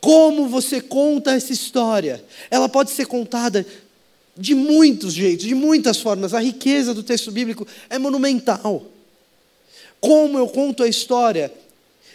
Como 0.00 0.48
você 0.48 0.80
conta 0.80 1.32
essa 1.32 1.52
história? 1.52 2.24
Ela 2.50 2.68
pode 2.68 2.90
ser 2.90 3.06
contada 3.06 3.66
de 4.36 4.54
muitos 4.54 5.12
jeitos, 5.12 5.46
de 5.46 5.54
muitas 5.54 6.00
formas. 6.00 6.34
A 6.34 6.40
riqueza 6.40 6.94
do 6.94 7.02
texto 7.02 7.30
bíblico 7.30 7.66
é 7.88 7.98
monumental. 7.98 8.86
Como 10.00 10.38
eu 10.38 10.48
conto 10.48 10.82
a 10.82 10.88
história 10.88 11.52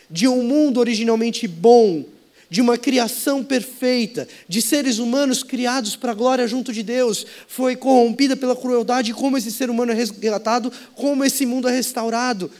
de 0.09 0.27
um 0.27 0.43
mundo 0.43 0.79
originalmente 0.79 1.47
bom, 1.47 2.05
de 2.49 2.61
uma 2.61 2.77
criação 2.77 3.43
perfeita, 3.43 4.27
de 4.47 4.61
seres 4.61 4.97
humanos 4.97 5.43
criados 5.43 5.95
para 5.95 6.11
a 6.11 6.15
glória 6.15 6.47
junto 6.47 6.71
de 6.71 6.83
Deus, 6.83 7.25
foi 7.47 7.75
corrompida 7.75 8.35
pela 8.35 8.55
crueldade, 8.55 9.13
como 9.13 9.37
esse 9.37 9.51
ser 9.51 9.69
humano 9.69 9.91
é 9.91 9.95
resgatado, 9.95 10.71
como 10.95 11.23
esse 11.25 11.45
mundo 11.45 11.67
é 11.67 11.71
restaurado. 11.71 12.51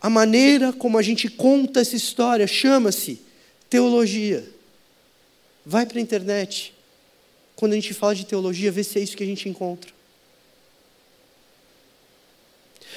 A 0.00 0.08
maneira 0.08 0.72
como 0.72 0.98
a 0.98 1.02
gente 1.02 1.28
conta 1.28 1.80
essa 1.80 1.96
história 1.96 2.46
chama-se 2.46 3.20
Teologia. 3.68 4.44
Vai 5.64 5.86
para 5.86 5.98
a 5.98 6.02
internet. 6.02 6.74
Quando 7.60 7.72
a 7.72 7.74
gente 7.74 7.92
fala 7.92 8.14
de 8.14 8.24
teologia, 8.24 8.72
vê 8.72 8.82
se 8.82 8.98
é 8.98 9.02
isso 9.02 9.14
que 9.14 9.22
a 9.22 9.26
gente 9.26 9.46
encontra. 9.46 9.90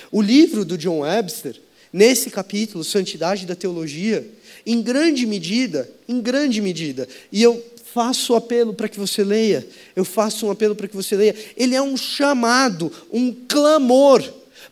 O 0.10 0.22
livro 0.22 0.64
do 0.64 0.78
John 0.78 1.00
Webster, 1.00 1.60
nesse 1.92 2.30
capítulo, 2.30 2.82
Santidade 2.82 3.46
da 3.46 3.56
Teologia, 3.56 4.26
em 4.66 4.82
grande 4.82 5.26
medida, 5.26 5.92
em 6.08 6.22
grande 6.22 6.62
medida, 6.62 7.10
e 7.30 7.44
eu 7.44 7.62
faço 7.94 8.36
apelo 8.36 8.74
para 8.74 8.88
que 8.88 8.98
você 8.98 9.22
leia, 9.22 9.68
eu 9.98 10.06
faço 10.06 10.46
um 10.46 10.52
apelo 10.52 10.78
para 10.78 10.88
que 10.88 10.96
você 10.96 11.18
leia, 11.18 11.36
ele 11.58 11.76
é 11.76 11.82
um 11.82 11.98
chamado, 11.98 12.90
um 13.12 13.34
clamor 13.34 14.24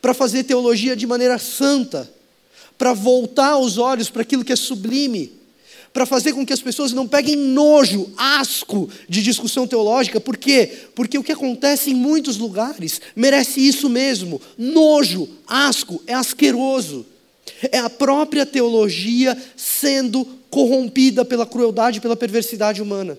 para 0.01 0.13
fazer 0.13 0.45
teologia 0.45 0.95
de 0.95 1.05
maneira 1.05 1.37
santa, 1.37 2.09
para 2.77 2.93
voltar 2.93 3.57
os 3.57 3.77
olhos 3.77 4.09
para 4.09 4.21
aquilo 4.21 4.45
que 4.45 4.53
é 4.53 4.55
sublime, 4.55 5.40
para 5.93 6.05
fazer 6.05 6.33
com 6.33 6.45
que 6.45 6.53
as 6.53 6.61
pessoas 6.61 6.93
não 6.93 7.07
peguem 7.07 7.35
nojo, 7.35 8.11
asco 8.15 8.89
de 9.09 9.21
discussão 9.21 9.67
teológica. 9.67 10.21
Por 10.21 10.37
quê? 10.37 10.69
Porque 10.95 11.17
o 11.17 11.23
que 11.23 11.33
acontece 11.33 11.91
em 11.91 11.95
muitos 11.95 12.37
lugares 12.37 13.01
merece 13.15 13.59
isso 13.59 13.89
mesmo: 13.89 14.41
nojo, 14.57 15.27
asco, 15.45 16.01
é 16.07 16.13
asqueroso. 16.13 17.05
É 17.71 17.77
a 17.77 17.89
própria 17.89 18.45
teologia 18.45 19.37
sendo 19.55 20.25
corrompida 20.49 21.23
pela 21.25 21.45
crueldade 21.45 22.01
pela 22.01 22.15
perversidade 22.15 22.81
humana. 22.81 23.17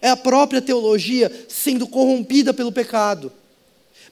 É 0.00 0.08
a 0.08 0.16
própria 0.16 0.62
teologia 0.62 1.30
sendo 1.48 1.86
corrompida 1.86 2.54
pelo 2.54 2.72
pecado. 2.72 3.32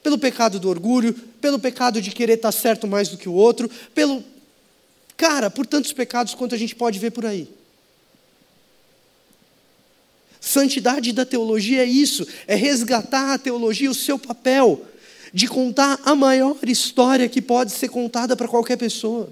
Pelo 0.03 0.17
pecado 0.17 0.59
do 0.59 0.69
orgulho, 0.69 1.13
pelo 1.39 1.59
pecado 1.59 2.01
de 2.01 2.11
querer 2.11 2.33
estar 2.33 2.51
certo 2.51 2.87
mais 2.87 3.09
do 3.09 3.17
que 3.17 3.29
o 3.29 3.33
outro, 3.33 3.69
pelo. 3.93 4.23
Cara, 5.15 5.49
por 5.49 5.65
tantos 5.65 5.93
pecados 5.93 6.33
quanto 6.33 6.55
a 6.55 6.57
gente 6.57 6.75
pode 6.75 6.97
ver 6.97 7.11
por 7.11 7.25
aí. 7.25 7.47
Santidade 10.41 11.13
da 11.13 11.23
teologia 11.23 11.83
é 11.83 11.85
isso, 11.85 12.27
é 12.47 12.55
resgatar 12.55 13.35
a 13.35 13.37
teologia, 13.37 13.91
o 13.91 13.95
seu 13.95 14.17
papel 14.17 14.83
de 15.31 15.47
contar 15.47 15.99
a 16.03 16.15
maior 16.15 16.57
história 16.63 17.29
que 17.29 17.41
pode 17.41 17.71
ser 17.71 17.89
contada 17.89 18.35
para 18.35 18.47
qualquer 18.47 18.75
pessoa. 18.75 19.31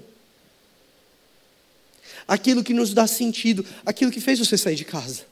Aquilo 2.28 2.62
que 2.62 2.72
nos 2.72 2.94
dá 2.94 3.08
sentido, 3.08 3.66
aquilo 3.84 4.12
que 4.12 4.20
fez 4.20 4.38
você 4.38 4.56
sair 4.56 4.76
de 4.76 4.84
casa. 4.84 5.26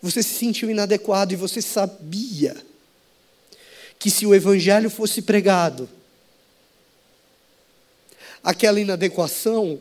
Você 0.00 0.22
se 0.22 0.34
sentiu 0.34 0.70
inadequado 0.70 1.32
e 1.32 1.36
você 1.36 1.60
sabia 1.60 2.56
que 3.98 4.10
se 4.10 4.24
o 4.24 4.34
evangelho 4.34 4.88
fosse 4.88 5.22
pregado, 5.22 5.88
aquela 8.44 8.80
inadequação 8.80 9.80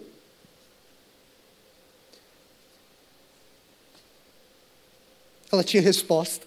ela 5.52 5.64
tinha 5.64 5.82
resposta. 5.82 6.46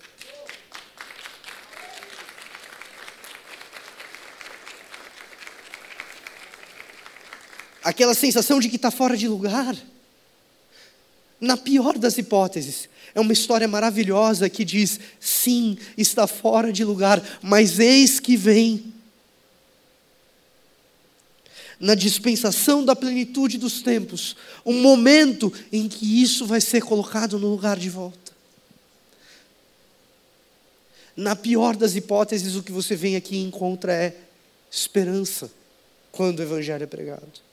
Aquela 7.83 8.15
sensação 8.15 8.59
de 8.59 8.71
que 8.71 8.77
está 8.77 8.91
fora 8.91 9.17
de 9.17 9.29
lugar. 9.29 9.77
Na 11.39 11.57
pior 11.57 11.99
das 11.99 12.17
hipóteses, 12.17 12.89
é 13.15 13.21
uma 13.21 13.33
história 13.33 13.69
maravilhosa 13.69 14.49
que 14.49 14.65
diz: 14.65 14.99
sim, 15.21 15.77
está 15.99 16.27
fora 16.27 16.73
de 16.73 16.83
lugar, 16.83 17.23
mas 17.43 17.79
eis 17.79 18.19
que 18.19 18.37
vem. 18.37 18.95
Na 21.79 21.95
dispensação 21.95 22.83
da 22.83 22.97
plenitude 22.97 23.59
dos 23.59 23.83
tempos, 23.83 24.35
um 24.65 24.81
momento 24.81 25.53
em 25.71 25.87
que 25.87 26.23
isso 26.23 26.47
vai 26.47 26.61
ser 26.61 26.83
colocado 26.83 27.39
no 27.39 27.51
lugar 27.51 27.79
de 27.79 27.91
volta. 27.91 28.24
Na 31.17 31.37
pior 31.37 31.77
das 31.77 31.95
hipóteses, 31.95 32.57
o 32.57 32.63
que 32.63 32.73
você 32.73 32.97
vem 32.97 33.17
aqui 33.17 33.37
e 33.37 33.43
encontra 33.43 33.93
é 33.93 34.17
esperança 34.71 35.51
quando 36.11 36.41
o 36.41 36.43
Evangelho 36.43 36.83
é 36.83 36.87
pregado. 36.87 37.45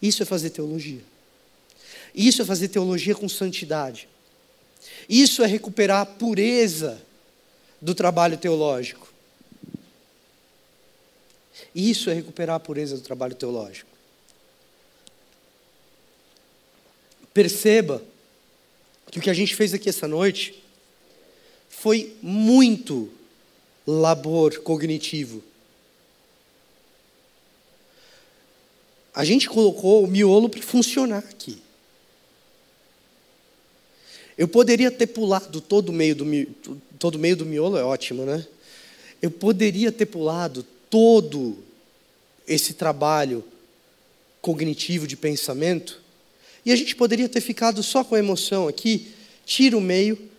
Isso 0.00 0.22
é 0.22 0.26
fazer 0.26 0.50
teologia. 0.50 1.02
Isso 2.14 2.42
é 2.42 2.44
fazer 2.44 2.68
teologia 2.68 3.14
com 3.14 3.28
santidade. 3.28 4.08
Isso 5.08 5.42
é 5.42 5.46
recuperar 5.46 6.00
a 6.00 6.06
pureza 6.06 7.00
do 7.80 7.94
trabalho 7.94 8.36
teológico. 8.36 9.12
Isso 11.74 12.10
é 12.10 12.14
recuperar 12.14 12.56
a 12.56 12.60
pureza 12.60 12.96
do 12.96 13.02
trabalho 13.02 13.34
teológico. 13.34 13.90
Perceba 17.32 18.02
que 19.10 19.18
o 19.18 19.22
que 19.22 19.30
a 19.30 19.34
gente 19.34 19.54
fez 19.54 19.72
aqui 19.72 19.88
essa 19.88 20.06
noite 20.06 20.61
foi 21.82 22.14
muito 22.22 23.10
labor 23.84 24.56
cognitivo. 24.60 25.42
A 29.12 29.24
gente 29.24 29.48
colocou 29.48 30.04
o 30.04 30.06
miolo 30.06 30.48
para 30.48 30.62
funcionar 30.62 31.18
aqui. 31.18 31.58
Eu 34.38 34.46
poderia 34.46 34.92
ter 34.92 35.08
pulado 35.08 35.60
todo 35.60 35.88
o 35.88 35.92
meio 35.92 36.14
do, 36.14 36.24
todo 37.00 37.18
meio 37.18 37.34
do 37.34 37.44
miolo, 37.44 37.76
é 37.76 37.82
ótimo, 37.82 38.24
né? 38.24 38.46
Eu 39.20 39.32
poderia 39.32 39.90
ter 39.90 40.06
pulado 40.06 40.64
todo 40.88 41.58
esse 42.46 42.74
trabalho 42.74 43.42
cognitivo 44.40 45.04
de 45.04 45.16
pensamento, 45.16 46.00
e 46.64 46.70
a 46.70 46.76
gente 46.76 46.94
poderia 46.94 47.28
ter 47.28 47.40
ficado 47.40 47.82
só 47.82 48.04
com 48.04 48.14
a 48.14 48.20
emoção 48.20 48.68
aqui, 48.68 49.12
tira 49.44 49.76
o 49.76 49.80
meio, 49.80 50.30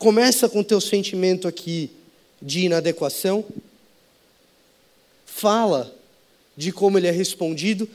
Começa 0.00 0.48
com 0.48 0.60
o 0.60 0.64
teu 0.64 0.80
sentimento 0.80 1.46
aqui 1.46 1.90
de 2.40 2.60
inadequação. 2.60 3.44
Fala 5.26 5.94
de 6.56 6.72
como 6.72 6.96
ele 6.96 7.06
é 7.06 7.10
respondido. 7.10 7.86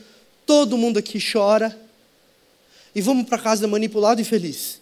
Todo 0.46 0.78
mundo 0.78 1.00
aqui 1.00 1.18
chora. 1.20 1.76
E 2.94 3.02
vamos 3.02 3.28
para 3.28 3.40
casa 3.40 3.68
manipulado 3.68 4.22
e 4.22 4.24
feliz. 4.24 4.80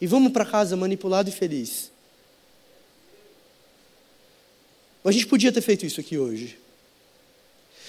E 0.00 0.06
vamos 0.06 0.30
para 0.30 0.46
casa 0.46 0.76
manipulado 0.76 1.28
e 1.28 1.32
feliz. 1.32 1.90
A 5.04 5.10
gente 5.10 5.26
podia 5.26 5.50
ter 5.50 5.62
feito 5.62 5.84
isso 5.84 5.98
aqui 5.98 6.16
hoje. 6.16 6.56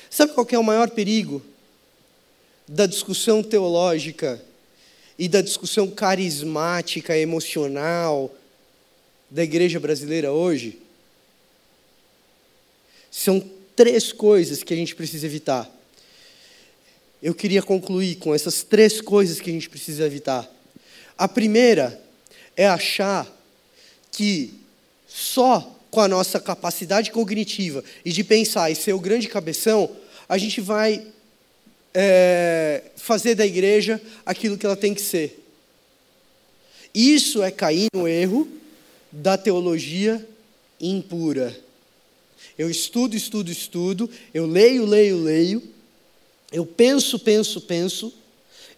Sabe 0.09 0.33
qual 0.33 0.47
é 0.49 0.57
o 0.57 0.63
maior 0.63 0.89
perigo 0.89 1.45
da 2.71 2.85
discussão 2.85 3.43
teológica 3.43 4.41
e 5.19 5.27
da 5.27 5.41
discussão 5.41 5.91
carismática, 5.91 7.17
emocional 7.17 8.33
da 9.29 9.43
igreja 9.43 9.77
brasileira 9.77 10.31
hoje, 10.31 10.79
são 13.11 13.43
três 13.75 14.13
coisas 14.13 14.63
que 14.63 14.73
a 14.73 14.77
gente 14.77 14.95
precisa 14.95 15.25
evitar. 15.25 15.69
Eu 17.21 17.35
queria 17.35 17.61
concluir 17.61 18.15
com 18.15 18.33
essas 18.33 18.63
três 18.63 19.01
coisas 19.01 19.41
que 19.41 19.49
a 19.49 19.53
gente 19.53 19.69
precisa 19.69 20.05
evitar. 20.05 20.49
A 21.17 21.27
primeira 21.27 22.01
é 22.55 22.65
achar 22.67 23.29
que 24.13 24.53
só 25.05 25.77
com 25.89 25.99
a 25.99 26.07
nossa 26.07 26.39
capacidade 26.39 27.11
cognitiva 27.11 27.83
e 28.05 28.13
de 28.13 28.23
pensar 28.23 28.71
e 28.71 28.75
ser 28.75 28.93
o 28.93 28.99
grande 28.99 29.27
cabeção, 29.27 29.93
a 30.29 30.37
gente 30.37 30.61
vai 30.61 31.05
é, 31.93 32.83
fazer 32.95 33.35
da 33.35 33.45
igreja 33.45 34.01
aquilo 34.25 34.57
que 34.57 34.65
ela 34.65 34.75
tem 34.75 34.93
que 34.93 35.01
ser. 35.01 35.39
Isso 36.93 37.41
é 37.41 37.51
cair 37.51 37.87
no 37.93 38.07
erro 38.07 38.47
da 39.11 39.37
teologia 39.37 40.25
impura. 40.79 41.57
Eu 42.57 42.69
estudo, 42.69 43.15
estudo, 43.15 43.51
estudo, 43.51 44.09
eu 44.33 44.45
leio, 44.45 44.85
leio, 44.85 45.21
leio, 45.21 45.63
eu 46.51 46.65
penso, 46.65 47.17
penso, 47.17 47.61
penso, 47.61 48.13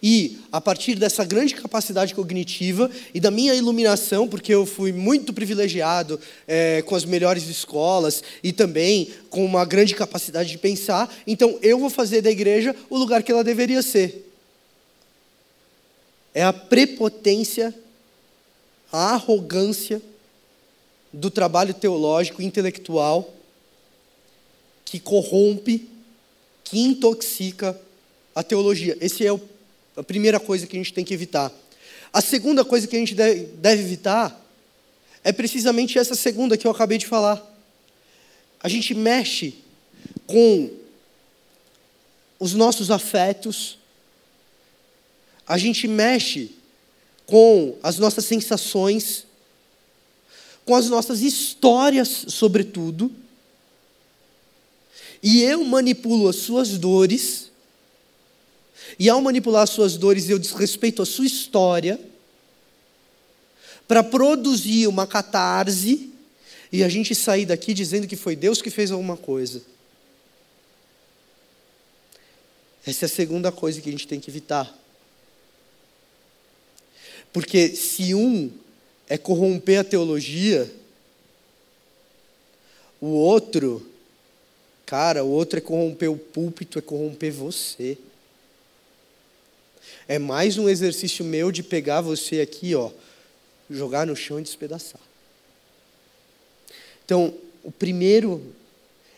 e, 0.04 0.40
a 0.52 0.60
partir 0.60 0.96
dessa 0.96 1.24
grande 1.24 1.56
capacidade 1.56 2.14
cognitiva 2.14 2.92
e 3.14 3.22
da 3.22 3.32
minha 3.32 3.56
iluminação, 3.56 4.28
porque 4.28 4.54
eu 4.54 4.66
fui 4.66 4.92
muito 4.92 5.32
privilegiado 5.32 6.20
é, 6.46 6.82
com 6.82 6.94
as 6.94 7.06
melhores 7.06 7.48
escolas 7.48 8.22
e 8.44 8.52
também 8.52 9.14
com 9.30 9.46
uma 9.46 9.64
grande 9.64 9.96
capacidade 9.96 10.50
de 10.50 10.58
pensar, 10.58 11.10
então 11.26 11.58
eu 11.62 11.80
vou 11.80 11.90
fazer 11.90 12.22
da 12.22 12.30
igreja 12.30 12.76
o 12.90 12.98
lugar 12.98 13.24
que 13.24 13.32
ela 13.32 13.46
deveria 13.46 13.82
ser. 13.82 14.30
É 16.34 16.44
a 16.44 16.52
prepotência, 16.52 17.74
a 18.92 19.14
arrogância 19.14 20.02
do 21.14 21.32
trabalho 21.32 21.74
teológico, 21.74 22.42
intelectual, 22.42 23.34
que 24.84 25.00
corrompe, 25.00 25.90
que 26.62 26.80
intoxica 26.80 27.80
a 28.36 28.44
teologia. 28.44 28.98
Esse 29.00 29.26
é 29.26 29.32
o 29.32 29.53
a 29.96 30.04
primeira 30.04 30.40
coisa 30.40 30.66
que 30.66 30.76
a 30.76 30.80
gente 30.80 30.94
tem 30.94 31.06
que 31.06 31.14
evitar. 31.14 31.52
A 32.12 32.22
segunda 32.22 32.64
coisa 32.64 32.88
que 32.88 32.96
a 32.96 33.00
gente 33.00 33.16
deve 33.16 33.82
evitar 33.82 34.40
é 35.24 35.32
precisamente 35.32 35.98
essa 35.98 36.16
segunda 36.16 36.58
que 36.58 36.68
eu 36.68 36.72
acabei 36.72 36.98
de 36.98 37.08
falar. 37.08 37.42
A 38.60 38.68
gente 38.68 38.94
mexe 38.94 39.56
com 40.26 40.72
os 42.40 42.54
nossos 42.54 42.92
afetos, 42.92 43.78
a 45.48 45.58
gente 45.58 45.88
mexe 45.88 46.52
com 47.26 47.78
as 47.82 47.98
nossas 47.98 48.26
sensações, 48.26 49.26
com 50.66 50.76
as 50.76 50.90
nossas 50.90 51.22
histórias, 51.22 52.26
sobretudo, 52.28 53.12
e 55.22 55.42
eu 55.42 55.64
manipulo 55.64 56.28
as 56.28 56.36
suas 56.36 56.78
dores 56.78 57.50
e 59.00 59.10
ao 59.10 59.22
manipular 59.22 59.68
suas 59.68 59.98
dores, 59.98 60.30
eu 60.30 60.40
desrespeito 60.40 61.02
a 61.02 61.06
sua 61.06 61.26
história 61.26 62.00
para 63.88 64.04
produzir 64.04 64.88
uma 64.88 65.06
catarse 65.06 66.12
e 66.72 66.84
a 66.84 66.90
gente 66.90 67.14
sair 67.14 67.46
daqui 67.46 67.74
dizendo 67.74 68.08
que 68.08 68.16
foi 68.16 68.36
Deus 68.36 68.62
que 68.62 68.70
fez 68.70 68.92
alguma 68.92 69.18
coisa. 69.18 69.62
Essa 72.86 73.06
é 73.06 73.08
a 73.08 73.10
segunda 73.10 73.52
coisa 73.52 73.80
que 73.80 73.90
a 73.90 73.92
gente 73.92 74.08
tem 74.08 74.20
que 74.20 74.30
evitar. 74.30 74.76
Porque 77.32 77.70
se 77.70 78.14
um 78.14 78.52
é 79.08 79.18
corromper 79.18 79.80
a 79.80 79.84
teologia, 79.84 80.72
o 83.00 83.08
outro, 83.08 83.86
cara, 84.86 85.24
o 85.24 85.30
outro 85.30 85.60
é 85.60 85.62
corromper 85.62 86.12
o 86.12 86.18
púlpito, 86.18 86.80
é 86.80 86.82
corromper 86.82 87.32
você. 87.32 87.98
É 90.08 90.20
mais 90.20 90.58
um 90.58 90.68
exercício 90.68 91.24
meu 91.24 91.52
de 91.52 91.64
pegar 91.64 92.02
você 92.02 92.42
aqui, 92.42 92.76
ó, 92.76 92.92
jogar 93.70 94.06
no 94.06 94.16
chão 94.16 94.40
e 94.40 94.44
despedaçar. 94.44 95.02
Então, 97.06 97.34
o 97.64 97.72
primeiro 97.72 98.54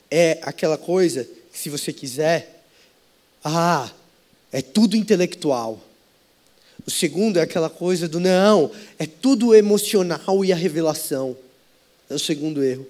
é 0.10 0.40
aquela 0.42 0.78
coisa 0.78 1.24
que, 1.52 1.58
se 1.58 1.70
você 1.70 1.92
quiser, 1.92 2.64
ah, 3.44 3.92
é 4.52 4.62
tudo 4.62 4.96
intelectual. 4.96 5.82
O 6.86 6.92
segundo 6.92 7.38
é 7.38 7.42
aquela 7.42 7.70
coisa 7.70 8.08
do 8.08 8.20
não, 8.20 8.72
é 9.00 9.06
tudo 9.06 9.56
emocional 9.56 10.46
e 10.46 10.54
a 10.54 10.56
revelação. 10.56 11.36
É 12.10 12.14
o 12.14 12.20
segundo 12.20 12.64
erro. 12.64 12.88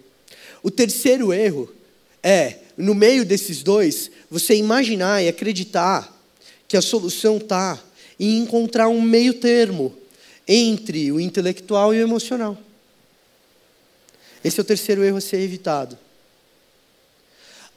O 0.62 0.70
terceiro 0.70 1.34
erro 1.34 1.74
é, 2.22 2.60
no 2.78 2.94
meio 2.96 3.24
desses 3.24 3.62
dois, 3.62 4.10
você 4.30 4.56
imaginar 4.56 5.24
e 5.24 5.28
acreditar 5.28 6.15
que 6.68 6.78
a 6.78 6.82
solução 6.82 7.38
está 7.38 7.82
em 8.20 8.40
encontrar 8.40 8.88
um 8.88 9.02
meio 9.02 9.34
termo 9.36 9.96
entre 10.48 11.12
o 11.12 11.20
intelectual 11.20 11.94
e 11.94 12.00
o 12.00 12.04
emocional. 12.04 12.58
Esse 14.44 14.60
é 14.60 14.62
o 14.62 14.66
terceiro 14.66 15.04
erro 15.04 15.18
a 15.18 15.22
ser 15.22 15.40
evitado. 15.40 15.98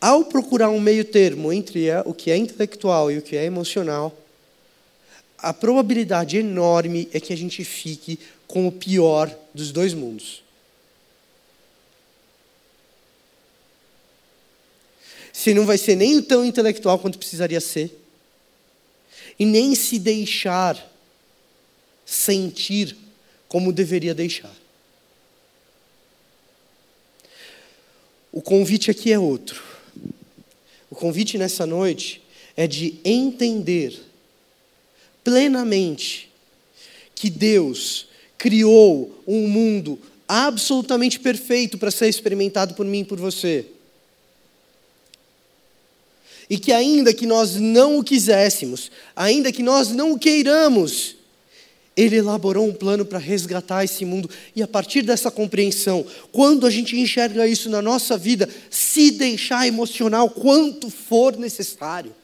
Ao 0.00 0.24
procurar 0.24 0.70
um 0.70 0.80
meio 0.80 1.04
termo 1.04 1.52
entre 1.52 1.88
o 2.04 2.14
que 2.14 2.30
é 2.30 2.36
intelectual 2.36 3.10
e 3.10 3.18
o 3.18 3.22
que 3.22 3.36
é 3.36 3.44
emocional, 3.44 4.16
a 5.38 5.52
probabilidade 5.52 6.36
enorme 6.36 7.08
é 7.12 7.20
que 7.20 7.32
a 7.32 7.36
gente 7.36 7.64
fique 7.64 8.18
com 8.46 8.66
o 8.66 8.72
pior 8.72 9.34
dos 9.54 9.72
dois 9.72 9.94
mundos. 9.94 10.42
Se 15.32 15.54
não 15.54 15.64
vai 15.64 15.78
ser 15.78 15.94
nem 15.94 16.20
tão 16.20 16.44
intelectual 16.44 16.98
quanto 16.98 17.18
precisaria 17.18 17.60
ser, 17.60 17.96
e 19.38 19.46
nem 19.46 19.74
se 19.74 19.98
deixar 19.98 20.84
sentir 22.04 22.96
como 23.48 23.72
deveria 23.72 24.14
deixar. 24.14 24.54
O 28.32 28.42
convite 28.42 28.90
aqui 28.90 29.12
é 29.12 29.18
outro. 29.18 29.62
O 30.90 30.94
convite 30.94 31.38
nessa 31.38 31.66
noite 31.66 32.22
é 32.56 32.66
de 32.66 32.98
entender 33.04 33.98
plenamente 35.22 36.30
que 37.14 37.30
Deus 37.30 38.08
criou 38.36 39.22
um 39.26 39.48
mundo 39.48 39.98
absolutamente 40.26 41.18
perfeito 41.18 41.78
para 41.78 41.90
ser 41.90 42.08
experimentado 42.08 42.74
por 42.74 42.86
mim 42.86 43.00
e 43.00 43.04
por 43.04 43.18
você. 43.18 43.66
E 46.48 46.58
que 46.58 46.72
ainda 46.72 47.12
que 47.12 47.26
nós 47.26 47.56
não 47.56 47.98
o 47.98 48.04
quiséssemos, 48.04 48.90
ainda 49.14 49.52
que 49.52 49.62
nós 49.62 49.90
não 49.90 50.12
o 50.12 50.18
queiramos, 50.18 51.16
ele 51.98 52.14
elaborou 52.14 52.64
um 52.64 52.72
plano 52.72 53.04
para 53.04 53.18
resgatar 53.18 53.82
esse 53.82 54.04
mundo. 54.04 54.30
E 54.54 54.62
a 54.62 54.68
partir 54.68 55.02
dessa 55.02 55.32
compreensão, 55.32 56.06
quando 56.30 56.64
a 56.64 56.70
gente 56.70 56.96
enxerga 56.96 57.46
isso 57.48 57.68
na 57.68 57.82
nossa 57.82 58.16
vida, 58.16 58.48
se 58.70 59.10
deixar 59.10 59.66
emocional 59.66 60.30
quanto 60.30 60.88
for 60.90 61.36
necessário, 61.36 62.14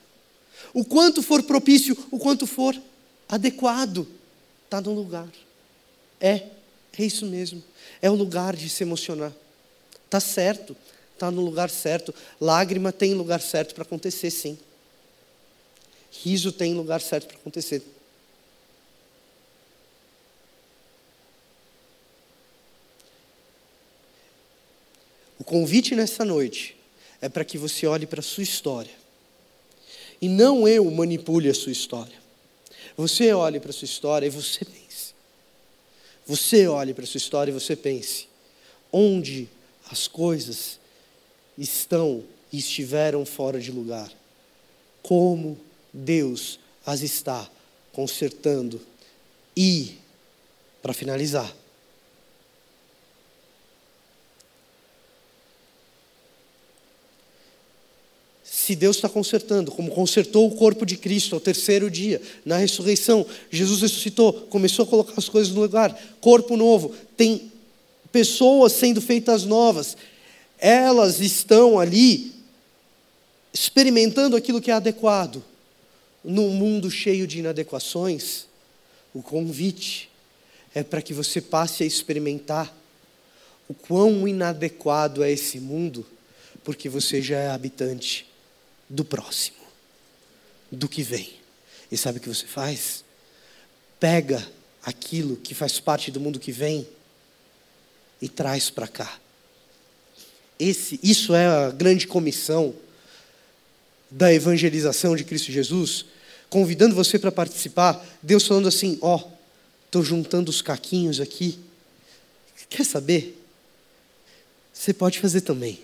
o 0.72 0.84
quanto 0.84 1.22
for 1.22 1.42
propício, 1.42 1.96
o 2.10 2.20
quanto 2.20 2.46
for 2.46 2.80
adequado, 3.28 4.06
está 4.64 4.80
no 4.80 4.94
lugar. 4.94 5.28
É, 6.20 6.42
é 6.96 7.04
isso 7.04 7.26
mesmo. 7.26 7.62
É 8.00 8.08
o 8.08 8.14
lugar 8.14 8.54
de 8.54 8.68
se 8.68 8.84
emocionar. 8.84 9.32
Está 10.04 10.20
certo, 10.20 10.76
está 11.14 11.30
no 11.30 11.40
lugar 11.40 11.70
certo. 11.70 12.14
Lágrima 12.40 12.92
tem 12.92 13.14
lugar 13.14 13.40
certo 13.40 13.74
para 13.74 13.82
acontecer, 13.82 14.30
sim. 14.30 14.58
Riso 16.22 16.52
tem 16.52 16.74
lugar 16.74 17.00
certo 17.00 17.26
para 17.28 17.36
acontecer. 17.36 17.82
O 25.38 25.44
convite 25.44 25.94
nessa 25.94 26.24
noite 26.24 26.76
é 27.20 27.28
para 27.28 27.44
que 27.44 27.58
você 27.58 27.86
olhe 27.86 28.06
para 28.06 28.20
a 28.20 28.22
sua 28.22 28.42
história. 28.42 28.92
E 30.20 30.28
não 30.28 30.66
eu 30.66 30.88
manipule 30.90 31.48
a 31.48 31.54
sua 31.54 31.72
história. 31.72 32.16
Você 32.96 33.32
olhe 33.32 33.58
para 33.58 33.70
a 33.70 33.72
sua 33.72 33.86
história 33.86 34.26
e 34.26 34.30
você 34.30 34.64
pense. 34.64 35.14
Você 36.26 36.66
olhe 36.66 36.94
para 36.94 37.04
a 37.04 37.06
sua 37.06 37.18
história 37.18 37.50
e 37.50 37.54
você 37.54 37.76
pense. 37.76 38.28
Onde 38.92 39.48
as 39.90 40.06
coisas 40.06 40.78
estão 41.56 42.24
e 42.52 42.58
estiveram 42.58 43.24
fora 43.24 43.60
de 43.60 43.70
lugar. 43.70 44.10
Como 45.02 45.58
Deus 45.92 46.58
as 46.84 47.02
está 47.02 47.48
consertando. 47.92 48.80
E, 49.56 49.98
para 50.82 50.92
finalizar, 50.92 51.54
se 58.64 58.74
Deus 58.74 58.96
está 58.96 59.08
consertando, 59.08 59.70
como 59.70 59.90
consertou 59.90 60.48
o 60.48 60.56
corpo 60.56 60.86
de 60.86 60.96
Cristo 60.96 61.34
ao 61.34 61.40
terceiro 61.40 61.90
dia, 61.90 62.20
na 62.44 62.56
ressurreição, 62.56 63.26
Jesus 63.50 63.82
ressuscitou, 63.82 64.32
começou 64.48 64.84
a 64.84 64.88
colocar 64.88 65.14
as 65.16 65.28
coisas 65.28 65.52
no 65.52 65.60
lugar, 65.60 65.94
corpo 66.20 66.56
novo, 66.56 66.94
tem 67.16 67.52
pessoas 68.10 68.72
sendo 68.72 69.02
feitas 69.02 69.44
novas, 69.44 69.96
elas 70.58 71.20
estão 71.20 71.78
ali 71.78 72.34
experimentando 73.52 74.36
aquilo 74.36 74.60
que 74.60 74.70
é 74.70 74.74
adequado. 74.74 75.42
Num 76.22 76.50
mundo 76.50 76.90
cheio 76.90 77.26
de 77.26 77.38
inadequações, 77.38 78.46
o 79.12 79.22
convite 79.22 80.10
é 80.74 80.82
para 80.82 81.02
que 81.02 81.14
você 81.14 81.40
passe 81.40 81.82
a 81.82 81.86
experimentar 81.86 82.74
o 83.68 83.74
quão 83.74 84.26
inadequado 84.26 85.22
é 85.22 85.30
esse 85.30 85.60
mundo, 85.60 86.04
porque 86.62 86.88
você 86.88 87.22
já 87.22 87.38
é 87.38 87.50
habitante 87.50 88.26
do 88.88 89.04
próximo, 89.04 89.56
do 90.70 90.88
que 90.88 91.02
vem. 91.02 91.34
E 91.90 91.96
sabe 91.96 92.18
o 92.18 92.20
que 92.20 92.28
você 92.28 92.46
faz? 92.46 93.04
Pega 94.00 94.46
aquilo 94.82 95.36
que 95.36 95.54
faz 95.54 95.78
parte 95.78 96.10
do 96.10 96.20
mundo 96.20 96.40
que 96.40 96.52
vem 96.52 96.86
e 98.20 98.28
traz 98.28 98.68
para 98.70 98.88
cá. 98.88 99.20
Esse, 100.58 101.00
isso 101.02 101.34
é 101.34 101.46
a 101.46 101.70
grande 101.70 102.06
comissão 102.06 102.74
da 104.10 104.32
evangelização 104.32 105.16
de 105.16 105.24
Cristo 105.24 105.50
Jesus, 105.50 106.06
convidando 106.48 106.94
você 106.94 107.18
para 107.18 107.32
participar. 107.32 108.04
Deus 108.22 108.46
falando 108.46 108.68
assim: 108.68 108.98
ó, 109.00 109.16
oh, 109.16 109.32
estou 109.86 110.02
juntando 110.02 110.50
os 110.50 110.62
caquinhos 110.62 111.20
aqui. 111.20 111.58
Quer 112.68 112.84
saber? 112.84 113.40
Você 114.72 114.92
pode 114.92 115.20
fazer 115.20 115.42
também. 115.42 115.80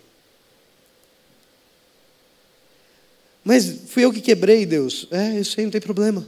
Mas 3.44 3.82
fui 3.88 4.04
eu 4.04 4.12
que 4.12 4.20
quebrei, 4.20 4.66
Deus. 4.66 5.06
É, 5.10 5.38
eu 5.38 5.44
sei, 5.44 5.64
não 5.64 5.70
tem 5.70 5.80
problema. 5.80 6.26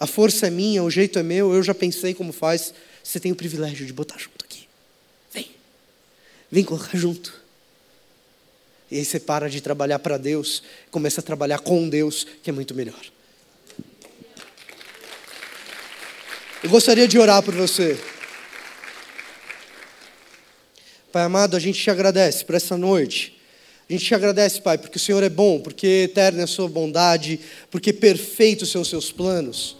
A 0.00 0.06
força 0.06 0.46
é 0.46 0.50
minha, 0.50 0.82
o 0.82 0.90
jeito 0.90 1.18
é 1.18 1.22
meu, 1.22 1.54
eu 1.54 1.62
já 1.62 1.74
pensei 1.74 2.12
como 2.12 2.32
faz. 2.32 2.74
Você 3.04 3.20
tem 3.20 3.30
o 3.30 3.36
privilégio 3.36 3.86
de 3.86 3.92
botar 3.92 4.18
junto 4.18 4.44
aqui. 4.44 4.61
Vem. 6.52 6.62
Colocar 6.62 6.98
junto. 6.98 7.32
E 8.90 8.98
aí 8.98 9.04
você 9.06 9.18
para 9.18 9.48
de 9.48 9.62
trabalhar 9.62 9.98
para 9.98 10.18
Deus, 10.18 10.62
começa 10.90 11.22
a 11.22 11.24
trabalhar 11.24 11.60
com 11.60 11.88
Deus, 11.88 12.26
que 12.42 12.50
é 12.50 12.52
muito 12.52 12.74
melhor. 12.74 13.00
Eu 16.62 16.68
gostaria 16.68 17.08
de 17.08 17.18
orar 17.18 17.42
por 17.42 17.54
você. 17.54 17.98
Pai 21.10 21.22
amado, 21.22 21.56
a 21.56 21.58
gente 21.58 21.80
te 21.80 21.90
agradece 21.90 22.44
por 22.44 22.54
essa 22.54 22.76
noite. 22.76 23.40
A 23.88 23.92
gente 23.94 24.04
te 24.04 24.14
agradece, 24.14 24.60
Pai, 24.60 24.76
porque 24.76 24.98
o 24.98 25.00
Senhor 25.00 25.22
é 25.22 25.30
bom, 25.30 25.58
porque 25.58 26.04
eterna 26.04 26.42
é 26.42 26.44
a 26.44 26.46
sua 26.46 26.68
bondade, 26.68 27.40
porque 27.70 27.94
perfeitos 27.94 28.70
são 28.70 28.82
os 28.82 28.88
seus 28.88 29.10
planos. 29.10 29.74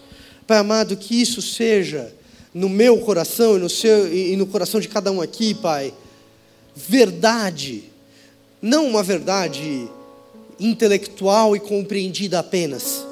Pai 0.47 0.57
amado, 0.57 0.97
que 0.97 1.21
isso 1.21 1.43
seja 1.43 2.11
no 2.55 2.71
meu 2.71 2.99
coração 2.99 3.57
e 3.57 3.61
no, 3.61 3.69
seu, 3.69 4.13
e 4.13 4.35
no 4.37 4.47
coração 4.47 4.81
de 4.81 4.89
cada 4.89 5.13
um 5.13 5.21
aqui, 5.21 5.53
Pai, 5.53 5.93
verdade, 6.75 7.85
não 8.61 8.87
uma 8.89 9.03
verdade 9.03 9.89
intelectual 10.59 11.57
e 11.57 11.61
compreendida 11.61 12.39
apenas, 12.39 13.05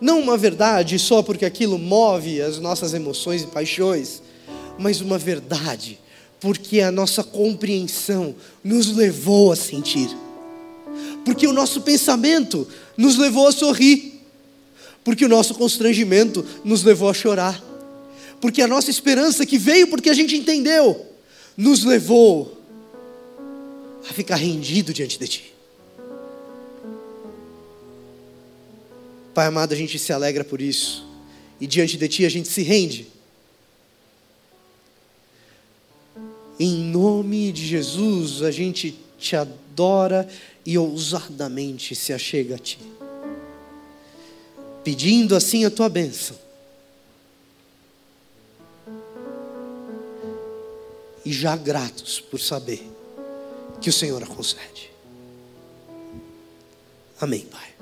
não 0.00 0.20
uma 0.20 0.36
verdade 0.36 0.98
só 0.98 1.22
porque 1.22 1.44
aquilo 1.44 1.78
move 1.78 2.40
as 2.40 2.58
nossas 2.58 2.94
emoções 2.94 3.42
e 3.42 3.46
paixões, 3.46 4.22
mas 4.78 5.00
uma 5.00 5.18
verdade 5.18 5.98
porque 6.40 6.80
a 6.80 6.92
nossa 6.92 7.24
compreensão 7.24 8.34
nos 8.62 8.94
levou 8.94 9.52
a 9.52 9.56
sentir, 9.56 10.08
porque 11.24 11.46
o 11.46 11.52
nosso 11.52 11.80
pensamento 11.80 12.66
nos 12.96 13.16
levou 13.16 13.48
a 13.48 13.52
sorrir, 13.52 14.20
porque 15.04 15.24
o 15.24 15.28
nosso 15.28 15.54
constrangimento 15.54 16.44
nos 16.64 16.84
levou 16.84 17.08
a 17.08 17.14
chorar, 17.14 17.62
porque 18.40 18.62
a 18.62 18.68
nossa 18.68 18.90
esperança 18.90 19.44
que 19.44 19.58
veio 19.58 19.88
porque 19.88 20.10
a 20.10 20.14
gente 20.14 20.36
entendeu, 20.36 21.06
nos 21.56 21.84
levou 21.84 22.57
a 24.08 24.12
ficar 24.12 24.36
rendido 24.36 24.92
diante 24.92 25.18
de 25.18 25.28
Ti. 25.28 25.54
Pai 29.34 29.46
amado, 29.46 29.72
a 29.72 29.76
gente 29.76 29.98
se 29.98 30.12
alegra 30.12 30.44
por 30.44 30.60
isso, 30.60 31.06
e 31.60 31.66
diante 31.66 31.96
de 31.96 32.08
Ti 32.08 32.24
a 32.24 32.28
gente 32.28 32.48
se 32.48 32.62
rende. 32.62 33.06
Em 36.58 36.74
nome 36.74 37.52
de 37.52 37.66
Jesus, 37.66 38.42
a 38.42 38.50
gente 38.50 38.98
te 39.18 39.36
adora 39.36 40.28
e 40.64 40.76
ousadamente 40.76 41.94
se 41.94 42.12
achega 42.12 42.56
a 42.56 42.58
Ti, 42.58 42.78
pedindo 44.82 45.36
assim 45.36 45.64
a 45.64 45.70
Tua 45.70 45.88
bênção. 45.88 46.36
E 51.24 51.32
já 51.32 51.54
gratos 51.56 52.20
por 52.20 52.40
saber 52.40 52.97
que 53.80 53.88
o 53.88 53.92
Senhor 53.92 54.22
a 54.22 54.26
concede. 54.26 54.90
Amém, 57.20 57.46
Pai. 57.46 57.74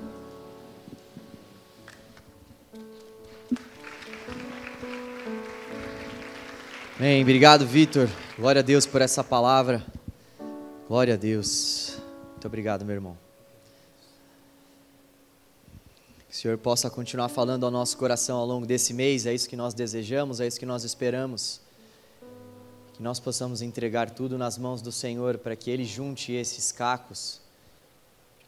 Bem, 6.99 7.21
obrigado, 7.21 7.65
Vitor. 7.65 8.09
Glória 8.37 8.59
a 8.59 8.63
Deus 8.63 8.87
por 8.87 9.01
essa 9.01 9.23
palavra. 9.23 9.85
Glória 10.87 11.13
a 11.13 11.17
Deus. 11.17 11.97
Muito 12.31 12.47
obrigado, 12.47 12.83
meu 12.83 12.95
irmão. 12.95 13.17
Que 16.27 16.33
o 16.33 16.35
Senhor 16.35 16.57
possa 16.57 16.89
continuar 16.89 17.29
falando 17.29 17.65
ao 17.65 17.71
nosso 17.71 17.97
coração 17.97 18.37
ao 18.37 18.45
longo 18.47 18.65
desse 18.65 18.93
mês, 18.93 19.27
é 19.27 19.33
isso 19.33 19.47
que 19.47 19.55
nós 19.55 19.73
desejamos, 19.75 20.39
é 20.39 20.47
isso 20.47 20.59
que 20.59 20.65
nós 20.65 20.83
esperamos. 20.83 21.61
Que 22.97 23.03
nós 23.03 23.19
possamos 23.19 23.61
entregar 23.61 24.09
tudo 24.09 24.39
nas 24.39 24.57
mãos 24.57 24.81
do 24.81 24.91
Senhor 24.91 25.37
para 25.37 25.55
que 25.55 25.69
Ele 25.69 25.85
junte 25.85 26.31
esses 26.31 26.71
cacos. 26.71 27.39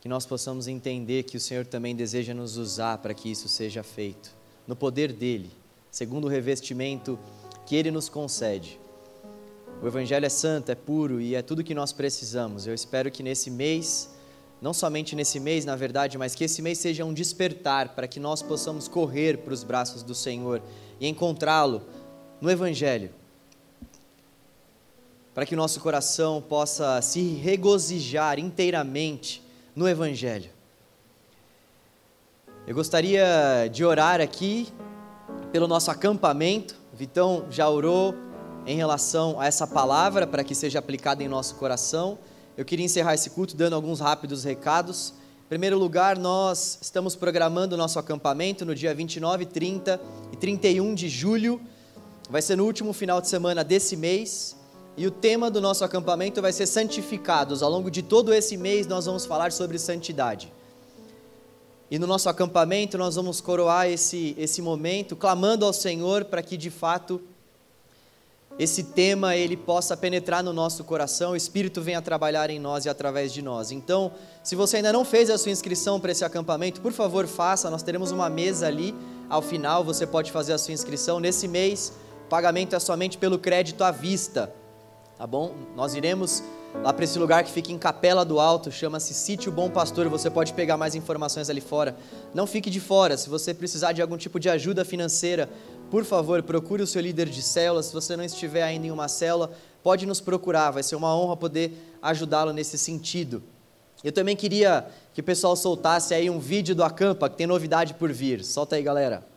Que 0.01 0.09
nós 0.09 0.25
possamos 0.25 0.67
entender 0.67 1.21
que 1.21 1.37
o 1.37 1.39
Senhor 1.39 1.67
também 1.67 1.95
deseja 1.95 2.33
nos 2.33 2.57
usar 2.57 2.97
para 2.97 3.13
que 3.13 3.29
isso 3.29 3.47
seja 3.47 3.83
feito, 3.83 4.35
no 4.65 4.75
poder 4.75 5.13
dEle, 5.13 5.51
segundo 5.91 6.25
o 6.25 6.27
revestimento 6.27 7.19
que 7.63 7.75
Ele 7.75 7.91
nos 7.91 8.09
concede. 8.09 8.79
O 9.83 9.87
Evangelho 9.87 10.25
é 10.25 10.29
santo, 10.29 10.71
é 10.71 10.75
puro 10.75 11.21
e 11.21 11.35
é 11.35 11.43
tudo 11.43 11.63
que 11.63 11.75
nós 11.75 11.93
precisamos. 11.93 12.65
Eu 12.65 12.73
espero 12.73 13.11
que 13.11 13.21
nesse 13.21 13.51
mês, 13.51 14.09
não 14.59 14.73
somente 14.73 15.15
nesse 15.15 15.39
mês, 15.39 15.63
na 15.63 15.75
verdade, 15.75 16.17
mas 16.17 16.33
que 16.33 16.43
esse 16.43 16.59
mês 16.59 16.79
seja 16.79 17.05
um 17.05 17.13
despertar 17.13 17.89
para 17.89 18.07
que 18.07 18.19
nós 18.19 18.41
possamos 18.41 18.87
correr 18.87 19.37
para 19.37 19.53
os 19.53 19.63
braços 19.63 20.01
do 20.01 20.15
Senhor 20.15 20.59
e 20.99 21.07
encontrá-lo 21.07 21.83
no 22.41 22.49
Evangelho. 22.49 23.18
Para 25.33 25.45
que 25.45 25.53
o 25.53 25.57
nosso 25.57 25.79
coração 25.79 26.41
possa 26.41 27.01
se 27.01 27.21
regozijar 27.35 28.39
inteiramente 28.39 29.41
no 29.75 29.87
Evangelho. 29.87 30.49
Eu 32.67 32.75
gostaria 32.75 33.69
de 33.71 33.83
orar 33.83 34.21
aqui 34.21 34.67
pelo 35.51 35.67
nosso 35.67 35.89
acampamento. 35.89 36.75
Vitão 36.93 37.45
já 37.49 37.69
orou 37.69 38.13
em 38.65 38.75
relação 38.75 39.39
a 39.39 39.47
essa 39.47 39.65
palavra 39.65 40.27
para 40.27 40.43
que 40.43 40.53
seja 40.53 40.77
aplicada 40.79 41.23
em 41.23 41.27
nosso 41.27 41.55
coração. 41.55 42.19
Eu 42.57 42.65
queria 42.65 42.85
encerrar 42.85 43.13
esse 43.15 43.29
culto 43.29 43.55
dando 43.55 43.73
alguns 43.73 43.99
rápidos 43.99 44.43
recados. 44.43 45.13
Em 45.45 45.49
primeiro 45.49 45.79
lugar, 45.79 46.17
nós 46.17 46.77
estamos 46.81 47.15
programando 47.15 47.73
o 47.73 47.77
nosso 47.77 47.97
acampamento 47.97 48.65
no 48.65 48.75
dia 48.75 48.93
29, 48.93 49.45
30 49.45 49.99
e 50.31 50.35
31 50.35 50.93
de 50.93 51.09
julho. 51.09 51.59
Vai 52.29 52.41
ser 52.41 52.55
no 52.55 52.65
último 52.65 52.93
final 52.93 53.19
de 53.19 53.27
semana 53.27 53.63
desse 53.63 53.95
mês. 53.97 54.58
E 54.99 55.07
o 55.07 55.11
tema 55.11 55.49
do 55.49 55.61
nosso 55.61 55.85
acampamento 55.85 56.41
vai 56.41 56.51
ser 56.51 56.67
santificados. 56.67 57.63
Ao 57.63 57.71
longo 57.71 57.89
de 57.89 58.03
todo 58.03 58.33
esse 58.33 58.57
mês, 58.57 58.85
nós 58.85 59.05
vamos 59.05 59.25
falar 59.25 59.49
sobre 59.53 59.79
santidade. 59.79 60.51
E 61.89 61.97
no 61.97 62.05
nosso 62.05 62.27
acampamento, 62.27 62.97
nós 62.97 63.15
vamos 63.15 63.39
coroar 63.39 63.87
esse, 63.87 64.35
esse 64.37 64.61
momento, 64.61 65.15
clamando 65.15 65.65
ao 65.65 65.71
Senhor 65.71 66.25
para 66.25 66.43
que 66.43 66.57
de 66.57 66.69
fato 66.69 67.21
esse 68.59 68.83
tema 68.83 69.37
ele 69.37 69.55
possa 69.55 69.95
penetrar 69.95 70.43
no 70.43 70.51
nosso 70.51 70.83
coração, 70.83 71.31
o 71.31 71.35
Espírito 71.37 71.81
venha 71.81 72.01
trabalhar 72.01 72.49
em 72.49 72.59
nós 72.59 72.83
e 72.83 72.89
através 72.89 73.31
de 73.31 73.41
nós. 73.41 73.71
Então, 73.71 74.11
se 74.43 74.53
você 74.53 74.75
ainda 74.75 74.91
não 74.91 75.05
fez 75.05 75.29
a 75.29 75.37
sua 75.37 75.53
inscrição 75.53 75.97
para 75.97 76.11
esse 76.11 76.25
acampamento, 76.25 76.81
por 76.81 76.91
favor, 76.91 77.25
faça. 77.25 77.69
Nós 77.69 77.83
teremos 77.83 78.11
uma 78.11 78.29
mesa 78.29 78.67
ali 78.67 78.93
ao 79.29 79.41
final, 79.41 79.81
você 79.81 80.05
pode 80.05 80.29
fazer 80.29 80.51
a 80.51 80.57
sua 80.57 80.73
inscrição. 80.73 81.21
Nesse 81.21 81.47
mês, 81.47 81.93
o 82.25 82.27
pagamento 82.27 82.75
é 82.75 82.79
somente 82.79 83.17
pelo 83.17 83.39
crédito 83.39 83.81
à 83.81 83.91
vista, 83.91 84.53
tá 85.19 85.27
bom? 85.27 85.53
Nós 85.75 85.95
iremos 85.95 86.41
lá 86.81 86.93
para 86.93 87.03
esse 87.03 87.19
lugar 87.19 87.43
que 87.43 87.51
fica 87.51 87.73
em 87.73 87.77
Capela 87.77 88.23
do 88.23 88.39
Alto, 88.39 88.71
chama-se 88.71 89.13
Sítio 89.13 89.51
Bom 89.51 89.69
Pastor, 89.69 90.07
você 90.07 90.29
pode 90.29 90.53
pegar 90.53 90.77
mais 90.77 90.95
informações 90.95 91.49
ali 91.49 91.59
fora. 91.59 91.93
Não 92.33 92.47
fique 92.47 92.69
de 92.69 92.79
fora, 92.79 93.17
se 93.17 93.27
você 93.27 93.53
precisar 93.53 93.91
de 93.91 94.01
algum 94.01 94.15
tipo 94.15 94.39
de 94.39 94.49
ajuda 94.49 94.85
financeira, 94.85 95.49
por 95.91 96.05
favor, 96.05 96.41
procure 96.41 96.81
o 96.81 96.87
seu 96.87 97.01
líder 97.01 97.27
de 97.27 97.41
célula. 97.41 97.83
Se 97.83 97.91
você 97.91 98.15
não 98.15 98.23
estiver 98.23 98.63
ainda 98.63 98.87
em 98.87 98.91
uma 98.91 99.09
célula, 99.09 99.51
pode 99.83 100.05
nos 100.05 100.21
procurar. 100.21 100.71
Vai 100.71 100.83
ser 100.83 100.95
uma 100.95 101.13
honra 101.13 101.35
poder 101.35 101.73
ajudá-lo 102.01 102.53
nesse 102.53 102.77
sentido. 102.77 103.43
Eu 104.01 104.13
também 104.13 104.37
queria 104.37 104.87
que 105.13 105.19
o 105.19 105.23
pessoal 105.23 105.53
soltasse 105.57 106.13
aí 106.13 106.29
um 106.29 106.39
vídeo 106.39 106.73
do 106.73 106.83
Acampa, 106.83 107.29
que 107.29 107.35
tem 107.35 107.47
novidade 107.47 107.93
por 107.95 108.09
vir. 108.13 108.45
Solta 108.45 108.77
aí, 108.77 108.83
galera. 108.83 109.28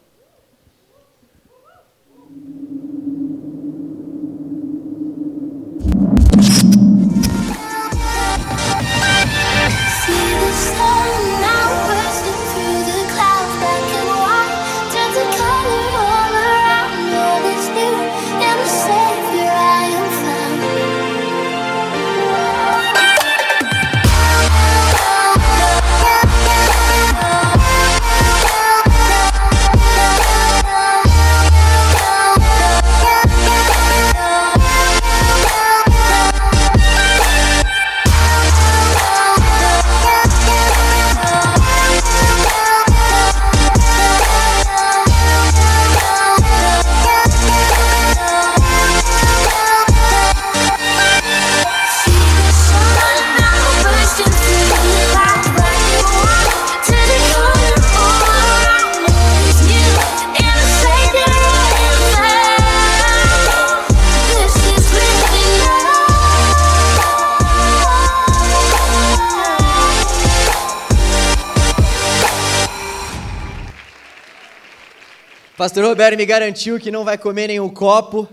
Pastor 75.63 75.85
Roberto 75.85 76.17
me 76.17 76.27
garantiu 76.27 76.77
que 76.81 76.91
não 76.91 77.05
vai 77.05 77.17
comer 77.17 77.47
nenhum 77.47 77.69
copo. 77.69 78.29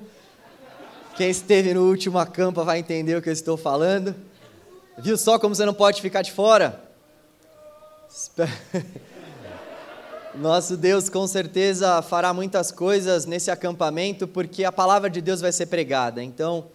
Quem 1.16 1.30
esteve 1.30 1.76
no 1.76 1.88
último 1.88 2.18
acampa 2.18 2.64
vai 2.64 2.80
entender 2.80 3.16
o 3.16 3.22
que 3.22 3.30
eu 3.30 3.34
estou 3.34 3.56
falando. 3.56 4.16
Viu 4.98 5.16
só 5.16 5.38
como 5.38 5.54
você 5.54 5.64
não 5.64 5.76
pode 5.76 6.02
ficar 6.02 6.24
de 6.24 6.32
fora? 6.32 6.82
Nosso 10.34 10.76
Deus 10.76 11.08
com 11.08 11.28
certeza 11.28 12.02
fará 12.02 12.34
muitas 12.34 12.72
coisas 12.72 13.28
nesse 13.28 13.52
acampamento, 13.52 14.28
porque 14.28 14.64
a 14.64 14.72
palavra 14.72 15.08
de 15.08 15.22
Deus 15.22 15.40
vai 15.40 15.52
ser 15.52 15.68
pregada. 15.68 16.24
Então, 16.24 16.66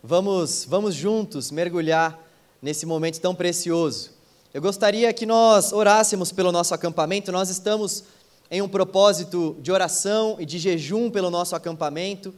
vamos, 0.00 0.64
vamos 0.64 0.94
juntos 0.94 1.50
mergulhar 1.50 2.16
nesse 2.62 2.86
momento 2.86 3.20
tão 3.20 3.34
precioso. 3.34 4.12
Eu 4.54 4.62
gostaria 4.62 5.12
que 5.12 5.26
nós 5.26 5.72
orássemos 5.72 6.30
pelo 6.30 6.52
nosso 6.52 6.72
acampamento. 6.72 7.32
Nós 7.32 7.50
estamos 7.50 8.04
em 8.50 8.62
um 8.62 8.68
propósito 8.68 9.56
de 9.60 9.70
oração 9.70 10.36
e 10.38 10.46
de 10.46 10.58
jejum 10.58 11.10
pelo 11.10 11.30
nosso 11.30 11.54
acampamento. 11.54 12.34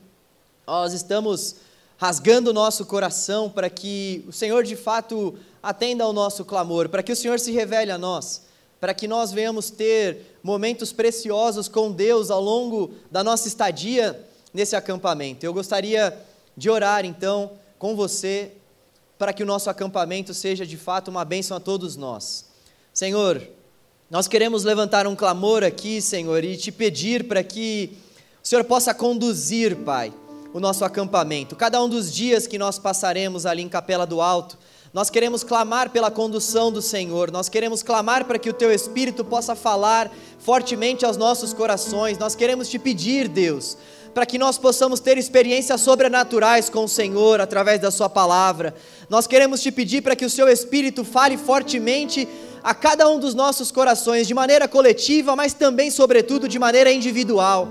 Nós 0.67 0.93
estamos 0.93 1.57
rasgando 1.97 2.51
o 2.51 2.53
nosso 2.53 2.87
coração 2.87 3.51
para 3.51 3.69
que 3.69 4.25
o 4.27 4.33
Senhor 4.33 4.65
de 4.65 4.75
fato 4.75 5.35
atenda 5.63 6.03
ao 6.03 6.13
nosso 6.13 6.45
clamor, 6.45 6.89
para 6.89 7.03
que 7.03 7.13
o 7.13 7.17
Senhor 7.17 7.39
se 7.39 7.53
revele 7.53 7.91
a 7.93 7.99
nós, 7.99 8.43
para 8.81 8.95
que 8.95 9.07
nós 9.07 9.31
venhamos 9.31 9.71
ter 9.71 10.39
momentos 10.43 10.93
preciosos 10.93 11.69
com 11.69 11.93
Deus 11.93 12.31
ao 12.31 12.41
longo 12.41 12.95
da 13.11 13.23
nossa 13.23 13.47
estadia 13.47 14.27
nesse 14.53 14.75
acampamento. 14.75 15.45
Eu 15.45 15.53
gostaria 15.53 16.19
de 16.57 16.71
orar 16.71 17.05
então 17.05 17.53
com 17.79 17.95
você 17.95 18.53
para 19.19 19.33
que 19.35 19.43
o 19.43 19.47
nosso 19.47 19.69
acampamento 19.69 20.33
seja 20.33 20.65
de 20.67 20.79
fato 20.79 21.09
uma 21.09 21.25
bênção 21.25 21.57
a 21.57 21.61
todos 21.61 21.95
nós. 21.95 22.47
Senhor, 22.93 23.47
nós 24.11 24.27
queremos 24.27 24.65
levantar 24.65 25.07
um 25.07 25.15
clamor 25.15 25.63
aqui, 25.63 26.03
Senhor, 26.03 26.43
e 26.43 26.57
te 26.57 26.73
pedir 26.73 27.29
para 27.29 27.45
que 27.45 27.97
o 28.43 28.49
Senhor 28.49 28.65
possa 28.65 28.93
conduzir, 28.93 29.77
Pai, 29.77 30.13
o 30.53 30.59
nosso 30.59 30.85
acampamento. 30.85 31.55
Cada 31.55 31.81
um 31.81 31.89
dos 31.89 32.13
dias 32.13 32.45
que 32.45 32.59
nós 32.59 32.77
passaremos 32.77 33.47
ali 33.47 33.63
em 33.63 33.69
Capela 33.69 34.05
do 34.05 34.21
Alto, 34.21 34.59
nós 34.93 35.09
queremos 35.11 35.45
clamar 35.45 35.91
pela 35.91 36.11
condução 36.11 36.73
do 36.73 36.83
Senhor, 36.83 37.31
nós 37.31 37.49
queremos 37.49 37.85
clamar 37.85 38.25
para 38.25 38.41
que 38.41 38.51
o 38.51 38.53
Teu 38.53 38.73
Espírito 38.73 39.25
possa 39.25 39.55
falar 39.55 40.11
fortemente 40.41 41.07
aos 41.07 41.17
nossos 41.17 41.53
corações, 41.53 42.19
nós 42.19 42.35
queremos 42.35 42.69
te 42.69 42.81
pedir, 42.81 43.29
Deus, 43.29 43.79
para 44.15 44.27
que 44.27 44.39
nós 44.39 44.59
possamos 44.59 45.01
ter 45.01 45.17
experiências 45.19 45.81
sobrenaturais 45.81 46.69
com 46.69 46.85
o 46.85 46.89
Senhor 46.89 47.41
através 47.41 47.81
da 47.81 47.91
Sua 47.91 48.09
palavra. 48.09 48.75
Nós 49.09 49.27
queremos 49.27 49.61
te 49.63 49.71
pedir 49.71 50.03
para 50.03 50.17
que 50.17 50.25
o 50.25 50.31
Seu 50.31 50.49
Espírito 50.49 51.05
fale 51.05 51.37
fortemente 51.37 52.29
a 52.63 52.75
cada 52.75 53.09
um 53.09 53.19
dos 53.19 53.35
nossos 53.35 53.71
corações, 53.71 54.27
de 54.27 54.35
maneira 54.35 54.69
coletiva, 54.69 55.35
mas 55.35 55.55
também, 55.55 55.91
sobretudo, 55.91 56.49
de 56.49 56.59
maneira 56.59 56.93
individual. 56.93 57.69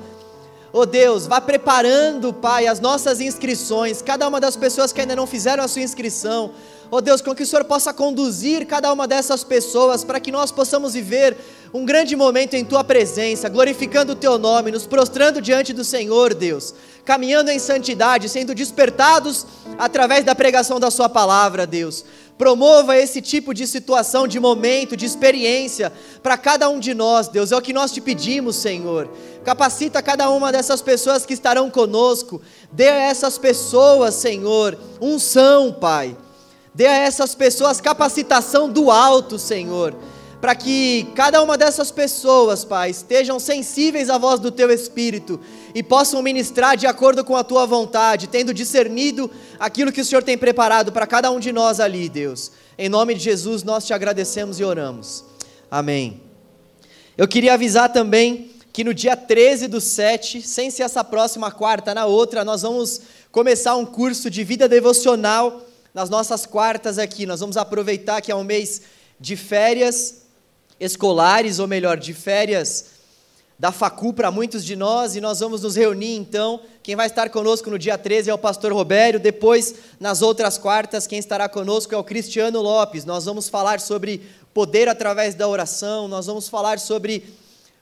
Oh 0.72 0.86
Deus, 0.86 1.26
vá 1.26 1.42
preparando, 1.42 2.32
Pai, 2.32 2.68
as 2.68 2.80
nossas 2.80 3.20
inscrições, 3.20 4.02
cada 4.02 4.28
uma 4.28 4.40
das 4.40 4.56
pessoas 4.56 4.94
que 4.94 5.02
ainda 5.02 5.16
não 5.16 5.26
fizeram 5.26 5.64
a 5.64 5.68
sua 5.68 5.82
inscrição. 5.82 6.52
Oh 6.92 7.02
Deus, 7.02 7.22
com 7.22 7.36
que 7.36 7.44
o 7.44 7.46
Senhor 7.46 7.64
possa 7.66 7.94
conduzir 7.94 8.66
cada 8.66 8.92
uma 8.92 9.08
dessas 9.08 9.44
pessoas 9.44 10.04
para 10.04 10.20
que 10.20 10.32
nós 10.32 10.52
possamos 10.52 10.94
viver 10.94 11.38
um 11.72 11.86
grande 11.86 12.16
momento 12.16 12.56
em 12.56 12.66
Tua 12.66 12.84
presença, 12.84 13.48
glorificando 13.48 14.14
o 14.14 14.16
Teu 14.16 14.40
nome, 14.40 14.72
nos 14.72 14.88
prostrando 14.88 15.40
diante 15.40 15.72
do 15.72 15.84
Senhor, 15.84 16.34
Deus, 16.34 16.74
caminhando 17.06 17.52
em 17.52 17.60
santidade, 17.60 18.28
sendo 18.28 18.56
despertados 18.56 19.46
através 19.78 20.24
da 20.24 20.34
pregação 20.34 20.80
da 20.80 20.90
Sua 20.90 21.08
palavra, 21.08 21.68
Deus. 21.68 22.04
Promova 22.40 22.98
esse 22.98 23.22
tipo 23.22 23.54
de 23.54 23.68
situação, 23.68 24.28
de 24.28 24.40
momento, 24.40 24.98
de 24.98 25.06
experiência 25.06 25.94
para 26.24 26.38
cada 26.38 26.70
um 26.70 26.80
de 26.80 26.96
nós, 26.96 27.28
Deus. 27.28 27.52
É 27.52 27.58
o 27.58 27.62
que 27.62 27.74
nós 27.74 27.92
te 27.92 28.02
pedimos, 28.02 28.56
Senhor. 28.56 29.08
Capacita 29.44 30.02
cada 30.02 30.28
uma 30.32 30.52
dessas 30.52 30.82
pessoas 30.82 31.24
que 31.24 31.34
estarão 31.34 31.70
conosco. 31.70 32.42
Dê 32.72 32.88
a 32.88 32.96
essas 32.96 33.38
pessoas, 33.38 34.16
Senhor, 34.16 34.76
unção, 35.00 35.72
Pai. 35.72 36.18
Dê 36.74 36.86
a 36.86 36.98
essas 36.98 37.36
pessoas 37.36 37.82
capacitação 37.82 38.70
do 38.70 38.92
alto, 38.92 39.38
Senhor 39.38 39.96
para 40.42 40.56
que 40.56 41.08
cada 41.16 41.42
uma 41.42 41.58
dessas 41.58 41.92
pessoas, 41.92 42.64
Pai, 42.64 42.92
estejam 42.92 43.40
sensíveis 43.40 44.10
à 44.10 44.18
voz 44.18 44.40
do 44.40 44.50
Teu 44.50 44.72
Espírito 44.72 45.40
e 45.76 45.84
possam 45.84 46.22
ministrar 46.22 46.78
de 46.78 46.88
acordo 46.88 47.26
com 47.26 47.36
a 47.36 47.44
Tua 47.44 47.66
vontade, 47.66 48.28
tendo 48.28 48.54
discernido 48.54 49.30
aquilo 49.60 49.92
que 49.92 50.00
o 50.00 50.06
Senhor 50.06 50.24
tem 50.24 50.38
preparado 50.38 50.92
para 50.92 51.06
cada 51.06 51.30
um 51.30 51.40
de 51.40 51.52
nós 51.52 51.80
ali, 51.80 52.08
Deus. 52.08 52.52
Em 52.78 52.88
nome 52.88 53.16
de 53.16 53.20
Jesus, 53.20 53.64
nós 53.64 53.86
te 53.86 53.94
agradecemos 53.94 54.60
e 54.60 54.64
oramos. 54.64 55.26
Amém. 55.70 56.22
Eu 57.18 57.28
queria 57.28 57.56
avisar 57.56 57.92
também 57.92 58.52
que 58.72 58.86
no 58.86 58.94
dia 58.94 59.18
13 59.18 59.68
do 59.68 59.82
7, 59.82 60.42
sem 60.42 60.72
ser 60.72 60.84
essa 60.84 61.04
próxima 61.04 61.52
quarta, 61.52 61.94
na 61.94 62.06
outra, 62.06 62.46
nós 62.46 62.62
vamos 62.62 63.02
começar 63.30 63.76
um 63.76 63.86
curso 63.86 64.30
de 64.30 64.46
vida 64.46 64.70
devocional 64.70 65.66
nas 66.00 66.10
nossas 66.10 66.46
quartas 66.46 66.98
aqui. 66.98 67.26
Nós 67.26 67.42
vamos 67.42 67.58
aproveitar 67.58 68.22
que 68.22 68.32
é 68.32 68.36
um 68.36 68.44
mês 68.44 68.84
de 69.20 69.36
férias 69.36 70.22
escolares, 70.80 71.60
ou 71.60 71.68
melhor, 71.68 71.98
de 71.98 72.14
férias 72.14 72.86
da 73.60 73.70
facul 73.70 74.14
para 74.14 74.32
muitos 74.32 74.64
de 74.64 74.78
nós, 74.78 75.18
e 75.18 75.20
nós 75.20 75.42
vamos 75.42 75.62
nos 75.62 75.76
reunir 75.76 76.16
então. 76.16 76.62
Quem 76.82 76.96
vai 76.96 77.08
estar 77.08 77.30
conosco 77.30 77.70
no 77.70 77.78
dia 77.78 77.98
13 77.98 78.30
é 78.30 78.34
o 78.34 78.38
pastor 78.38 78.72
Robério, 78.72 79.20
depois, 79.20 79.76
nas 80.00 80.22
outras 80.22 80.58
quartas, 80.58 81.06
quem 81.06 81.20
estará 81.20 81.50
conosco 81.50 81.94
é 81.94 81.98
o 81.98 82.04
Cristiano 82.04 82.62
Lopes. 82.62 83.04
Nós 83.04 83.26
vamos 83.26 83.50
falar 83.50 83.82
sobre 83.82 84.22
poder 84.54 84.88
através 84.88 85.36
da 85.36 85.50
oração, 85.50 86.08
nós 86.08 86.28
vamos 86.28 86.48
falar 86.48 86.80
sobre 86.80 87.26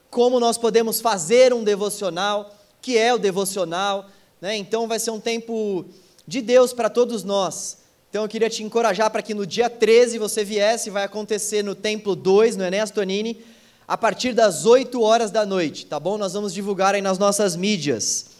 como 0.10 0.40
nós 0.40 0.58
podemos 0.58 1.00
fazer 1.00 1.54
um 1.54 1.64
devocional, 1.64 2.52
que 2.82 2.98
é 2.98 3.14
o 3.14 3.20
devocional, 3.20 4.08
né? 4.42 4.58
Então 4.58 4.88
vai 4.88 4.98
ser 4.98 5.12
um 5.12 5.20
tempo 5.20 5.86
de 6.28 6.42
Deus 6.42 6.74
para 6.74 6.90
todos 6.90 7.24
nós. 7.24 7.86
Então 8.10 8.24
eu 8.24 8.30
queria 8.30 8.50
te 8.50 8.64
encorajar 8.64 9.12
para 9.12 9.22
que 9.22 9.34
no 9.34 9.46
dia 9.46 9.70
13 9.70 10.18
você 10.18 10.44
viesse, 10.44 10.90
vai 10.90 11.04
acontecer 11.04 11.62
no 11.62 11.76
Templo 11.76 12.16
2, 12.16 12.56
no 12.56 12.64
Enéas 12.64 12.90
Tonini, 12.90 13.38
a 13.86 13.98
partir 13.98 14.34
das 14.34 14.66
8 14.66 15.02
horas 15.02 15.30
da 15.30 15.46
noite, 15.46 15.86
tá 15.86 16.00
bom? 16.00 16.18
Nós 16.18 16.34
vamos 16.34 16.54
divulgar 16.54 16.96
aí 16.96 17.02
nas 17.02 17.18
nossas 17.18 17.56
mídias. 17.56 18.38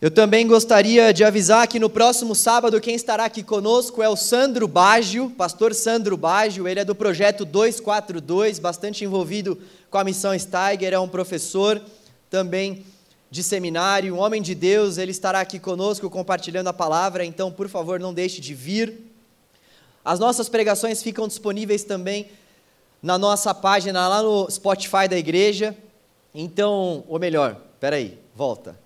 Eu 0.00 0.10
também 0.10 0.46
gostaria 0.46 1.12
de 1.12 1.24
avisar 1.24 1.68
que 1.68 1.78
no 1.78 1.90
próximo 1.90 2.34
sábado 2.34 2.80
quem 2.80 2.94
estará 2.94 3.26
aqui 3.26 3.42
conosco 3.42 4.02
é 4.02 4.08
o 4.08 4.16
Sandro 4.16 4.66
Baggio, 4.68 5.30
pastor 5.30 5.74
Sandro 5.74 6.16
Baggio, 6.16 6.66
ele 6.66 6.80
é 6.80 6.84
do 6.84 6.94
projeto 6.94 7.44
242, 7.44 8.58
bastante 8.58 9.04
envolvido 9.04 9.58
com 9.90 9.98
a 9.98 10.04
missão 10.04 10.38
Steiger, 10.38 10.94
é 10.94 10.98
um 10.98 11.08
professor 11.08 11.80
também 12.30 12.84
de 13.30 13.42
seminário, 13.44 14.14
um 14.14 14.18
homem 14.18 14.42
de 14.42 14.54
Deus, 14.54 14.98
ele 14.98 15.12
estará 15.12 15.40
aqui 15.40 15.58
conosco 15.60 16.10
compartilhando 16.10 16.66
a 16.66 16.72
palavra, 16.72 17.24
então, 17.24 17.52
por 17.52 17.68
favor, 17.68 18.00
não 18.00 18.12
deixe 18.12 18.40
de 18.40 18.54
vir. 18.54 18.98
As 20.04 20.18
nossas 20.18 20.48
pregações 20.48 21.02
ficam 21.02 21.28
disponíveis 21.28 21.84
também 21.84 22.28
na 23.00 23.16
nossa 23.16 23.54
página 23.54 24.08
lá 24.08 24.22
no 24.22 24.50
Spotify 24.50 25.06
da 25.08 25.16
igreja. 25.16 25.76
Então, 26.34 27.04
ou 27.06 27.18
melhor, 27.18 27.60
peraí, 27.78 28.18
volta. 28.34 28.78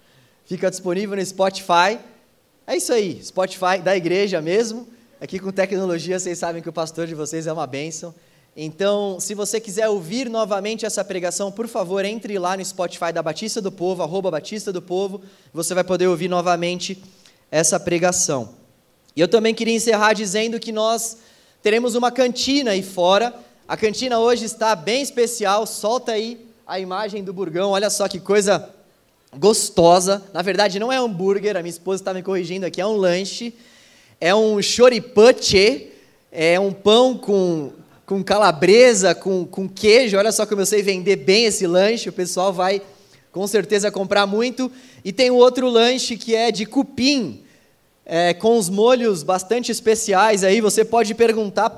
Fica 0.44 0.70
disponível 0.70 1.16
no 1.16 1.24
Spotify. 1.24 1.98
É 2.66 2.76
isso 2.76 2.92
aí, 2.92 3.22
Spotify 3.24 3.78
da 3.82 3.96
igreja 3.96 4.42
mesmo. 4.42 4.86
Aqui 5.20 5.38
com 5.38 5.50
tecnologia, 5.50 6.18
vocês 6.18 6.38
sabem 6.38 6.62
que 6.62 6.68
o 6.68 6.72
pastor 6.72 7.06
de 7.06 7.14
vocês 7.14 7.46
é 7.46 7.52
uma 7.52 7.66
bênção. 7.66 8.14
Então, 8.56 9.18
se 9.18 9.34
você 9.34 9.58
quiser 9.60 9.88
ouvir 9.88 10.30
novamente 10.30 10.86
essa 10.86 11.04
pregação, 11.04 11.50
por 11.50 11.66
favor, 11.66 12.04
entre 12.04 12.38
lá 12.38 12.56
no 12.56 12.64
Spotify 12.64 13.12
da 13.12 13.20
Batista 13.20 13.60
do 13.60 13.72
Povo, 13.72 14.02
arroba 14.02 14.30
Batista 14.30 14.72
do 14.72 14.80
Povo, 14.80 15.22
você 15.52 15.74
vai 15.74 15.82
poder 15.82 16.06
ouvir 16.06 16.28
novamente 16.28 17.02
essa 17.50 17.80
pregação. 17.80 18.54
E 19.16 19.20
eu 19.20 19.26
também 19.26 19.54
queria 19.54 19.74
encerrar 19.74 20.12
dizendo 20.12 20.60
que 20.60 20.70
nós 20.70 21.18
teremos 21.62 21.96
uma 21.96 22.12
cantina 22.12 22.70
aí 22.70 22.82
fora. 22.82 23.34
A 23.66 23.76
cantina 23.76 24.20
hoje 24.20 24.44
está 24.44 24.76
bem 24.76 25.02
especial, 25.02 25.66
solta 25.66 26.12
aí 26.12 26.46
a 26.64 26.78
imagem 26.78 27.24
do 27.24 27.32
burgão, 27.32 27.70
olha 27.70 27.90
só 27.90 28.06
que 28.06 28.20
coisa 28.20 28.70
gostosa. 29.36 30.22
Na 30.32 30.42
verdade, 30.42 30.78
não 30.78 30.92
é 30.92 30.96
hambúrguer, 30.96 31.56
a 31.56 31.60
minha 31.60 31.70
esposa 31.70 32.02
está 32.02 32.14
me 32.14 32.22
corrigindo 32.22 32.66
aqui, 32.66 32.80
é 32.80 32.86
um 32.86 32.96
lanche. 32.96 33.52
É 34.20 34.32
um 34.32 34.62
choripache, 34.62 35.90
é 36.30 36.58
um 36.58 36.72
pão 36.72 37.18
com 37.18 37.72
com 38.06 38.22
calabresa, 38.22 39.14
com, 39.14 39.46
com 39.46 39.68
queijo. 39.68 40.16
Olha 40.16 40.32
só 40.32 40.44
como 40.46 40.60
eu 40.60 40.66
sei 40.66 40.82
vender 40.82 41.16
bem 41.16 41.46
esse 41.46 41.66
lanche, 41.66 42.08
o 42.08 42.12
pessoal 42.12 42.52
vai 42.52 42.82
com 43.32 43.46
certeza 43.46 43.90
comprar 43.90 44.26
muito. 44.26 44.70
E 45.04 45.12
tem 45.12 45.30
outro 45.30 45.68
lanche 45.68 46.16
que 46.16 46.34
é 46.34 46.50
de 46.50 46.66
cupim, 46.66 47.42
é, 48.06 48.34
com 48.34 48.58
os 48.58 48.68
molhos 48.68 49.22
bastante 49.22 49.72
especiais. 49.72 50.44
Aí 50.44 50.60
você 50.60 50.84
pode 50.84 51.14
perguntar 51.14 51.70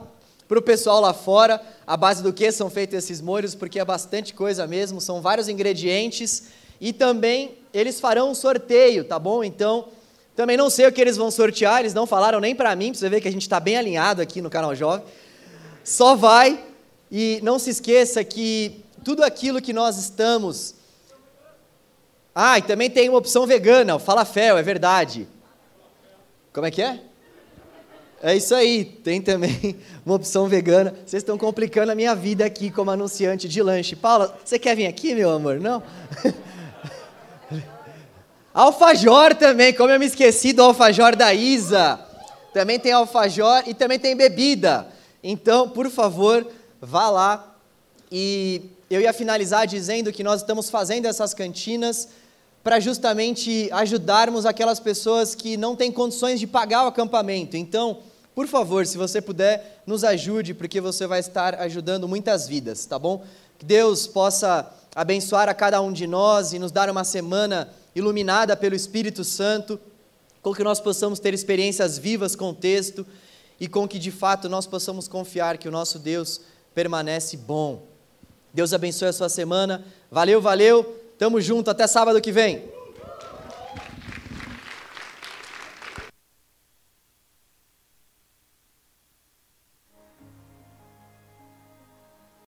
para 0.48 0.58
o 0.58 0.62
pessoal 0.62 1.00
lá 1.00 1.12
fora 1.12 1.60
a 1.86 1.96
base 1.96 2.22
do 2.22 2.32
que 2.32 2.50
são 2.52 2.68
feitos 2.68 2.96
esses 2.96 3.20
molhos, 3.20 3.54
porque 3.54 3.78
é 3.78 3.84
bastante 3.84 4.34
coisa 4.34 4.66
mesmo, 4.66 5.00
são 5.00 5.20
vários 5.20 5.48
ingredientes. 5.48 6.44
E 6.80 6.92
também 6.92 7.56
eles 7.72 8.00
farão 8.00 8.30
um 8.30 8.34
sorteio, 8.34 9.04
tá 9.04 9.18
bom? 9.18 9.42
Então, 9.42 9.88
também 10.34 10.56
não 10.56 10.68
sei 10.68 10.86
o 10.86 10.92
que 10.92 11.00
eles 11.00 11.16
vão 11.16 11.30
sortear, 11.30 11.80
eles 11.80 11.94
não 11.94 12.06
falaram 12.06 12.38
nem 12.38 12.54
para 12.54 12.76
mim, 12.76 12.90
para 12.90 12.98
você 12.98 13.08
ver 13.08 13.20
que 13.20 13.28
a 13.28 13.32
gente 13.32 13.42
está 13.42 13.58
bem 13.58 13.76
alinhado 13.76 14.20
aqui 14.20 14.42
no 14.42 14.50
canal 14.50 14.74
Jovem. 14.74 15.06
Só 15.86 16.16
vai 16.16 16.64
e 17.12 17.38
não 17.44 17.60
se 17.60 17.70
esqueça 17.70 18.24
que 18.24 18.82
tudo 19.04 19.22
aquilo 19.22 19.62
que 19.62 19.72
nós 19.72 19.96
estamos. 19.96 20.74
Ah, 22.34 22.58
e 22.58 22.62
também 22.62 22.90
tem 22.90 23.08
uma 23.08 23.18
opção 23.18 23.46
vegana, 23.46 23.94
o 23.94 24.00
falafel, 24.00 24.58
é 24.58 24.62
verdade. 24.64 25.28
Como 26.52 26.66
é 26.66 26.72
que 26.72 26.82
é? 26.82 26.98
É 28.20 28.34
isso 28.34 28.52
aí, 28.52 28.84
tem 28.84 29.22
também 29.22 29.76
uma 30.04 30.16
opção 30.16 30.48
vegana. 30.48 30.92
Vocês 31.06 31.22
estão 31.22 31.38
complicando 31.38 31.92
a 31.92 31.94
minha 31.94 32.16
vida 32.16 32.44
aqui 32.44 32.68
como 32.68 32.90
anunciante 32.90 33.48
de 33.48 33.62
lanche. 33.62 33.94
Paula, 33.94 34.36
você 34.44 34.58
quer 34.58 34.74
vir 34.74 34.88
aqui, 34.88 35.14
meu 35.14 35.30
amor? 35.30 35.60
Não? 35.60 35.80
alfajor 38.52 39.36
também, 39.36 39.72
como 39.72 39.92
eu 39.92 40.00
me 40.00 40.06
esqueci 40.06 40.52
do 40.52 40.64
alfajor 40.64 41.14
da 41.14 41.32
Isa. 41.32 42.00
Também 42.52 42.76
tem 42.76 42.90
alfajor 42.90 43.62
e 43.68 43.72
também 43.72 44.00
tem 44.00 44.16
bebida. 44.16 44.95
Então, 45.28 45.68
por 45.68 45.90
favor, 45.90 46.46
vá 46.80 47.10
lá. 47.10 47.56
E 48.12 48.62
eu 48.88 49.00
ia 49.00 49.12
finalizar 49.12 49.66
dizendo 49.66 50.12
que 50.12 50.22
nós 50.22 50.40
estamos 50.40 50.70
fazendo 50.70 51.06
essas 51.06 51.34
cantinas 51.34 52.08
para 52.62 52.78
justamente 52.78 53.68
ajudarmos 53.72 54.46
aquelas 54.46 54.78
pessoas 54.78 55.34
que 55.34 55.56
não 55.56 55.74
têm 55.74 55.90
condições 55.90 56.38
de 56.38 56.46
pagar 56.46 56.84
o 56.84 56.86
acampamento. 56.86 57.56
Então, 57.56 57.98
por 58.36 58.46
favor, 58.46 58.86
se 58.86 58.96
você 58.96 59.20
puder, 59.20 59.82
nos 59.84 60.04
ajude, 60.04 60.54
porque 60.54 60.80
você 60.80 61.08
vai 61.08 61.18
estar 61.18 61.56
ajudando 61.56 62.06
muitas 62.06 62.46
vidas, 62.46 62.86
tá 62.86 62.96
bom? 62.96 63.24
Que 63.58 63.64
Deus 63.64 64.06
possa 64.06 64.72
abençoar 64.94 65.48
a 65.48 65.54
cada 65.54 65.80
um 65.80 65.92
de 65.92 66.06
nós 66.06 66.52
e 66.52 66.58
nos 66.60 66.70
dar 66.70 66.88
uma 66.88 67.02
semana 67.02 67.68
iluminada 67.96 68.56
pelo 68.56 68.76
Espírito 68.76 69.24
Santo, 69.24 69.80
com 70.40 70.54
que 70.54 70.62
nós 70.62 70.78
possamos 70.78 71.18
ter 71.18 71.34
experiências 71.34 71.98
vivas 71.98 72.36
com 72.36 72.50
o 72.50 72.54
texto 72.54 73.04
e 73.58 73.66
com 73.66 73.88
que 73.88 73.98
de 73.98 74.10
fato 74.10 74.48
nós 74.48 74.66
possamos 74.66 75.08
confiar 75.08 75.58
que 75.58 75.68
o 75.68 75.72
nosso 75.72 75.98
Deus 75.98 76.40
permanece 76.74 77.36
bom. 77.36 77.82
Deus 78.52 78.72
abençoe 78.72 79.08
a 79.08 79.12
sua 79.12 79.28
semana. 79.28 79.84
Valeu, 80.10 80.40
valeu. 80.40 80.84
Tamo 81.18 81.40
junto 81.40 81.70
até 81.70 81.86
sábado 81.86 82.20
que 82.20 82.32
vem. 82.32 82.75